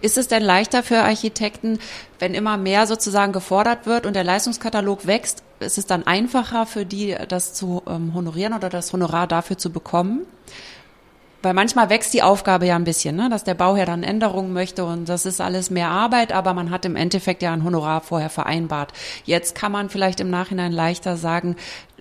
Ist 0.00 0.18
es 0.18 0.28
denn 0.28 0.42
leichter 0.42 0.82
für 0.82 0.98
Architekten, 0.98 1.78
wenn 2.20 2.34
immer 2.34 2.56
mehr 2.56 2.86
sozusagen 2.86 3.32
gefordert 3.32 3.86
wird 3.86 4.06
und 4.06 4.14
der 4.14 4.24
Leistungskatalog 4.24 5.06
wächst, 5.06 5.42
ist 5.58 5.78
es 5.78 5.86
dann 5.86 6.06
einfacher 6.06 6.64
für 6.64 6.86
die, 6.86 7.16
das 7.28 7.54
zu 7.54 7.82
ähm, 7.88 8.14
honorieren 8.14 8.52
oder 8.52 8.68
das 8.68 8.92
Honorar 8.92 9.26
dafür 9.26 9.58
zu 9.58 9.70
bekommen? 9.70 10.20
Weil 11.42 11.54
manchmal 11.54 11.90
wächst 11.90 12.14
die 12.14 12.22
Aufgabe 12.22 12.66
ja 12.66 12.76
ein 12.76 12.84
bisschen, 12.84 13.16
ne? 13.16 13.28
dass 13.28 13.42
der 13.42 13.54
Bauherr 13.54 13.86
dann 13.86 14.04
Änderungen 14.04 14.52
möchte 14.52 14.84
und 14.84 15.08
das 15.08 15.26
ist 15.26 15.40
alles 15.40 15.70
mehr 15.70 15.88
Arbeit, 15.88 16.32
aber 16.32 16.54
man 16.54 16.70
hat 16.70 16.84
im 16.84 16.94
Endeffekt 16.94 17.42
ja 17.42 17.52
ein 17.52 17.64
Honorar 17.64 18.00
vorher 18.00 18.30
vereinbart. 18.30 18.92
Jetzt 19.24 19.56
kann 19.56 19.72
man 19.72 19.88
vielleicht 19.88 20.20
im 20.20 20.30
Nachhinein 20.30 20.70
leichter 20.70 21.16
sagen, 21.16 21.56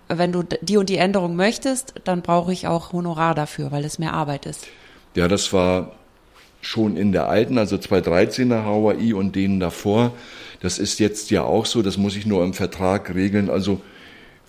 wenn 0.08 0.32
du 0.32 0.44
die 0.44 0.78
und 0.78 0.90
die 0.90 0.98
Änderung 0.98 1.36
möchtest, 1.36 1.96
dann 2.04 2.22
brauche 2.22 2.54
ich 2.54 2.68
auch 2.68 2.94
Honorar 2.94 3.34
dafür, 3.34 3.72
weil 3.72 3.86
es 3.86 3.98
mehr 3.98 4.14
Arbeit 4.14 4.46
ist. 4.46 4.68
Ja, 5.16 5.28
das 5.28 5.52
war 5.54 5.94
schon 6.62 6.96
in 6.96 7.12
der 7.12 7.28
alten, 7.28 7.58
also 7.58 7.76
2013er 7.78 8.64
HAI 8.64 9.16
und 9.16 9.36
denen 9.36 9.60
davor. 9.60 10.14
Das 10.62 10.78
ist 10.78 11.00
jetzt 11.00 11.32
ja 11.32 11.44
auch 11.44 11.66
so, 11.66 11.82
das 11.82 11.98
muss 11.98 12.16
ich 12.16 12.26
nur 12.26 12.44
im 12.44 12.54
Vertrag 12.54 13.16
regeln. 13.16 13.50
Also 13.50 13.82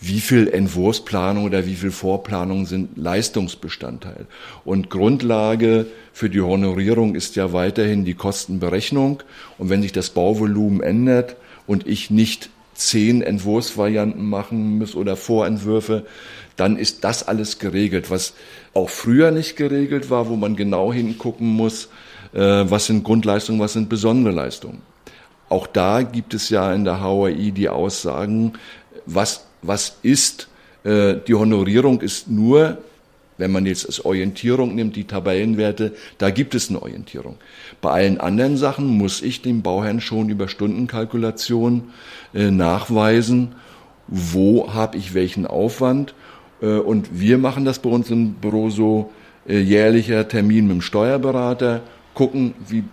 wie 0.02 0.20
viel 0.20 0.48
Entwurfsplanung 0.48 1.44
oder 1.44 1.64
wie 1.64 1.76
viel 1.76 1.92
Vorplanung 1.92 2.66
sind 2.66 2.98
Leistungsbestandteil. 2.98 4.26
Und 4.64 4.90
Grundlage 4.90 5.86
für 6.12 6.28
die 6.28 6.40
Honorierung 6.40 7.14
ist 7.14 7.36
ja 7.36 7.52
weiterhin 7.52 8.04
die 8.04 8.14
Kostenberechnung. 8.14 9.22
Und 9.58 9.70
wenn 9.70 9.80
sich 9.80 9.92
das 9.92 10.10
Bauvolumen 10.10 10.80
ändert 10.80 11.36
und 11.68 11.86
ich 11.86 12.10
nicht 12.10 12.50
zehn 12.74 13.22
Entwurfsvarianten 13.22 14.28
machen 14.28 14.78
muss 14.78 14.96
oder 14.96 15.16
Vorentwürfe, 15.16 16.04
dann 16.56 16.76
ist 16.76 17.04
das 17.04 17.28
alles 17.28 17.60
geregelt, 17.60 18.10
was 18.10 18.34
auch 18.74 18.90
früher 18.90 19.30
nicht 19.30 19.56
geregelt 19.56 20.10
war, 20.10 20.28
wo 20.28 20.34
man 20.34 20.56
genau 20.56 20.92
hingucken 20.92 21.46
muss, 21.46 21.88
äh, 22.32 22.40
was 22.40 22.86
sind 22.86 23.04
Grundleistungen, 23.04 23.60
was 23.60 23.74
sind 23.74 23.88
besondere 23.88 24.34
Leistungen. 24.34 24.82
Auch 25.48 25.68
da 25.68 26.02
gibt 26.02 26.34
es 26.34 26.48
ja 26.48 26.72
in 26.72 26.84
der 26.84 27.00
HAI 27.00 27.52
die 27.54 27.68
Aussagen, 27.68 28.54
was, 29.06 29.46
was 29.62 29.98
ist, 30.02 30.48
äh, 30.84 31.14
die 31.26 31.34
Honorierung 31.34 32.00
ist 32.00 32.28
nur, 32.28 32.78
wenn 33.38 33.52
man 33.52 33.66
jetzt 33.66 33.86
als 33.86 34.04
Orientierung 34.04 34.74
nimmt, 34.74 34.96
die 34.96 35.04
Tabellenwerte, 35.04 35.94
da 36.18 36.30
gibt 36.30 36.54
es 36.54 36.68
eine 36.68 36.82
Orientierung. 36.82 37.36
Bei 37.80 37.90
allen 37.90 38.20
anderen 38.20 38.56
Sachen 38.56 38.86
muss 38.86 39.22
ich 39.22 39.42
dem 39.42 39.62
Bauherrn 39.62 40.00
schon 40.00 40.28
über 40.28 40.48
Stundenkalkulation 40.48 41.90
äh, 42.34 42.50
nachweisen, 42.50 43.54
wo 44.08 44.72
habe 44.72 44.98
ich 44.98 45.14
welchen 45.14 45.46
Aufwand 45.46 46.14
äh, 46.60 46.66
und 46.66 47.18
wir 47.18 47.38
machen 47.38 47.64
das 47.64 47.78
bei 47.78 47.90
uns 47.90 48.10
im 48.10 48.34
Büro 48.34 48.70
so, 48.70 49.10
äh, 49.46 49.58
jährlicher 49.58 50.28
Termin 50.28 50.66
mit 50.66 50.76
dem 50.76 50.82
Steuerberater, 50.82 51.82
gucken, 52.14 52.54
wie 52.68 52.84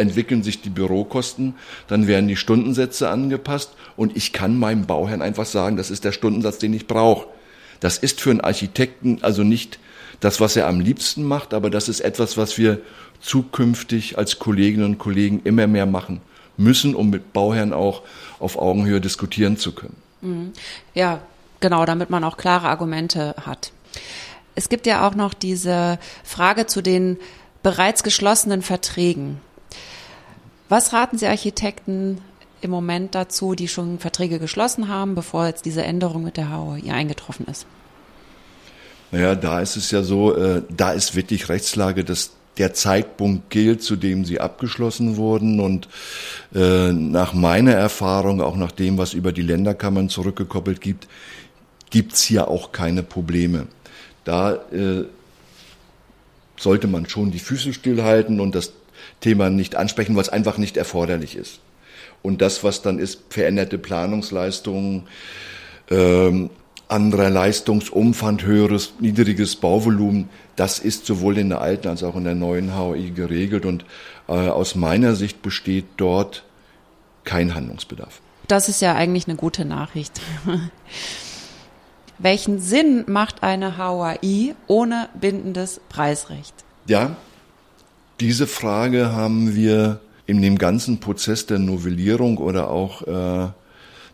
entwickeln 0.00 0.42
sich 0.42 0.62
die 0.62 0.70
Bürokosten, 0.70 1.54
dann 1.86 2.06
werden 2.06 2.28
die 2.28 2.36
Stundensätze 2.36 3.08
angepasst 3.08 3.72
und 3.96 4.16
ich 4.16 4.32
kann 4.32 4.58
meinem 4.58 4.86
Bauherrn 4.86 5.22
einfach 5.22 5.46
sagen, 5.46 5.76
das 5.76 5.90
ist 5.90 6.04
der 6.04 6.12
Stundensatz, 6.12 6.58
den 6.58 6.74
ich 6.74 6.86
brauche. 6.86 7.26
Das 7.80 7.98
ist 7.98 8.20
für 8.20 8.30
einen 8.30 8.40
Architekten 8.40 9.18
also 9.22 9.42
nicht 9.42 9.78
das, 10.20 10.40
was 10.40 10.56
er 10.56 10.66
am 10.66 10.80
liebsten 10.80 11.24
macht, 11.24 11.54
aber 11.54 11.70
das 11.70 11.88
ist 11.88 12.00
etwas, 12.00 12.36
was 12.36 12.58
wir 12.58 12.80
zukünftig 13.20 14.18
als 14.18 14.38
Kolleginnen 14.38 14.84
und 14.84 14.98
Kollegen 14.98 15.40
immer 15.44 15.66
mehr 15.66 15.86
machen 15.86 16.20
müssen, 16.56 16.94
um 16.94 17.08
mit 17.10 17.32
Bauherren 17.32 17.72
auch 17.72 18.02
auf 18.38 18.58
Augenhöhe 18.58 19.00
diskutieren 19.00 19.56
zu 19.56 19.72
können. 19.72 19.96
Mhm. 20.20 20.52
Ja, 20.94 21.20
Genau, 21.60 21.84
damit 21.84 22.08
man 22.08 22.24
auch 22.24 22.38
klare 22.38 22.68
Argumente 22.68 23.34
hat. 23.44 23.72
Es 24.54 24.68
gibt 24.68 24.86
ja 24.86 25.06
auch 25.06 25.14
noch 25.14 25.34
diese 25.34 25.98
Frage 26.24 26.66
zu 26.66 26.82
den 26.82 27.18
bereits 27.62 28.02
geschlossenen 28.02 28.62
Verträgen. 28.62 29.40
Was 30.70 30.92
raten 30.92 31.18
Sie 31.18 31.26
Architekten 31.26 32.18
im 32.60 32.70
Moment 32.70 33.16
dazu, 33.16 33.56
die 33.56 33.66
schon 33.66 33.98
Verträge 33.98 34.38
geschlossen 34.38 34.86
haben, 34.86 35.16
bevor 35.16 35.46
jetzt 35.46 35.64
diese 35.64 35.82
Änderung 35.82 36.22
mit 36.22 36.36
der 36.36 36.56
HOI 36.56 36.92
eingetroffen 36.92 37.46
ist? 37.46 37.66
Naja, 39.10 39.34
da 39.34 39.60
ist 39.60 39.74
es 39.74 39.90
ja 39.90 40.04
so, 40.04 40.36
äh, 40.36 40.62
da 40.70 40.92
ist 40.92 41.16
wirklich 41.16 41.48
Rechtslage, 41.48 42.04
dass 42.04 42.30
der 42.56 42.72
Zeitpunkt 42.72 43.50
gilt, 43.50 43.82
zu 43.82 43.96
dem 43.96 44.24
sie 44.24 44.38
abgeschlossen 44.38 45.16
wurden. 45.16 45.58
Und 45.58 45.88
äh, 46.54 46.92
nach 46.92 47.34
meiner 47.34 47.72
Erfahrung, 47.72 48.40
auch 48.40 48.56
nach 48.56 48.70
dem, 48.70 48.96
was 48.96 49.12
über 49.12 49.32
die 49.32 49.42
Länderkammern 49.42 50.08
zurückgekoppelt 50.08 50.80
gibt, 50.80 51.08
gibt's 51.90 52.22
hier 52.22 52.46
auch 52.46 52.70
keine 52.70 53.02
Probleme. 53.02 53.66
Da 54.22 54.54
äh, 54.54 55.06
sollte 56.56 56.86
man 56.86 57.08
schon 57.08 57.32
die 57.32 57.40
Füße 57.40 57.72
stillhalten 57.72 58.38
und 58.38 58.54
das 58.54 58.72
Thema 59.20 59.50
nicht 59.50 59.76
ansprechen, 59.76 60.16
was 60.16 60.28
einfach 60.28 60.58
nicht 60.58 60.76
erforderlich 60.76 61.36
ist. 61.36 61.60
Und 62.22 62.42
das, 62.42 62.64
was 62.64 62.82
dann 62.82 62.98
ist, 62.98 63.20
veränderte 63.30 63.78
Planungsleistungen, 63.78 65.04
ähm, 65.90 66.50
anderer 66.88 67.30
Leistungsumfang, 67.30 68.42
höheres, 68.42 68.94
niedriges 68.98 69.56
Bauvolumen, 69.56 70.28
das 70.56 70.78
ist 70.78 71.06
sowohl 71.06 71.38
in 71.38 71.48
der 71.48 71.60
alten 71.60 71.88
als 71.88 72.02
auch 72.02 72.16
in 72.16 72.24
der 72.24 72.34
neuen 72.34 72.76
HOI 72.76 73.10
geregelt 73.10 73.64
und 73.64 73.84
äh, 74.28 74.32
aus 74.32 74.74
meiner 74.74 75.14
Sicht 75.14 75.40
besteht 75.40 75.86
dort 75.96 76.44
kein 77.24 77.54
Handlungsbedarf. 77.54 78.20
Das 78.48 78.68
ist 78.68 78.80
ja 78.80 78.94
eigentlich 78.94 79.28
eine 79.28 79.36
gute 79.36 79.64
Nachricht. 79.64 80.20
welchen 82.22 82.60
Sinn 82.60 83.04
macht 83.06 83.42
eine 83.42 83.78
HOI 83.78 84.54
ohne 84.66 85.08
bindendes 85.18 85.80
Preisrecht? 85.88 86.54
Ja, 86.86 87.16
diese 88.20 88.46
Frage 88.46 89.12
haben 89.12 89.54
wir 89.54 90.00
in 90.26 90.42
dem 90.42 90.58
ganzen 90.58 91.00
Prozess 91.00 91.46
der 91.46 91.58
Novellierung 91.58 92.38
oder 92.38 92.70
auch 92.70 93.02
äh, 93.02 93.48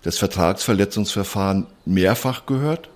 des 0.05 0.19
Vertragsverletzungsverfahrens 0.19 1.67
mehrfach 1.85 2.47
gehört, 2.47 2.89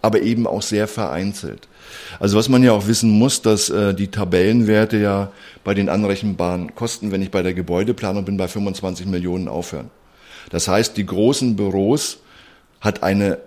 aber 0.00 0.22
eben 0.22 0.46
auch 0.46 0.62
sehr 0.62 0.86
vereinzelt. 0.86 1.68
Also 2.20 2.38
was 2.38 2.48
man 2.48 2.62
ja 2.62 2.72
auch 2.72 2.86
wissen 2.86 3.10
muss, 3.10 3.42
dass 3.42 3.68
äh, 3.68 3.94
die 3.94 4.08
Tabellenwerte 4.08 4.96
ja 4.96 5.32
bei 5.64 5.74
den 5.74 5.88
anrechenbaren 5.88 6.74
Kosten, 6.74 7.10
wenn 7.10 7.22
ich 7.22 7.30
bei 7.30 7.42
der 7.42 7.54
Gebäudeplanung 7.54 8.24
bin, 8.24 8.36
bei 8.36 8.48
25 8.48 9.06
Millionen 9.06 9.48
aufhören. 9.48 9.90
Das 10.50 10.68
heißt, 10.68 10.96
die 10.96 11.06
großen 11.06 11.56
Büros 11.56 12.18
hat 12.80 13.02
eine 13.02 13.38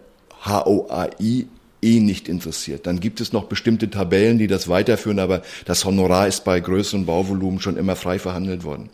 HOAI 0.45 1.47
eh 1.81 1.99
nicht 1.99 2.27
interessiert. 2.27 2.87
Dann 2.87 2.99
gibt 2.99 3.21
es 3.21 3.33
noch 3.33 3.45
bestimmte 3.45 3.89
Tabellen, 3.89 4.37
die 4.37 4.47
das 4.47 4.67
weiterführen, 4.67 5.19
aber 5.19 5.41
das 5.65 5.85
Honorar 5.85 6.27
ist 6.27 6.43
bei 6.43 6.59
größeren 6.59 7.05
Bauvolumen 7.05 7.59
schon 7.59 7.77
immer 7.77 7.95
frei 7.95 8.19
verhandelt 8.19 8.63
worden. 8.63 8.89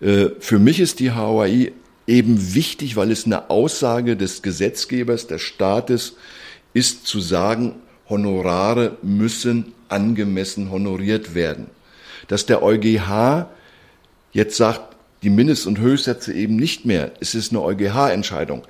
Äh, 0.00 0.30
für 0.40 0.58
mich 0.58 0.80
ist 0.80 1.00
die 1.00 1.12
HOAI 1.12 1.72
eben 2.06 2.54
wichtig, 2.54 2.96
weil 2.96 3.10
es 3.10 3.26
eine 3.26 3.50
Aussage 3.50 4.16
des 4.16 4.42
Gesetzgebers, 4.42 5.26
des 5.26 5.42
Staates 5.42 6.16
ist 6.72 7.06
zu 7.06 7.20
sagen, 7.20 7.74
Honorare 8.08 8.96
müssen 9.02 9.72
angemessen 9.88 10.70
honoriert 10.70 11.34
werden. 11.34 11.66
Dass 12.28 12.46
der 12.46 12.62
EuGH 12.62 13.46
jetzt 14.32 14.56
sagt, 14.56 14.96
die 15.22 15.30
Mindest- 15.30 15.66
und 15.66 15.78
Höchstsätze 15.78 16.32
eben 16.32 16.56
nicht 16.56 16.84
mehr. 16.84 17.12
Es 17.20 17.34
ist 17.34 17.50
eine 17.50 17.62
EuGH-Entscheidung. 17.62 18.62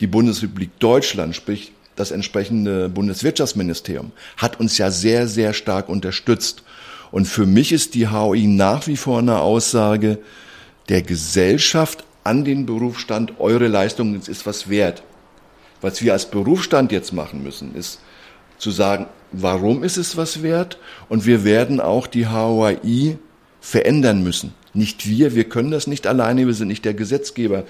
Die 0.00 0.06
Bundesrepublik 0.06 0.78
Deutschland, 0.78 1.34
sprich 1.34 1.72
das 1.96 2.10
entsprechende 2.10 2.88
Bundeswirtschaftsministerium, 2.88 4.12
hat 4.36 4.60
uns 4.60 4.78
ja 4.78 4.90
sehr, 4.90 5.26
sehr 5.26 5.52
stark 5.52 5.88
unterstützt. 5.88 6.62
Und 7.10 7.26
für 7.26 7.46
mich 7.46 7.72
ist 7.72 7.94
die 7.94 8.08
HOI 8.08 8.46
nach 8.46 8.86
wie 8.86 8.96
vor 8.96 9.18
eine 9.18 9.40
Aussage 9.40 10.18
der 10.88 11.02
Gesellschaft 11.02 12.04
an 12.24 12.44
den 12.44 12.66
Berufsstand, 12.66 13.34
eure 13.38 13.68
Leistung 13.68 14.20
ist 14.20 14.46
was 14.46 14.68
wert. 14.68 15.02
Was 15.80 16.02
wir 16.02 16.12
als 16.12 16.30
Berufsstand 16.30 16.92
jetzt 16.92 17.12
machen 17.12 17.42
müssen, 17.42 17.74
ist 17.74 18.00
zu 18.58 18.70
sagen, 18.70 19.06
warum 19.32 19.84
ist 19.84 19.96
es 19.96 20.16
was 20.16 20.42
wert? 20.42 20.78
Und 21.08 21.26
wir 21.26 21.44
werden 21.44 21.80
auch 21.80 22.06
die 22.06 22.26
HOI 22.28 23.18
verändern 23.60 24.22
müssen. 24.22 24.54
Nicht 24.74 25.08
wir, 25.08 25.34
wir 25.34 25.44
können 25.44 25.70
das 25.70 25.86
nicht 25.86 26.06
alleine, 26.06 26.46
wir 26.46 26.54
sind 26.54 26.68
nicht 26.68 26.84
der 26.84 26.94
Gesetzgeber. 26.94 27.64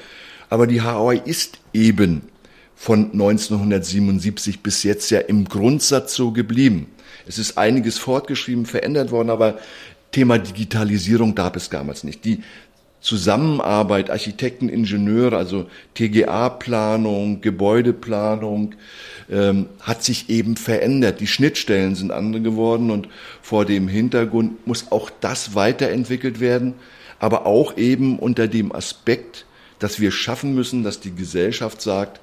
Aber 0.49 0.67
die 0.67 0.83
HAI 0.83 1.21
ist 1.25 1.59
eben 1.73 2.23
von 2.77 3.11
1977 3.13 4.63
bis 4.63 4.83
jetzt 4.83 5.11
ja 5.11 5.19
im 5.21 5.47
Grundsatz 5.47 6.15
so 6.15 6.31
geblieben. 6.31 6.87
Es 7.27 7.39
ist 7.39 7.59
einiges 7.59 7.99
fortgeschrieben, 7.99 8.67
verändert 8.67 9.11
worden, 9.11 9.31
aber 9.31 9.59
Thema 10.13 10.39
Digitalisierung 10.39 11.35
gab 11.35 11.57
es 11.57 11.71
damals 11.71 12.05
nicht. 12.05 12.25
Die 12.25 12.43
Zusammenarbeit 13.01 14.11
Architekten, 14.11 14.69
Ingenieure, 14.69 15.37
also 15.37 15.67
TGA-Planung, 15.95 17.41
Gebäudeplanung, 17.41 18.75
ähm, 19.31 19.67
hat 19.81 20.03
sich 20.03 20.29
eben 20.29 20.57
verändert. 20.57 21.21
Die 21.21 21.27
Schnittstellen 21.27 21.95
sind 21.95 22.11
andere 22.11 22.43
geworden 22.43 22.91
und 22.91 23.09
vor 23.43 23.65
dem 23.65 23.89
Hintergrund 23.89 24.67
muss 24.67 24.91
auch 24.91 25.11
das 25.21 25.55
weiterentwickelt 25.55 26.41
werden, 26.41 26.75
aber 27.19 27.47
auch 27.47 27.77
eben 27.77 28.19
unter 28.19 28.49
dem 28.49 28.73
Aspekt, 28.73 29.47
dass 29.79 30.01
wir 30.01 30.11
schaffen 30.11 30.55
müssen, 30.55 30.83
dass 30.83 31.01
die 31.01 31.15
Gesellschaft 31.15 31.81
sagt, 31.81 32.21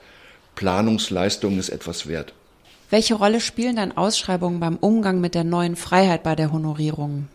Planungsleistung 0.56 1.58
ist 1.60 1.70
etwas 1.70 2.08
wert. 2.08 2.34
Welche 2.90 3.16
Rolle 3.16 3.42
spielen 3.42 3.76
dann 3.76 3.92
Ausschreibungen 3.92 4.60
beim 4.60 4.78
Umgang 4.78 5.20
mit 5.20 5.34
der 5.36 5.44
neuen 5.44 5.76
Freiheit 5.76 6.24
bei 6.24 6.36
der 6.36 6.52
Honorierung? 6.52 7.28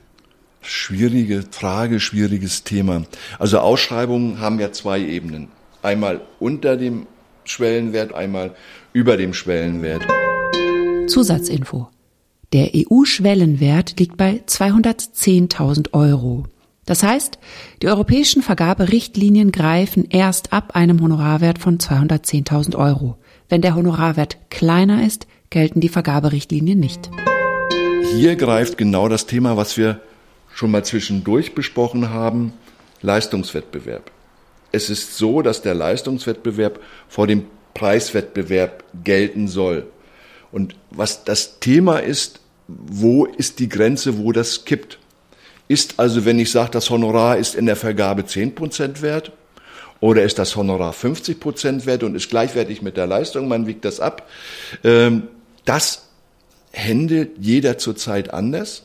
Schwierige 0.60 1.44
Frage, 1.50 2.00
schwieriges 2.00 2.64
Thema. 2.64 3.04
Also 3.38 3.58
Ausschreibungen 3.58 4.40
haben 4.40 4.60
ja 4.60 4.72
zwei 4.72 5.00
Ebenen. 5.00 5.48
Einmal 5.82 6.20
unter 6.38 6.76
dem 6.76 7.06
Schwellenwert, 7.44 8.14
einmal 8.14 8.54
über 8.92 9.16
dem 9.16 9.34
Schwellenwert. 9.34 10.02
Zusatzinfo. 11.08 11.88
Der 12.52 12.70
EU-Schwellenwert 12.74 13.98
liegt 13.98 14.16
bei 14.16 14.42
210.000 14.46 15.92
Euro. 15.92 16.44
Das 16.88 17.02
heißt, 17.02 17.38
die 17.82 17.88
europäischen 17.88 18.40
Vergaberichtlinien 18.40 19.52
greifen 19.52 20.06
erst 20.08 20.54
ab 20.54 20.74
einem 20.74 21.02
Honorarwert 21.02 21.58
von 21.58 21.76
210.000 21.76 22.76
Euro. 22.76 23.18
Wenn 23.50 23.60
der 23.60 23.74
Honorarwert 23.74 24.38
kleiner 24.48 25.06
ist, 25.06 25.26
gelten 25.50 25.80
die 25.80 25.90
Vergaberichtlinien 25.90 26.80
nicht. 26.80 27.10
Hier 28.14 28.36
greift 28.36 28.78
genau 28.78 29.10
das 29.10 29.26
Thema, 29.26 29.58
was 29.58 29.76
wir 29.76 30.00
schon 30.54 30.70
mal 30.70 30.82
zwischendurch 30.82 31.54
besprochen 31.54 32.08
haben, 32.08 32.54
Leistungswettbewerb. 33.02 34.10
Es 34.72 34.88
ist 34.88 35.18
so, 35.18 35.42
dass 35.42 35.60
der 35.60 35.74
Leistungswettbewerb 35.74 36.80
vor 37.06 37.26
dem 37.26 37.44
Preiswettbewerb 37.74 38.82
gelten 39.04 39.46
soll. 39.46 39.86
Und 40.52 40.74
was 40.90 41.22
das 41.24 41.60
Thema 41.60 41.98
ist, 41.98 42.40
wo 42.66 43.26
ist 43.26 43.58
die 43.58 43.68
Grenze, 43.68 44.16
wo 44.16 44.32
das 44.32 44.64
kippt? 44.64 44.97
Ist 45.68 45.98
also, 45.98 46.24
wenn 46.24 46.38
ich 46.38 46.50
sage, 46.50 46.70
das 46.70 46.90
Honorar 46.90 47.36
ist 47.36 47.54
in 47.54 47.66
der 47.66 47.76
Vergabe 47.76 48.22
10% 48.22 49.02
wert, 49.02 49.32
oder 50.00 50.22
ist 50.22 50.38
das 50.38 50.56
Honorar 50.56 50.92
50% 50.92 51.84
wert 51.84 52.02
und 52.02 52.14
ist 52.14 52.30
gleichwertig 52.30 52.82
mit 52.82 52.96
der 52.96 53.06
Leistung, 53.06 53.48
man 53.48 53.66
wiegt 53.66 53.84
das 53.84 54.00
ab. 54.00 54.28
Ähm, 54.84 55.24
das 55.64 56.08
handelt 56.74 57.32
jeder 57.38 57.78
zurzeit 57.78 58.32
anders, 58.32 58.84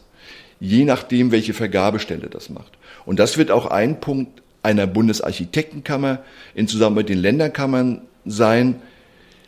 je 0.60 0.86
nachdem, 0.86 1.32
welche 1.32 1.54
Vergabestelle 1.54 2.30
das 2.30 2.50
macht. 2.50 2.74
Und 3.06 3.20
das 3.20 3.38
wird 3.38 3.52
auch 3.52 3.68
ein 3.68 4.00
Punkt 4.00 4.42
einer 4.64 4.88
Bundesarchitektenkammer 4.88 6.20
in 6.56 6.68
Zusammenarbeit 6.68 7.10
mit 7.10 7.10
den 7.10 7.22
Länderkammern 7.22 8.02
sein, 8.26 8.82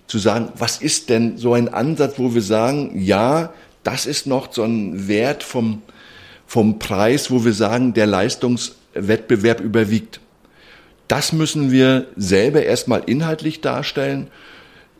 zu 0.07 0.19
sagen, 0.19 0.49
was 0.55 0.77
ist 0.77 1.09
denn 1.09 1.37
so 1.37 1.53
ein 1.53 1.73
Ansatz, 1.73 2.19
wo 2.19 2.35
wir 2.35 2.41
sagen, 2.41 3.01
ja, 3.01 3.53
das 3.83 4.05
ist 4.05 4.27
noch 4.27 4.53
so 4.53 4.63
ein 4.63 5.07
Wert 5.07 5.41
vom, 5.41 5.81
vom 6.45 6.79
Preis, 6.79 7.31
wo 7.31 7.43
wir 7.43 7.53
sagen, 7.53 7.93
der 7.93 8.07
Leistungswettbewerb 8.07 9.61
überwiegt. 9.61 10.19
Das 11.07 11.33
müssen 11.33 11.71
wir 11.71 12.07
selber 12.15 12.63
erstmal 12.63 13.03
inhaltlich 13.05 13.61
darstellen, 13.61 14.27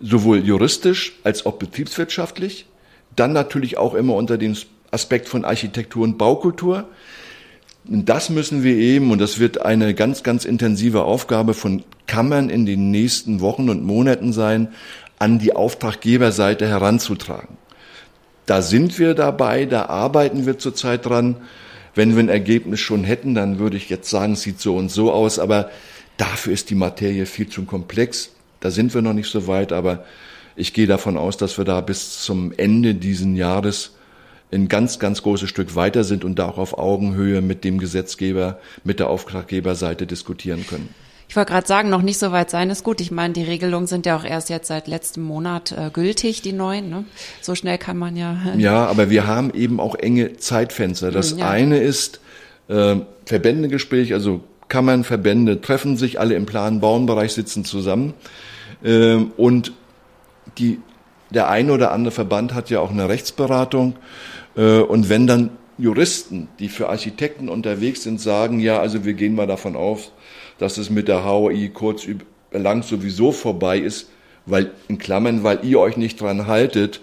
sowohl 0.01 0.39
juristisch 0.39 1.13
als 1.23 1.45
auch 1.45 1.53
betriebswirtschaftlich, 1.53 2.67
dann 3.15 3.33
natürlich 3.33 3.77
auch 3.77 3.93
immer 3.93 4.15
unter 4.15 4.37
dem 4.37 4.55
Aspekt 4.91 5.29
von 5.29 5.45
Architektur 5.45 6.03
und 6.03 6.17
Baukultur. 6.17 6.87
Das 7.85 8.29
müssen 8.29 8.63
wir 8.63 8.75
eben, 8.75 9.11
und 9.11 9.19
das 9.19 9.39
wird 9.39 9.61
eine 9.61 9.93
ganz, 9.93 10.23
ganz 10.23 10.45
intensive 10.45 11.03
Aufgabe 11.03 11.53
von 11.53 11.83
Kammern 12.07 12.49
in 12.49 12.65
den 12.65 12.91
nächsten 12.91 13.41
Wochen 13.41 13.69
und 13.69 13.83
Monaten 13.83 14.33
sein, 14.33 14.69
an 15.17 15.39
die 15.39 15.55
Auftraggeberseite 15.55 16.67
heranzutragen. 16.67 17.57
Da 18.45 18.61
sind 18.61 18.99
wir 18.99 19.13
dabei, 19.13 19.65
da 19.65 19.85
arbeiten 19.85 20.45
wir 20.45 20.57
zurzeit 20.57 21.05
dran. 21.05 21.37
Wenn 21.95 22.15
wir 22.15 22.23
ein 22.23 22.29
Ergebnis 22.29 22.79
schon 22.79 23.03
hätten, 23.03 23.35
dann 23.35 23.57
würde 23.57 23.77
ich 23.77 23.89
jetzt 23.89 24.09
sagen, 24.09 24.33
es 24.33 24.41
sieht 24.41 24.59
so 24.59 24.75
und 24.75 24.91
so 24.91 25.11
aus, 25.11 25.39
aber 25.39 25.69
dafür 26.17 26.53
ist 26.53 26.69
die 26.69 26.75
Materie 26.75 27.25
viel 27.25 27.47
zu 27.47 27.63
komplex. 27.63 28.31
Da 28.59 28.69
sind 28.71 28.93
wir 28.93 29.01
noch 29.01 29.13
nicht 29.13 29.31
so 29.31 29.47
weit, 29.47 29.71
aber 29.71 30.05
ich 30.55 30.73
gehe 30.73 30.87
davon 30.87 31.17
aus, 31.17 31.37
dass 31.37 31.57
wir 31.57 31.65
da 31.65 31.81
bis 31.81 32.21
zum 32.21 32.53
Ende 32.55 32.95
diesen 32.95 33.35
Jahres 33.35 33.91
ein 34.51 34.67
ganz, 34.67 34.99
ganz 34.99 35.21
großes 35.21 35.49
Stück 35.49 35.75
weiter 35.75 36.03
sind 36.03 36.23
und 36.23 36.39
da 36.39 36.47
auch 36.47 36.57
auf 36.57 36.77
Augenhöhe 36.77 37.41
mit 37.41 37.63
dem 37.63 37.77
Gesetzgeber, 37.77 38.59
mit 38.83 38.99
der 38.99 39.09
Auftraggeberseite 39.09 40.05
diskutieren 40.05 40.65
können. 40.67 40.93
Ich 41.27 41.35
wollte 41.35 41.51
gerade 41.51 41.67
sagen, 41.67 41.89
noch 41.89 42.01
nicht 42.01 42.19
so 42.19 42.31
weit 42.31 42.49
sein 42.49 42.69
ist 42.69 42.83
gut. 42.83 43.01
Ich 43.01 43.11
meine, 43.11 43.33
die 43.33 43.43
Regelungen 43.43 43.87
sind 43.87 44.05
ja 44.05 44.15
auch 44.15 44.23
erst 44.23 44.49
jetzt 44.49 44.67
seit 44.67 44.87
letztem 44.87 45.23
Monat 45.23 45.71
äh, 45.71 45.89
gültig, 45.91 46.41
die 46.41 46.53
neuen. 46.53 46.89
Ne? 46.89 47.05
So 47.41 47.55
schnell 47.55 47.77
kann 47.77 47.97
man 47.97 48.15
ja. 48.15 48.37
Ja, 48.57 48.85
aber 48.85 49.09
wir 49.09 49.27
haben 49.27 49.51
eben 49.53 49.79
auch 49.79 49.95
enge 49.95 50.37
Zeitfenster. 50.37 51.11
Das 51.11 51.37
ja. 51.37 51.49
eine 51.49 51.79
ist 51.79 52.19
äh, 52.67 52.97
Verbändegespräch, 53.25 54.13
also 54.13 54.43
Kammern, 54.67 55.03
Verbände 55.03 55.61
treffen 55.61 55.97
sich, 55.97 56.19
alle 56.19 56.35
im 56.35 56.45
planen 56.45 56.79
Bauenbereich 56.79 57.33
sitzen 57.33 57.65
zusammen. 57.65 58.13
Äh, 58.83 59.15
und 59.15 59.73
die, 60.57 60.79
der 61.29 61.49
eine 61.49 61.73
oder 61.73 61.91
andere 61.91 62.11
Verband 62.11 62.53
hat 62.53 62.69
ja 62.69 62.79
auch 62.79 62.91
eine 62.91 63.09
Rechtsberatung. 63.09 63.95
Äh, 64.55 64.79
und 64.79 65.09
wenn 65.09 65.27
dann 65.27 65.51
Juristen, 65.77 66.47
die 66.59 66.69
für 66.69 66.89
Architekten 66.89 67.49
unterwegs 67.49 68.03
sind, 68.03 68.21
sagen, 68.21 68.59
ja, 68.59 68.79
also 68.79 69.03
wir 69.03 69.13
gehen 69.13 69.35
mal 69.35 69.47
davon 69.47 69.75
aus, 69.75 70.11
dass 70.57 70.77
es 70.77 70.89
mit 70.89 71.07
der 71.07 71.25
HOI 71.25 71.69
kurz 71.73 72.07
lang 72.51 72.83
sowieso 72.83 73.31
vorbei 73.31 73.79
ist, 73.79 74.09
weil, 74.45 74.71
in 74.87 74.97
Klammern, 74.97 75.43
weil 75.43 75.59
ihr 75.63 75.79
euch 75.79 75.97
nicht 75.97 76.21
dran 76.21 76.47
haltet 76.47 77.01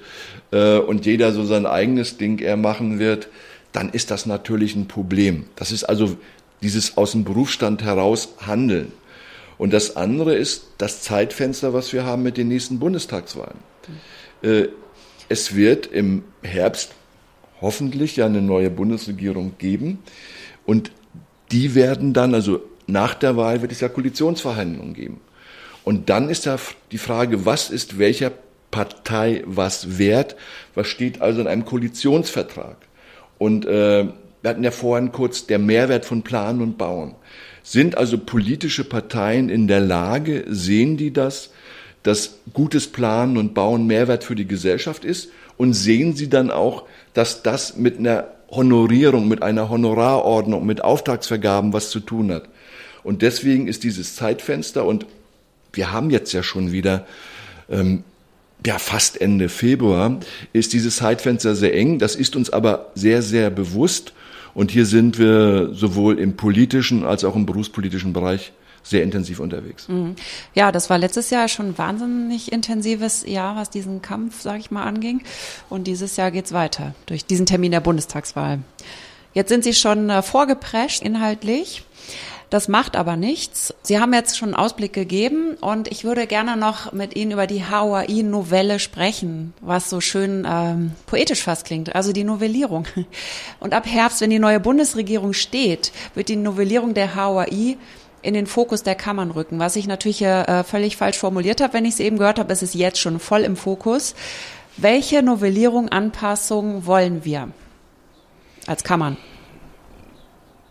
äh, 0.53 0.79
und 0.79 1.07
jeder 1.07 1.33
so 1.33 1.45
sein 1.45 1.67
eigenes 1.67 2.17
Ding 2.17 2.39
eher 2.39 2.57
machen 2.57 2.99
wird, 2.99 3.29
dann 3.73 3.91
ist 3.91 4.11
das 4.11 4.27
natürlich 4.27 4.77
ein 4.77 4.87
Problem. 4.87 5.47
Das 5.57 5.73
ist 5.73 5.85
also 5.85 6.17
dieses 6.63 6.97
aus 6.97 7.13
dem 7.13 7.25
Berufsstand 7.25 7.83
heraus 7.83 8.35
Handeln. 8.47 8.93
Und 9.59 9.73
das 9.73 9.97
andere 9.97 10.35
ist 10.35 10.69
das 10.79 11.03
Zeitfenster, 11.03 11.73
was 11.73 11.93
wir 11.93 12.05
haben 12.05 12.23
mit 12.23 12.37
den 12.37 12.49
nächsten 12.49 12.79
Bundestagswahlen. 12.79 13.59
Äh, 14.43 14.69
es 15.29 15.55
wird 15.55 15.87
im 15.87 16.25
Herbst 16.43 16.93
hoffentlich 17.61 18.17
ja 18.17 18.27
eine 18.27 18.43
neue 18.43 18.71
Bundesregierung 18.71 19.55
geben 19.59 20.01
und 20.67 20.91
die 21.53 21.75
werden 21.75 22.13
dann, 22.13 22.35
also 22.35 22.61
nach 22.93 23.15
der 23.15 23.37
Wahl 23.37 23.63
wird 23.63 23.73
es 23.73 23.81
ja 23.81 23.89
Koalitionsverhandlungen 23.89 24.95
geben. 24.95 25.21
Und 25.85 26.11
dann 26.11 26.29
ist 26.29 26.47
da 26.47 26.59
die 26.93 26.99
Frage, 26.99 27.45
was 27.45 27.71
ist 27.71 27.99
welcher 27.99 28.33
Partei 28.71 29.43
was 29.47 29.99
wert? 29.99 30.37
Was 30.75 30.87
steht 30.87 31.21
also 31.21 31.41
in 31.41 31.47
einem 31.47 31.65
Koalitionsvertrag? 31.65 32.77
Und 33.39 33.67
äh, 33.67 34.07
wir 34.43 34.51
hatten 34.51 34.65
ja 34.65 34.71
vorhin 34.71 35.13
kurz 35.13 35.47
der 35.47 35.59
Mehrwert 35.59 36.05
von 36.05 36.23
Planen 36.23 36.63
und 36.63 36.79
Bauen. 36.79 37.15
Sind 37.63 37.97
also 37.97 38.19
politische 38.19 38.85
Parteien 38.85 39.49
in 39.49 39.69
der 39.69 39.81
Lage, 39.81 40.45
sehen 40.49 40.97
die 40.97 41.13
das, 41.13 41.51
dass 42.03 42.39
gutes 42.53 42.89
Planen 42.89 43.37
und 43.37 43.55
Bauen 43.55 43.87
Mehrwert 43.87 44.25
für 44.25 44.35
die 44.35 44.49
Gesellschaft 44.49 45.05
ist? 45.05 45.31
Und 45.57 45.75
sehen 45.75 46.17
sie 46.17 46.29
dann 46.29 46.51
auch, 46.51 46.85
dass 47.15 47.43
das 47.43 47.77
mit 47.77 47.99
einer 47.99 48.27
Honorierung, 48.51 49.29
mit 49.29 49.43
einer 49.43 49.69
Honorarordnung, 49.69 50.67
mit 50.67 50.83
Auftragsvergaben 50.83 51.73
was 51.73 51.91
zu 51.91 52.01
tun 52.01 52.33
hat? 52.33 52.49
Und 53.05 53.23
deswegen 53.23 53.69
ist 53.69 53.85
dieses 53.85 54.17
Zeitfenster, 54.17 54.85
und 54.85 55.07
wir 55.73 55.93
haben 55.93 56.11
jetzt 56.11 56.33
ja 56.33 56.43
schon 56.43 56.73
wieder 56.73 57.07
ähm, 57.71 58.05
ja, 58.65 58.79
fast 58.79 59.21
Ende 59.21 59.49
Februar, 59.49 60.21
ist 60.53 60.73
dieses 60.73 60.97
Zeitfenster 60.97 61.55
sehr 61.55 61.75
eng. 61.75 61.99
Das 61.99 62.15
ist 62.15 62.37
uns 62.37 62.51
aber 62.51 62.93
sehr, 62.95 63.23
sehr 63.23 63.51
bewusst. 63.51 64.13
Und 64.55 64.71
hier 64.71 64.87
sind 64.87 65.19
wir 65.19 65.71
sowohl 65.73 66.19
im 66.19 66.37
politischen 66.37 67.05
als 67.05 67.25
auch 67.25 67.35
im 67.35 67.47
berufspolitischen 67.47 68.13
Bereich 68.13 68.53
sehr 68.83 69.03
intensiv 69.03 69.39
unterwegs. 69.41 69.89
Mhm. 69.89 70.17
Ja, 70.55 70.73
das 70.73 70.91
war 70.91 70.99
letztes 70.99 71.31
Jahr 71.31 71.49
schon 71.49 71.71
ein 71.71 71.79
wahnsinnig 71.79 72.53
intensives 72.53 73.25
Jahr, 73.27 73.57
was 73.57 73.71
diesen 73.71 74.03
Kampf, 74.03 74.43
sage 74.43 74.59
ich 74.59 74.71
mal, 74.71 74.85
anging. 74.85 75.23
Und 75.71 75.87
dieses 75.87 76.17
Jahr 76.17 76.31
geht's 76.31 76.53
weiter 76.53 76.95
durch 77.07 77.25
diesen 77.25 77.47
Termin 77.47 77.73
der 77.73 77.81
Bundestagswahl. 77.81 78.59
Jetzt 79.35 79.49
sind 79.49 79.65
Sie 79.65 79.73
schon 79.73 80.11
äh, 80.11 80.23
vorgeprescht 80.23 81.03
inhaltlich. 81.03 81.85
Das 82.53 82.69
macht 82.69 82.97
aber 82.97 83.17
nichts. 83.17 83.73
Sie 83.81 83.99
haben 83.99 84.13
jetzt 84.13 84.37
schon 84.37 84.51
einen 84.51 84.63
Ausblick 84.63 84.93
gegeben 84.93 85.57
und 85.63 85.89
ich 85.89 86.05
würde 86.05 86.27
gerne 86.27 86.59
noch 86.59 86.93
mit 86.93 87.17
Ihnen 87.17 87.31
über 87.31 87.47
die 87.47 87.65
HOAI-Novelle 87.65 88.79
sprechen, 88.79 89.55
was 89.63 89.89
so 89.89 90.03
schön 90.03 90.47
ähm, 90.47 90.93
poetisch 91.07 91.43
fast 91.43 91.65
klingt, 91.65 91.95
also 91.95 92.13
die 92.13 92.25
Novellierung. 92.25 92.87
Und 93.61 93.73
ab 93.73 93.87
Herbst, 93.87 94.21
wenn 94.21 94.29
die 94.29 94.39
neue 94.39 94.61
Bundesregierung 94.61 95.33
steht, 95.33 95.93
wird 96.15 96.29
die 96.29 96.37
Novellierung 96.37 96.93
der 96.93 97.17
HOAI 97.17 97.79
in 98.21 98.35
den 98.35 98.47
Fokus 98.47 98.83
der 98.83 98.97
Kammern 98.97 99.31
rücken. 99.31 99.59
Was 99.59 99.75
ich 99.75 99.87
natürlich 99.87 100.21
äh, 100.21 100.63
völlig 100.63 100.99
falsch 100.99 101.17
formuliert 101.17 101.63
habe, 101.63 101.73
wenn 101.73 101.87
ich 101.87 101.95
es 101.95 102.01
eben 102.01 102.19
gehört 102.19 102.39
habe, 102.39 102.53
ist 102.53 102.63
es 102.63 102.75
jetzt 102.75 103.01
schon 103.01 103.19
voll 103.19 103.45
im 103.45 103.57
Fokus. 103.57 104.15
Welche 104.77 105.23
Novellierung, 105.23 105.89
Anpassung 105.89 106.85
wollen 106.85 107.25
wir 107.25 107.49
als 108.67 108.85
Kammern? 108.85 109.17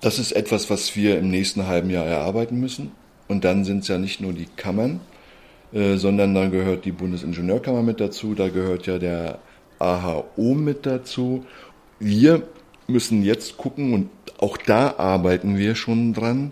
Das 0.01 0.17
ist 0.17 0.31
etwas, 0.31 0.69
was 0.71 0.95
wir 0.95 1.19
im 1.19 1.29
nächsten 1.29 1.67
halben 1.67 1.91
Jahr 1.91 2.05
erarbeiten 2.05 2.59
müssen. 2.59 2.91
Und 3.27 3.45
dann 3.45 3.63
sind 3.63 3.83
es 3.83 3.87
ja 3.87 3.97
nicht 3.97 4.19
nur 4.19 4.33
die 4.33 4.47
Kammern, 4.57 4.99
äh, 5.71 5.95
sondern 5.95 6.33
da 6.33 6.47
gehört 6.49 6.85
die 6.85 6.91
Bundesingenieurkammer 6.91 7.83
mit 7.83 7.99
dazu, 7.99 8.33
da 8.33 8.49
gehört 8.49 8.87
ja 8.87 8.97
der 8.97 9.39
AHO 9.79 10.55
mit 10.55 10.85
dazu. 10.85 11.45
Wir 11.99 12.43
müssen 12.87 13.23
jetzt 13.23 13.57
gucken, 13.57 13.93
und 13.93 14.09
auch 14.39 14.57
da 14.57 14.95
arbeiten 14.97 15.57
wir 15.57 15.75
schon 15.75 16.13
dran, 16.13 16.51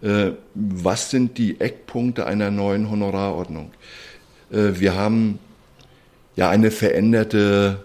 äh, 0.00 0.30
was 0.54 1.10
sind 1.10 1.36
die 1.36 1.60
Eckpunkte 1.60 2.26
einer 2.26 2.50
neuen 2.50 2.90
Honorarordnung. 2.90 3.72
Äh, 4.50 4.80
wir 4.80 4.94
haben 4.94 5.40
ja 6.36 6.48
eine 6.48 6.70
veränderte 6.70 7.84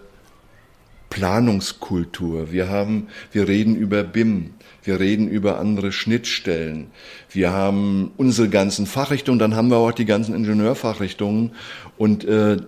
Planungskultur. 1.10 2.52
Wir 2.52 2.68
haben, 2.68 3.08
wir 3.32 3.48
reden 3.48 3.74
über 3.74 4.02
BIM. 4.04 4.54
Wir 4.82 4.98
reden 4.98 5.28
über 5.28 5.58
andere 5.58 5.92
Schnittstellen. 5.92 6.88
Wir 7.30 7.52
haben 7.52 8.12
unsere 8.16 8.48
ganzen 8.48 8.86
Fachrichtungen, 8.86 9.38
dann 9.38 9.54
haben 9.54 9.68
wir 9.68 9.76
auch 9.76 9.92
die 9.92 10.06
ganzen 10.06 10.34
Ingenieurfachrichtungen 10.34 11.52
und 11.98 12.24
äh, 12.24 12.58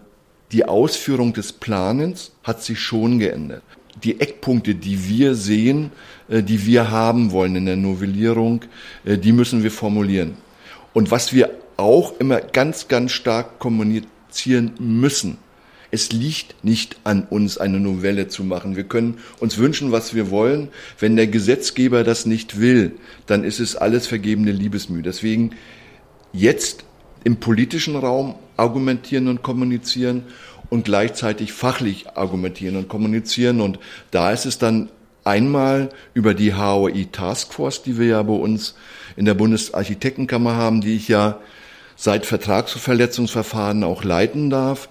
die 0.53 0.67
Ausführung 0.67 1.33
des 1.33 1.53
Planens 1.53 2.33
hat 2.45 2.63
sich 2.63 2.79
schon 2.79 3.19
geändert. 3.19 3.63
Die 4.05 4.21
Eckpunkte, 4.21 4.75
die 4.75 5.09
wir 5.09 5.35
sehen, 5.35 5.91
äh, 6.29 6.43
die 6.43 6.67
wir 6.67 6.91
haben 6.91 7.33
wollen 7.33 7.57
in 7.57 7.67
der 7.67 7.77
Novellierung, 7.77 8.63
äh, 9.05 9.17
die 9.17 9.33
müssen 9.33 9.63
wir 9.63 9.71
formulieren. 9.71 10.37
Und 10.93 11.11
was 11.11 11.33
wir 11.33 11.51
auch 11.79 12.19
immer 12.21 12.41
ganz, 12.41 12.89
ganz 12.89 13.13
stark 13.13 13.59
kommunizieren 13.59 14.73
müssen, 14.79 15.39
Es 15.95 16.11
liegt 16.11 16.65
nicht 16.65 16.97
an 17.05 17.25
uns, 17.29 17.59
eine 17.59 17.79
Novelle 17.79 18.27
zu 18.27 18.45
machen. 18.45 18.77
Wir 18.77 18.85
können 18.85 19.19
uns 19.41 19.59
wünschen, 19.59 19.93
was 19.93 20.15
wir 20.15 20.31
wollen. 20.31 20.69
Wenn 20.99 21.17
der 21.17 21.27
Gesetzgeber 21.27 22.03
das 22.03 22.25
nicht 22.25 22.59
will, 22.59 22.93
dann 23.27 23.45
ist 23.45 23.61
es 23.61 23.77
alles 23.77 24.07
vergebene 24.07 24.53
Liebesmühe. 24.53 25.03
Deswegen 25.03 25.51
jetzt 26.33 26.85
im 27.25 27.37
politischen 27.37 27.95
Raum 27.95 28.37
argumentieren 28.57 29.29
und 29.29 29.43
kommunizieren 29.43 30.25
und 30.71 30.87
gleichzeitig 30.87 31.53
fachlich 31.53 32.09
argumentieren 32.17 32.77
und 32.77 32.89
kommunizieren. 32.89 33.61
Und 33.61 33.79
da 34.11 34.33
ist 34.33 34.47
es 34.47 34.57
dann 34.57 34.89
einmal 35.25 35.91
über 36.15 36.33
die 36.33 36.55
HOI 36.55 37.09
Taskforce, 37.13 37.83
die 37.83 37.99
wir 37.99 38.07
ja 38.07 38.23
bei 38.23 38.33
uns 38.33 38.75
in 39.15 39.27
der 39.27 39.35
Bundesarchitektenkammer 39.35 40.57
haben, 40.57 40.81
die 40.81 40.97
ich 40.97 41.09
ja 41.09 41.39
seit 41.97 42.27
Vertragsverletzungsverfahren 42.27 43.85
auch 43.85 44.05
leiten 44.05 44.51
darf, 44.51 44.89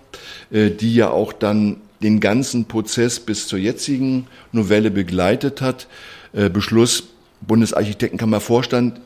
äh, 0.51 0.69
die 0.69 0.95
ja 0.95 1.09
auch 1.09 1.33
dann 1.33 1.77
den 2.01 2.19
ganzen 2.19 2.65
Prozess 2.65 3.19
bis 3.19 3.47
zur 3.47 3.59
jetzigen 3.59 4.27
Novelle 4.51 4.91
begleitet 4.91 5.61
hat. 5.61 5.87
Äh, 6.33 6.49
Beschluss 6.49 7.03
Bundesarchitektenkammer 7.41 8.39
Vorstand, 8.39 9.01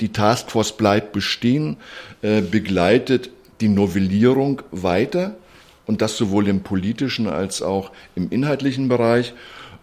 die 0.00 0.10
Taskforce 0.10 0.76
bleibt 0.76 1.12
bestehen, 1.12 1.76
äh, 2.22 2.40
begleitet 2.40 3.30
die 3.60 3.68
Novellierung 3.68 4.62
weiter 4.70 5.36
und 5.86 6.02
das 6.02 6.16
sowohl 6.16 6.48
im 6.48 6.60
politischen 6.60 7.26
als 7.26 7.62
auch 7.62 7.90
im 8.14 8.30
inhaltlichen 8.30 8.88
Bereich. 8.88 9.32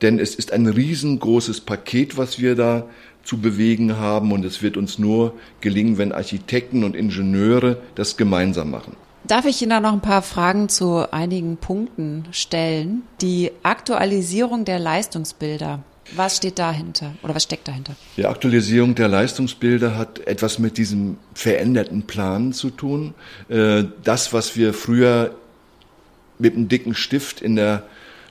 Denn 0.01 0.19
es 0.19 0.35
ist 0.35 0.53
ein 0.53 0.67
riesengroßes 0.67 1.61
Paket, 1.61 2.17
was 2.17 2.39
wir 2.39 2.55
da 2.55 2.87
zu 3.25 3.39
bewegen 3.39 3.97
haben 3.97 4.31
und 4.31 4.45
es 4.45 4.61
wird 4.61 4.77
uns 4.77 4.97
nur 4.97 5.33
gelingen, 5.59 5.97
wenn 5.97 6.13
Architekten 6.13 6.83
und 6.85 6.95
Ingenieure 6.95 7.81
das 7.95 8.15
gemeinsam 8.15 8.71
machen. 8.71 8.95
Darf 9.27 9.45
ich 9.45 9.61
Ihnen 9.61 9.71
da 9.71 9.79
noch 9.79 9.93
ein 9.93 10.01
paar 10.01 10.21
Fragen 10.21 10.69
zu 10.69 11.11
einigen 11.11 11.57
Punkten 11.57 12.25
stellen? 12.31 13.01
Die 13.21 13.51
Aktualisierung 13.63 14.65
der 14.65 14.77
Leistungsbilder. 14.77 15.79
Was 16.15 16.37
steht 16.37 16.59
dahinter 16.59 17.13
oder 17.23 17.33
was 17.33 17.43
steckt 17.43 17.67
dahinter? 17.67 17.95
Die 18.15 18.27
Aktualisierung 18.27 18.93
der 18.93 19.07
Leistungsbilder 19.07 19.97
hat 19.97 20.19
etwas 20.27 20.59
mit 20.59 20.77
diesem 20.77 21.17
veränderten 21.33 22.03
Plan 22.03 22.53
zu 22.53 22.69
tun. 22.69 23.15
Äh, 23.49 23.85
das, 24.03 24.31
was 24.31 24.55
wir 24.55 24.75
früher 24.75 25.33
mit 26.37 26.55
einem 26.55 26.67
dicken 26.67 26.93
Stift 26.93 27.41
in 27.41 27.55
der 27.55 27.83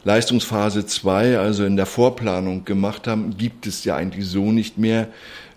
Leistungsphase 0.04 0.86
2, 0.86 1.38
also 1.38 1.64
in 1.64 1.76
der 1.76 1.86
Vorplanung 1.86 2.64
gemacht 2.64 3.06
haben, 3.06 3.36
gibt 3.38 3.66
es 3.66 3.84
ja 3.84 3.96
eigentlich 3.96 4.26
so 4.26 4.52
nicht 4.52 4.76
mehr. 4.76 5.08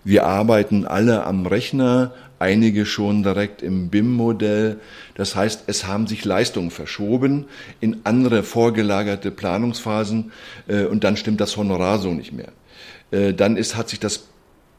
Wir 0.04 0.24
arbeiten 0.24 0.86
alle 0.86 1.24
am 1.24 1.46
Rechner, 1.46 2.12
einige 2.38 2.86
schon 2.86 3.22
direkt 3.22 3.62
im 3.62 3.90
BIM-Modell. 3.90 4.80
Das 5.14 5.36
heißt, 5.36 5.64
es 5.66 5.86
haben 5.86 6.06
sich 6.06 6.24
Leistungen 6.24 6.70
verschoben 6.70 7.44
in 7.80 8.00
andere 8.04 8.42
vorgelagerte 8.42 9.30
Planungsphasen 9.30 10.32
äh, 10.66 10.84
und 10.84 11.04
dann 11.04 11.18
stimmt 11.18 11.42
das 11.42 11.56
Honorar 11.58 11.98
so 11.98 12.14
nicht 12.14 12.32
mehr. 12.32 12.52
Äh, 13.10 13.34
dann 13.34 13.56
ist, 13.56 13.76
hat 13.76 13.90
sich 13.90 14.00
das 14.00 14.28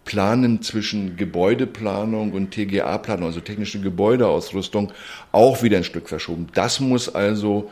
Planen 0.03 0.63
zwischen 0.63 1.15
Gebäudeplanung 1.17 2.31
und 2.31 2.49
TGA-Planung, 2.49 3.27
also 3.27 3.41
technische 3.41 3.79
Gebäudeausrüstung, 3.79 4.91
auch 5.31 5.61
wieder 5.61 5.77
ein 5.77 5.83
Stück 5.83 6.09
verschoben. 6.09 6.47
Das 6.55 6.79
muss 6.79 7.13
also 7.13 7.69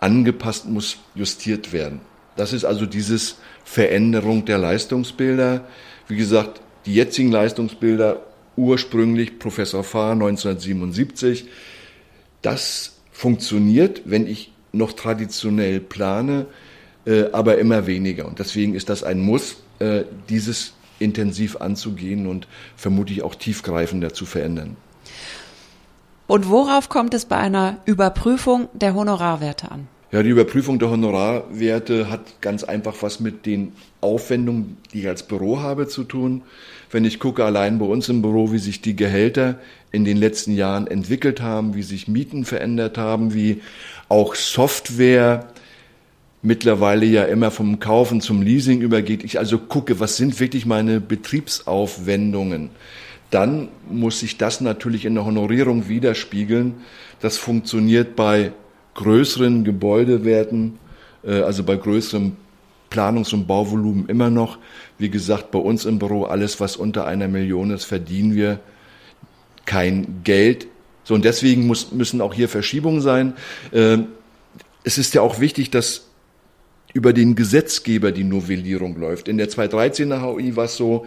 angepasst, 0.00 0.66
muss 0.66 0.98
justiert 1.14 1.72
werden. 1.72 2.00
Das 2.36 2.52
ist 2.52 2.64
also 2.64 2.86
dieses 2.86 3.36
Veränderung 3.64 4.44
der 4.44 4.58
Leistungsbilder. 4.58 5.64
Wie 6.08 6.16
gesagt, 6.16 6.60
die 6.86 6.94
jetzigen 6.94 7.30
Leistungsbilder 7.30 8.22
ursprünglich 8.56 9.38
Professor 9.38 9.84
Fahr 9.84 10.12
1977. 10.12 11.46
Das 12.42 12.96
funktioniert, 13.12 14.02
wenn 14.06 14.26
ich 14.26 14.52
noch 14.72 14.92
traditionell 14.92 15.80
plane, 15.80 16.46
äh, 17.04 17.24
aber 17.32 17.58
immer 17.58 17.86
weniger. 17.86 18.26
Und 18.26 18.38
deswegen 18.38 18.74
ist 18.74 18.88
das 18.88 19.02
ein 19.02 19.20
Muss, 19.20 19.56
äh, 19.78 20.04
dieses 20.28 20.74
intensiv 20.98 21.56
anzugehen 21.56 22.26
und 22.26 22.46
vermutlich 22.76 23.22
auch 23.22 23.34
tiefgreifender 23.34 24.12
zu 24.12 24.26
verändern. 24.26 24.76
Und 26.30 26.48
worauf 26.48 26.88
kommt 26.88 27.12
es 27.12 27.24
bei 27.24 27.38
einer 27.38 27.78
Überprüfung 27.86 28.68
der 28.72 28.94
Honorarwerte 28.94 29.72
an? 29.72 29.88
Ja, 30.12 30.22
die 30.22 30.28
Überprüfung 30.28 30.78
der 30.78 30.88
Honorarwerte 30.88 32.08
hat 32.08 32.40
ganz 32.40 32.62
einfach 32.62 32.94
was 33.00 33.18
mit 33.18 33.46
den 33.46 33.72
Aufwendungen, 34.00 34.76
die 34.92 35.00
ich 35.00 35.08
als 35.08 35.24
Büro 35.24 35.58
habe, 35.58 35.88
zu 35.88 36.04
tun. 36.04 36.42
Wenn 36.88 37.04
ich 37.04 37.18
gucke 37.18 37.44
allein 37.44 37.80
bei 37.80 37.84
uns 37.86 38.08
im 38.08 38.22
Büro, 38.22 38.52
wie 38.52 38.60
sich 38.60 38.80
die 38.80 38.94
Gehälter 38.94 39.58
in 39.90 40.04
den 40.04 40.16
letzten 40.16 40.52
Jahren 40.54 40.86
entwickelt 40.86 41.42
haben, 41.42 41.74
wie 41.74 41.82
sich 41.82 42.06
Mieten 42.06 42.44
verändert 42.44 42.96
haben, 42.96 43.34
wie 43.34 43.60
auch 44.08 44.36
Software 44.36 45.48
mittlerweile 46.42 47.06
ja 47.06 47.24
immer 47.24 47.50
vom 47.50 47.80
Kaufen 47.80 48.20
zum 48.20 48.40
Leasing 48.40 48.82
übergeht. 48.82 49.24
Ich 49.24 49.40
also 49.40 49.58
gucke, 49.58 49.98
was 49.98 50.16
sind 50.16 50.38
wirklich 50.38 50.64
meine 50.64 51.00
Betriebsaufwendungen 51.00 52.70
dann 53.30 53.68
muss 53.88 54.20
sich 54.20 54.38
das 54.38 54.60
natürlich 54.60 55.04
in 55.04 55.14
der 55.14 55.24
Honorierung 55.24 55.88
widerspiegeln. 55.88 56.74
Das 57.20 57.38
funktioniert 57.38 58.16
bei 58.16 58.52
größeren 58.94 59.64
Gebäudewerten, 59.64 60.78
äh, 61.24 61.40
also 61.40 61.62
bei 61.62 61.76
größerem 61.76 62.36
Planungs- 62.90 63.32
und 63.32 63.46
Bauvolumen 63.46 64.08
immer 64.08 64.30
noch. 64.30 64.58
Wie 64.98 65.10
gesagt, 65.10 65.52
bei 65.52 65.60
uns 65.60 65.84
im 65.84 65.98
Büro, 65.98 66.24
alles, 66.24 66.58
was 66.60 66.76
unter 66.76 67.06
einer 67.06 67.28
Million 67.28 67.70
ist, 67.70 67.84
verdienen 67.84 68.34
wir 68.34 68.58
kein 69.64 70.22
Geld. 70.24 70.66
So, 71.04 71.14
und 71.14 71.24
deswegen 71.24 71.66
muss, 71.66 71.92
müssen 71.92 72.20
auch 72.20 72.34
hier 72.34 72.48
Verschiebungen 72.48 73.00
sein. 73.00 73.34
Äh, 73.70 73.98
es 74.82 74.98
ist 74.98 75.14
ja 75.14 75.22
auch 75.22 75.40
wichtig, 75.40 75.70
dass 75.70 76.06
über 76.92 77.12
den 77.12 77.36
Gesetzgeber 77.36 78.10
die 78.10 78.24
Novellierung 78.24 78.98
läuft. 78.98 79.28
In 79.28 79.38
der 79.38 79.48
213er 79.48 80.22
HOI 80.22 80.56
war 80.56 80.64
es 80.64 80.76
so, 80.76 81.06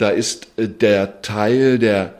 da 0.00 0.08
ist 0.08 0.48
äh, 0.56 0.68
der 0.68 1.22
Teil 1.22 1.78
der 1.78 2.14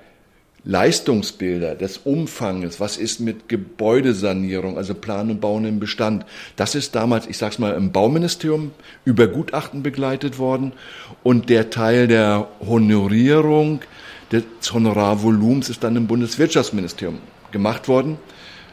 Leistungsbilder, 0.65 1.75
des 1.75 1.99
Umfanges, 1.99 2.81
was 2.81 2.99
ist 2.99 3.19
mit 3.21 3.49
Gebäudesanierung, 3.49 4.77
also 4.77 4.95
Plan 4.95 5.31
und 5.31 5.41
Bauen 5.41 5.65
im 5.65 5.81
Bestand, 5.81 6.27
das 6.57 6.75
ist 6.75 6.95
damals, 6.95 7.27
ich 7.27 7.39
sag's 7.39 7.59
mal, 7.59 7.75
im 7.75 7.93
Bauministerium 7.93 8.73
über 9.07 9.27
Gutachten 9.27 9.83
begleitet 9.83 10.39
worden 10.39 10.73
und 11.23 11.49
der 11.49 11.71
Teil 11.71 12.09
der 12.09 12.49
Honorierung 12.61 13.81
des 14.31 14.45
Honorarvolumens 14.71 15.71
ist 15.71 15.83
dann 15.83 15.97
im 15.97 16.07
Bundeswirtschaftsministerium 16.07 17.19
gemacht 17.53 17.89
worden. 17.89 18.19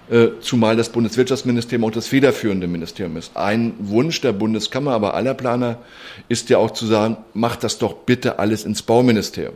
Äh, 0.10 0.39
zumal 0.39 0.78
das 0.78 0.89
Bundeswirtschaftsministerium 0.89 1.84
auch 1.89 1.91
das 1.91 2.08
federführende 2.08 2.68
Ministerium 2.68 3.18
ist. 3.18 3.36
Ein 3.36 3.74
Wunsch 3.80 4.22
der 4.22 4.32
Bundeskammer, 4.32 4.91
aber 4.91 5.16
aller 5.16 5.34
Planer 5.34 5.80
ist 6.30 6.49
ja 6.49 6.60
auch 6.60 6.72
zu 6.72 6.86
sagen, 6.86 7.18
macht 7.34 7.64
das 7.66 7.78
doch 7.78 7.93
bitte 7.93 8.39
alles 8.39 8.64
ins 8.64 8.82
Bauministerium. 8.82 9.55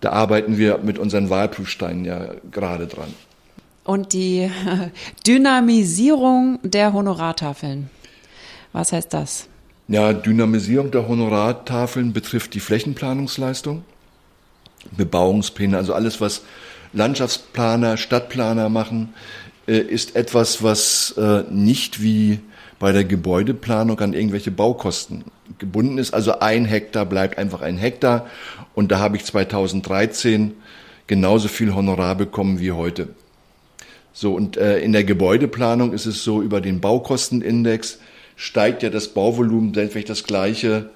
Da 0.00 0.12
arbeiten 0.12 0.56
wir 0.56 0.78
mit 0.78 0.98
unseren 0.98 1.28
Wahlprüfsteinen 1.28 2.06
ja 2.06 2.30
gerade 2.50 2.86
dran. 2.86 3.12
Und 3.84 4.14
die 4.14 4.50
Dynamisierung 5.26 6.58
der 6.62 6.94
Honorartafeln. 6.94 7.90
Was 8.72 8.92
heißt 8.92 9.12
das? 9.12 9.46
Ja, 9.88 10.14
Dynamisierung 10.14 10.90
der 10.90 11.06
Honorartafeln 11.06 12.14
betrifft 12.14 12.54
die 12.54 12.60
Flächenplanungsleistung, 12.60 13.82
Bebauungspläne, 14.96 15.76
also 15.76 15.92
alles, 15.92 16.20
was 16.20 16.42
Landschaftsplaner, 16.92 17.96
Stadtplaner 17.96 18.68
machen, 18.68 19.14
ist 19.78 20.16
etwas, 20.16 20.62
was 20.62 21.14
äh, 21.16 21.44
nicht 21.50 22.02
wie 22.02 22.40
bei 22.78 22.92
der 22.92 23.04
Gebäudeplanung 23.04 24.00
an 24.00 24.14
irgendwelche 24.14 24.50
Baukosten 24.50 25.24
gebunden 25.58 25.98
ist. 25.98 26.14
Also 26.14 26.38
ein 26.40 26.64
Hektar 26.64 27.06
bleibt 27.06 27.38
einfach 27.38 27.60
ein 27.60 27.76
Hektar 27.76 28.26
und 28.74 28.90
da 28.90 28.98
habe 28.98 29.16
ich 29.16 29.24
2013 29.24 30.52
genauso 31.06 31.48
viel 31.48 31.74
Honorar 31.74 32.14
bekommen 32.14 32.60
wie 32.60 32.72
heute. 32.72 33.08
So, 34.12 34.34
und 34.34 34.56
äh, 34.56 34.80
in 34.80 34.92
der 34.92 35.04
Gebäudeplanung 35.04 35.92
ist 35.92 36.06
es 36.06 36.24
so, 36.24 36.42
über 36.42 36.60
den 36.60 36.80
Baukostenindex 36.80 37.98
steigt 38.36 38.82
ja 38.82 38.90
das 38.90 39.08
Bauvolumen, 39.08 39.74
selbst 39.74 39.94
wenn 39.94 40.00
ich 40.00 40.08
das 40.08 40.24
gleiche 40.24 40.90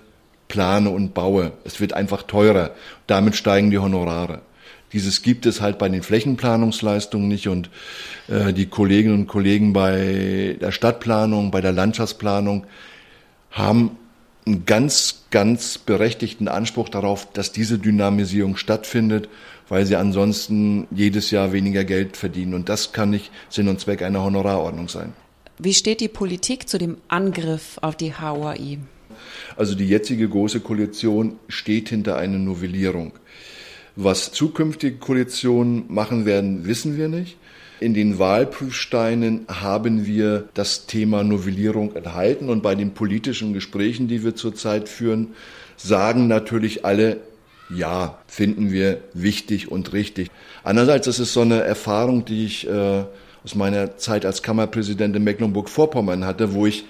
plane 0.48 0.90
und 0.90 1.14
baue. 1.14 1.52
Es 1.64 1.80
wird 1.80 1.92
einfach 1.92 2.22
teurer. 2.22 2.70
Damit 3.06 3.36
steigen 3.36 3.70
die 3.70 3.78
Honorare. 3.78 4.40
Dieses 4.94 5.22
gibt 5.22 5.44
es 5.44 5.60
halt 5.60 5.78
bei 5.78 5.88
den 5.88 6.02
Flächenplanungsleistungen 6.02 7.28
nicht 7.28 7.48
und 7.48 7.68
äh, 8.28 8.52
die 8.52 8.66
Kolleginnen 8.66 9.20
und 9.20 9.26
Kollegen 9.26 9.72
bei 9.72 10.56
der 10.60 10.70
Stadtplanung, 10.70 11.50
bei 11.50 11.60
der 11.60 11.72
Landschaftsplanung 11.72 12.64
haben 13.50 13.98
einen 14.46 14.66
ganz, 14.66 15.24
ganz 15.30 15.78
berechtigten 15.78 16.48
Anspruch 16.48 16.88
darauf, 16.88 17.30
dass 17.32 17.50
diese 17.50 17.78
Dynamisierung 17.78 18.56
stattfindet, 18.56 19.28
weil 19.68 19.84
sie 19.84 19.96
ansonsten 19.96 20.86
jedes 20.90 21.30
Jahr 21.30 21.52
weniger 21.52 21.84
Geld 21.84 22.16
verdienen. 22.16 22.54
Und 22.54 22.68
das 22.68 22.92
kann 22.92 23.10
nicht 23.10 23.32
Sinn 23.48 23.68
und 23.68 23.80
Zweck 23.80 24.02
einer 24.02 24.22
Honorarordnung 24.22 24.88
sein. 24.88 25.12
Wie 25.58 25.74
steht 25.74 26.00
die 26.00 26.08
Politik 26.08 26.68
zu 26.68 26.78
dem 26.78 26.98
Angriff 27.08 27.78
auf 27.80 27.96
die 27.96 28.14
HOI? 28.14 28.78
Also 29.56 29.74
die 29.74 29.88
jetzige 29.88 30.28
große 30.28 30.60
Koalition 30.60 31.36
steht 31.48 31.88
hinter 31.88 32.16
einer 32.16 32.38
Novellierung. 32.38 33.12
Was 33.96 34.32
zukünftige 34.32 34.96
Koalitionen 34.96 35.84
machen 35.88 36.26
werden, 36.26 36.66
wissen 36.66 36.96
wir 36.96 37.08
nicht. 37.08 37.36
in 37.80 37.92
den 37.92 38.18
Wahlprüfsteinen 38.18 39.46
haben 39.48 40.06
wir 40.06 40.48
das 40.54 40.86
Thema 40.86 41.22
Novellierung 41.22 41.94
enthalten 41.94 42.48
und 42.48 42.62
bei 42.62 42.74
den 42.74 42.94
politischen 42.94 43.52
Gesprächen, 43.52 44.08
die 44.08 44.24
wir 44.24 44.34
zurzeit 44.34 44.88
führen, 44.88 45.34
sagen 45.76 46.28
natürlich 46.28 46.84
alle, 46.84 47.18
ja, 47.68 48.18
finden 48.26 48.72
wir 48.72 49.02
wichtig 49.12 49.70
und 49.70 49.92
richtig. 49.92 50.30
Andererseits 50.62 51.08
ist 51.08 51.18
es 51.18 51.32
so 51.32 51.40
eine 51.40 51.62
Erfahrung, 51.62 52.24
die 52.24 52.46
ich 52.46 52.68
äh, 52.68 53.04
aus 53.44 53.54
meiner 53.54 53.96
Zeit 53.96 54.24
als 54.24 54.42
Kammerpräsident 54.42 55.14
in 55.16 55.24
Mecklenburg-Vorpommern 55.24 56.24
hatte, 56.24 56.54
wo 56.54 56.66
ich 56.66 56.86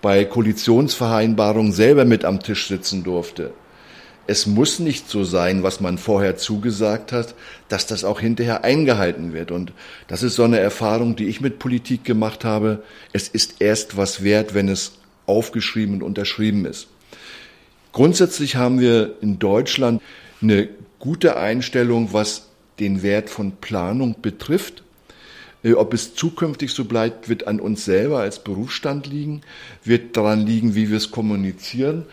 bei 0.00 0.24
Koalitionsvereinbarungen 0.24 1.72
selber 1.72 2.04
mit 2.04 2.24
am 2.24 2.40
Tisch 2.40 2.68
sitzen 2.68 3.02
durfte 3.04 3.52
es 4.28 4.46
muss 4.46 4.78
nicht 4.78 5.08
so 5.08 5.24
sein, 5.24 5.62
was 5.62 5.80
man 5.80 5.96
vorher 5.96 6.36
zugesagt 6.36 7.12
hat, 7.12 7.34
dass 7.68 7.86
das 7.86 8.04
auch 8.04 8.20
hinterher 8.20 8.62
eingehalten 8.62 9.32
wird. 9.32 9.50
Und 9.50 9.72
das 10.06 10.22
ist 10.22 10.34
so 10.34 10.42
eine 10.42 10.58
Erfahrung, 10.58 11.16
die 11.16 11.28
ich 11.28 11.40
mit 11.40 11.58
Politik 11.58 12.04
gemacht 12.04 12.44
habe. 12.44 12.82
Es 13.14 13.26
ist 13.26 13.62
erst 13.62 13.96
was 13.96 14.22
wert, 14.22 14.52
wenn 14.52 14.68
es 14.68 14.98
aufgeschrieben 15.24 15.94
und 15.94 16.02
unterschrieben 16.02 16.66
ist. 16.66 16.88
Grundsätzlich 17.92 18.56
haben 18.56 18.80
wir 18.80 19.14
in 19.22 19.38
Deutschland 19.38 20.02
eine 20.42 20.68
gute 20.98 21.38
Einstellung, 21.38 22.12
was 22.12 22.48
den 22.80 23.02
Wert 23.02 23.30
von 23.30 23.52
Planung 23.52 24.16
betrifft. 24.20 24.82
Äh, 25.62 25.72
ob 25.72 25.94
es 25.94 26.14
zukünftig 26.14 26.72
so 26.72 26.84
bleibt, 26.84 27.30
wird 27.30 27.46
an 27.46 27.60
uns 27.60 27.86
selber 27.86 28.20
als 28.20 28.44
Berufsstand 28.44 29.06
liegen, 29.06 29.40
wird 29.84 30.18
daran 30.18 30.46
liegen, 30.46 30.74
wie 30.74 30.90
wir 30.90 30.98
es 30.98 31.10
kommunizieren 31.10 32.04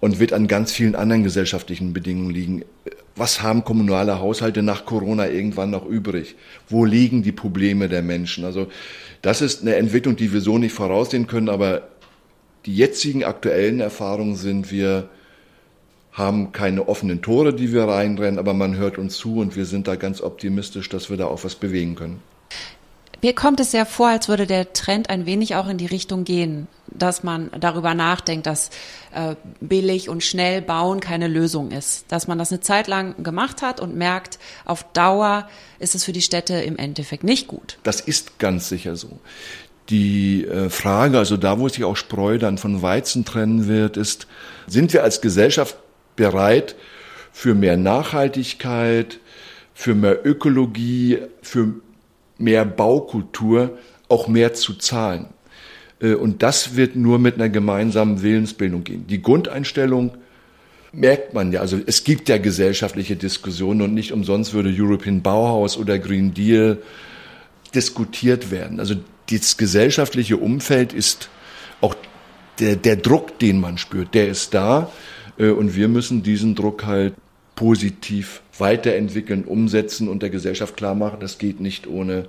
und 0.00 0.18
wird 0.18 0.32
an 0.32 0.48
ganz 0.48 0.72
vielen 0.72 0.94
anderen 0.94 1.22
gesellschaftlichen 1.22 1.92
Bedingungen 1.92 2.30
liegen. 2.30 2.64
Was 3.16 3.42
haben 3.42 3.64
kommunale 3.64 4.18
Haushalte 4.18 4.62
nach 4.62 4.86
Corona 4.86 5.28
irgendwann 5.28 5.70
noch 5.70 5.86
übrig? 5.86 6.36
Wo 6.68 6.84
liegen 6.84 7.22
die 7.22 7.32
Probleme 7.32 7.88
der 7.88 8.02
Menschen? 8.02 8.44
Also 8.44 8.68
das 9.22 9.42
ist 9.42 9.62
eine 9.62 9.76
Entwicklung, 9.76 10.16
die 10.16 10.32
wir 10.32 10.40
so 10.40 10.56
nicht 10.56 10.72
voraussehen 10.72 11.26
können, 11.26 11.50
aber 11.50 11.88
die 12.66 12.74
jetzigen 12.74 13.24
aktuellen 13.24 13.80
Erfahrungen 13.80 14.36
sind, 14.36 14.70
wir 14.70 15.08
haben 16.12 16.52
keine 16.52 16.88
offenen 16.88 17.22
Tore, 17.22 17.54
die 17.54 17.72
wir 17.72 17.84
reinrennen, 17.84 18.38
aber 18.38 18.54
man 18.54 18.76
hört 18.76 18.98
uns 18.98 19.16
zu 19.16 19.36
und 19.36 19.56
wir 19.56 19.64
sind 19.64 19.86
da 19.86 19.96
ganz 19.96 20.20
optimistisch, 20.20 20.88
dass 20.88 21.08
wir 21.10 21.16
da 21.16 21.26
auch 21.26 21.44
was 21.44 21.54
bewegen 21.54 21.94
können. 21.94 22.20
Mir 23.22 23.34
kommt 23.34 23.60
es 23.60 23.70
sehr 23.70 23.84
vor, 23.84 24.08
als 24.08 24.28
würde 24.28 24.46
der 24.46 24.72
Trend 24.72 25.10
ein 25.10 25.26
wenig 25.26 25.54
auch 25.54 25.68
in 25.68 25.76
die 25.76 25.86
Richtung 25.86 26.24
gehen, 26.24 26.68
dass 26.86 27.22
man 27.22 27.50
darüber 27.58 27.94
nachdenkt, 27.94 28.46
dass 28.46 28.70
äh, 29.14 29.34
billig 29.60 30.08
und 30.08 30.24
schnell 30.24 30.62
bauen 30.62 31.00
keine 31.00 31.28
Lösung 31.28 31.70
ist. 31.70 32.06
Dass 32.08 32.28
man 32.28 32.38
das 32.38 32.50
eine 32.50 32.60
Zeit 32.60 32.86
lang 32.86 33.22
gemacht 33.22 33.60
hat 33.62 33.78
und 33.80 33.94
merkt, 33.94 34.38
auf 34.64 34.84
Dauer 34.92 35.48
ist 35.78 35.94
es 35.94 36.04
für 36.04 36.12
die 36.12 36.22
Städte 36.22 36.54
im 36.54 36.76
Endeffekt 36.78 37.24
nicht 37.24 37.46
gut. 37.46 37.78
Das 37.82 38.00
ist 38.00 38.38
ganz 38.38 38.68
sicher 38.68 38.96
so. 38.96 39.18
Die 39.90 40.46
äh, 40.46 40.70
Frage, 40.70 41.18
also 41.18 41.36
da, 41.36 41.58
wo 41.58 41.68
sich 41.68 41.84
auch 41.84 41.96
Spreu 41.96 42.38
dann 42.38 42.58
von 42.58 42.80
Weizen 42.80 43.24
trennen 43.24 43.66
wird, 43.66 43.96
ist, 43.96 44.28
sind 44.66 44.92
wir 44.92 45.02
als 45.02 45.20
Gesellschaft 45.20 45.76
bereit 46.16 46.76
für 47.32 47.54
mehr 47.54 47.76
Nachhaltigkeit, 47.76 49.18
für 49.74 49.94
mehr 49.94 50.24
Ökologie, 50.24 51.18
für 51.42 51.74
mehr 52.40 52.64
Baukultur 52.64 53.78
auch 54.08 54.28
mehr 54.28 54.54
zu 54.54 54.74
zahlen. 54.74 55.26
Äh, 56.00 56.14
und 56.14 56.42
das 56.42 56.76
wird 56.76 56.96
nur 56.96 57.18
mit 57.18 57.36
einer 57.36 57.48
gemeinsamen 57.48 58.22
Willensbildung 58.22 58.84
gehen. 58.84 59.06
Die 59.06 59.22
Grundeinstellung 59.22 60.12
merkt 60.92 61.34
man 61.34 61.52
ja, 61.52 61.60
also 61.60 61.78
es 61.86 62.04
gibt 62.04 62.28
ja 62.28 62.38
gesellschaftliche 62.38 63.16
Diskussionen 63.16 63.82
und 63.82 63.94
nicht 63.94 64.12
umsonst 64.12 64.52
würde 64.54 64.74
European 64.76 65.22
Bauhaus 65.22 65.76
oder 65.76 65.98
Green 65.98 66.34
Deal 66.34 66.78
diskutiert 67.74 68.50
werden. 68.50 68.80
Also 68.80 68.96
das 69.30 69.56
gesellschaftliche 69.56 70.36
Umfeld 70.36 70.92
ist 70.92 71.28
auch 71.80 71.94
der, 72.58 72.76
der 72.76 72.96
Druck, 72.96 73.38
den 73.38 73.60
man 73.60 73.78
spürt, 73.78 74.14
der 74.14 74.28
ist 74.28 74.54
da 74.54 74.90
äh, 75.38 75.50
und 75.50 75.76
wir 75.76 75.88
müssen 75.88 76.22
diesen 76.22 76.54
Druck 76.54 76.84
halt 76.84 77.14
positiv 77.60 78.40
weiterentwickeln, 78.56 79.44
umsetzen 79.44 80.08
und 80.08 80.22
der 80.22 80.30
Gesellschaft 80.30 80.78
klar 80.78 80.94
machen, 80.94 81.18
das 81.20 81.36
geht 81.36 81.60
nicht 81.60 81.86
ohne 81.86 82.24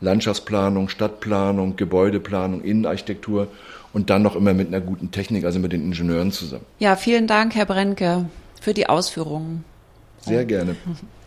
Landschaftsplanung, 0.00 0.88
Stadtplanung, 0.88 1.74
Gebäudeplanung, 1.74 2.62
Innenarchitektur 2.62 3.48
und 3.92 4.10
dann 4.10 4.22
noch 4.22 4.36
immer 4.36 4.54
mit 4.54 4.68
einer 4.68 4.80
guten 4.80 5.10
Technik, 5.10 5.44
also 5.44 5.58
mit 5.58 5.72
den 5.72 5.82
Ingenieuren 5.82 6.30
zusammen. 6.30 6.64
Ja, 6.78 6.94
vielen 6.94 7.26
Dank, 7.26 7.56
Herr 7.56 7.66
Brenke, 7.66 8.26
für 8.60 8.74
die 8.74 8.88
Ausführungen. 8.88 9.64
Sehr 10.20 10.44
gerne. 10.44 10.76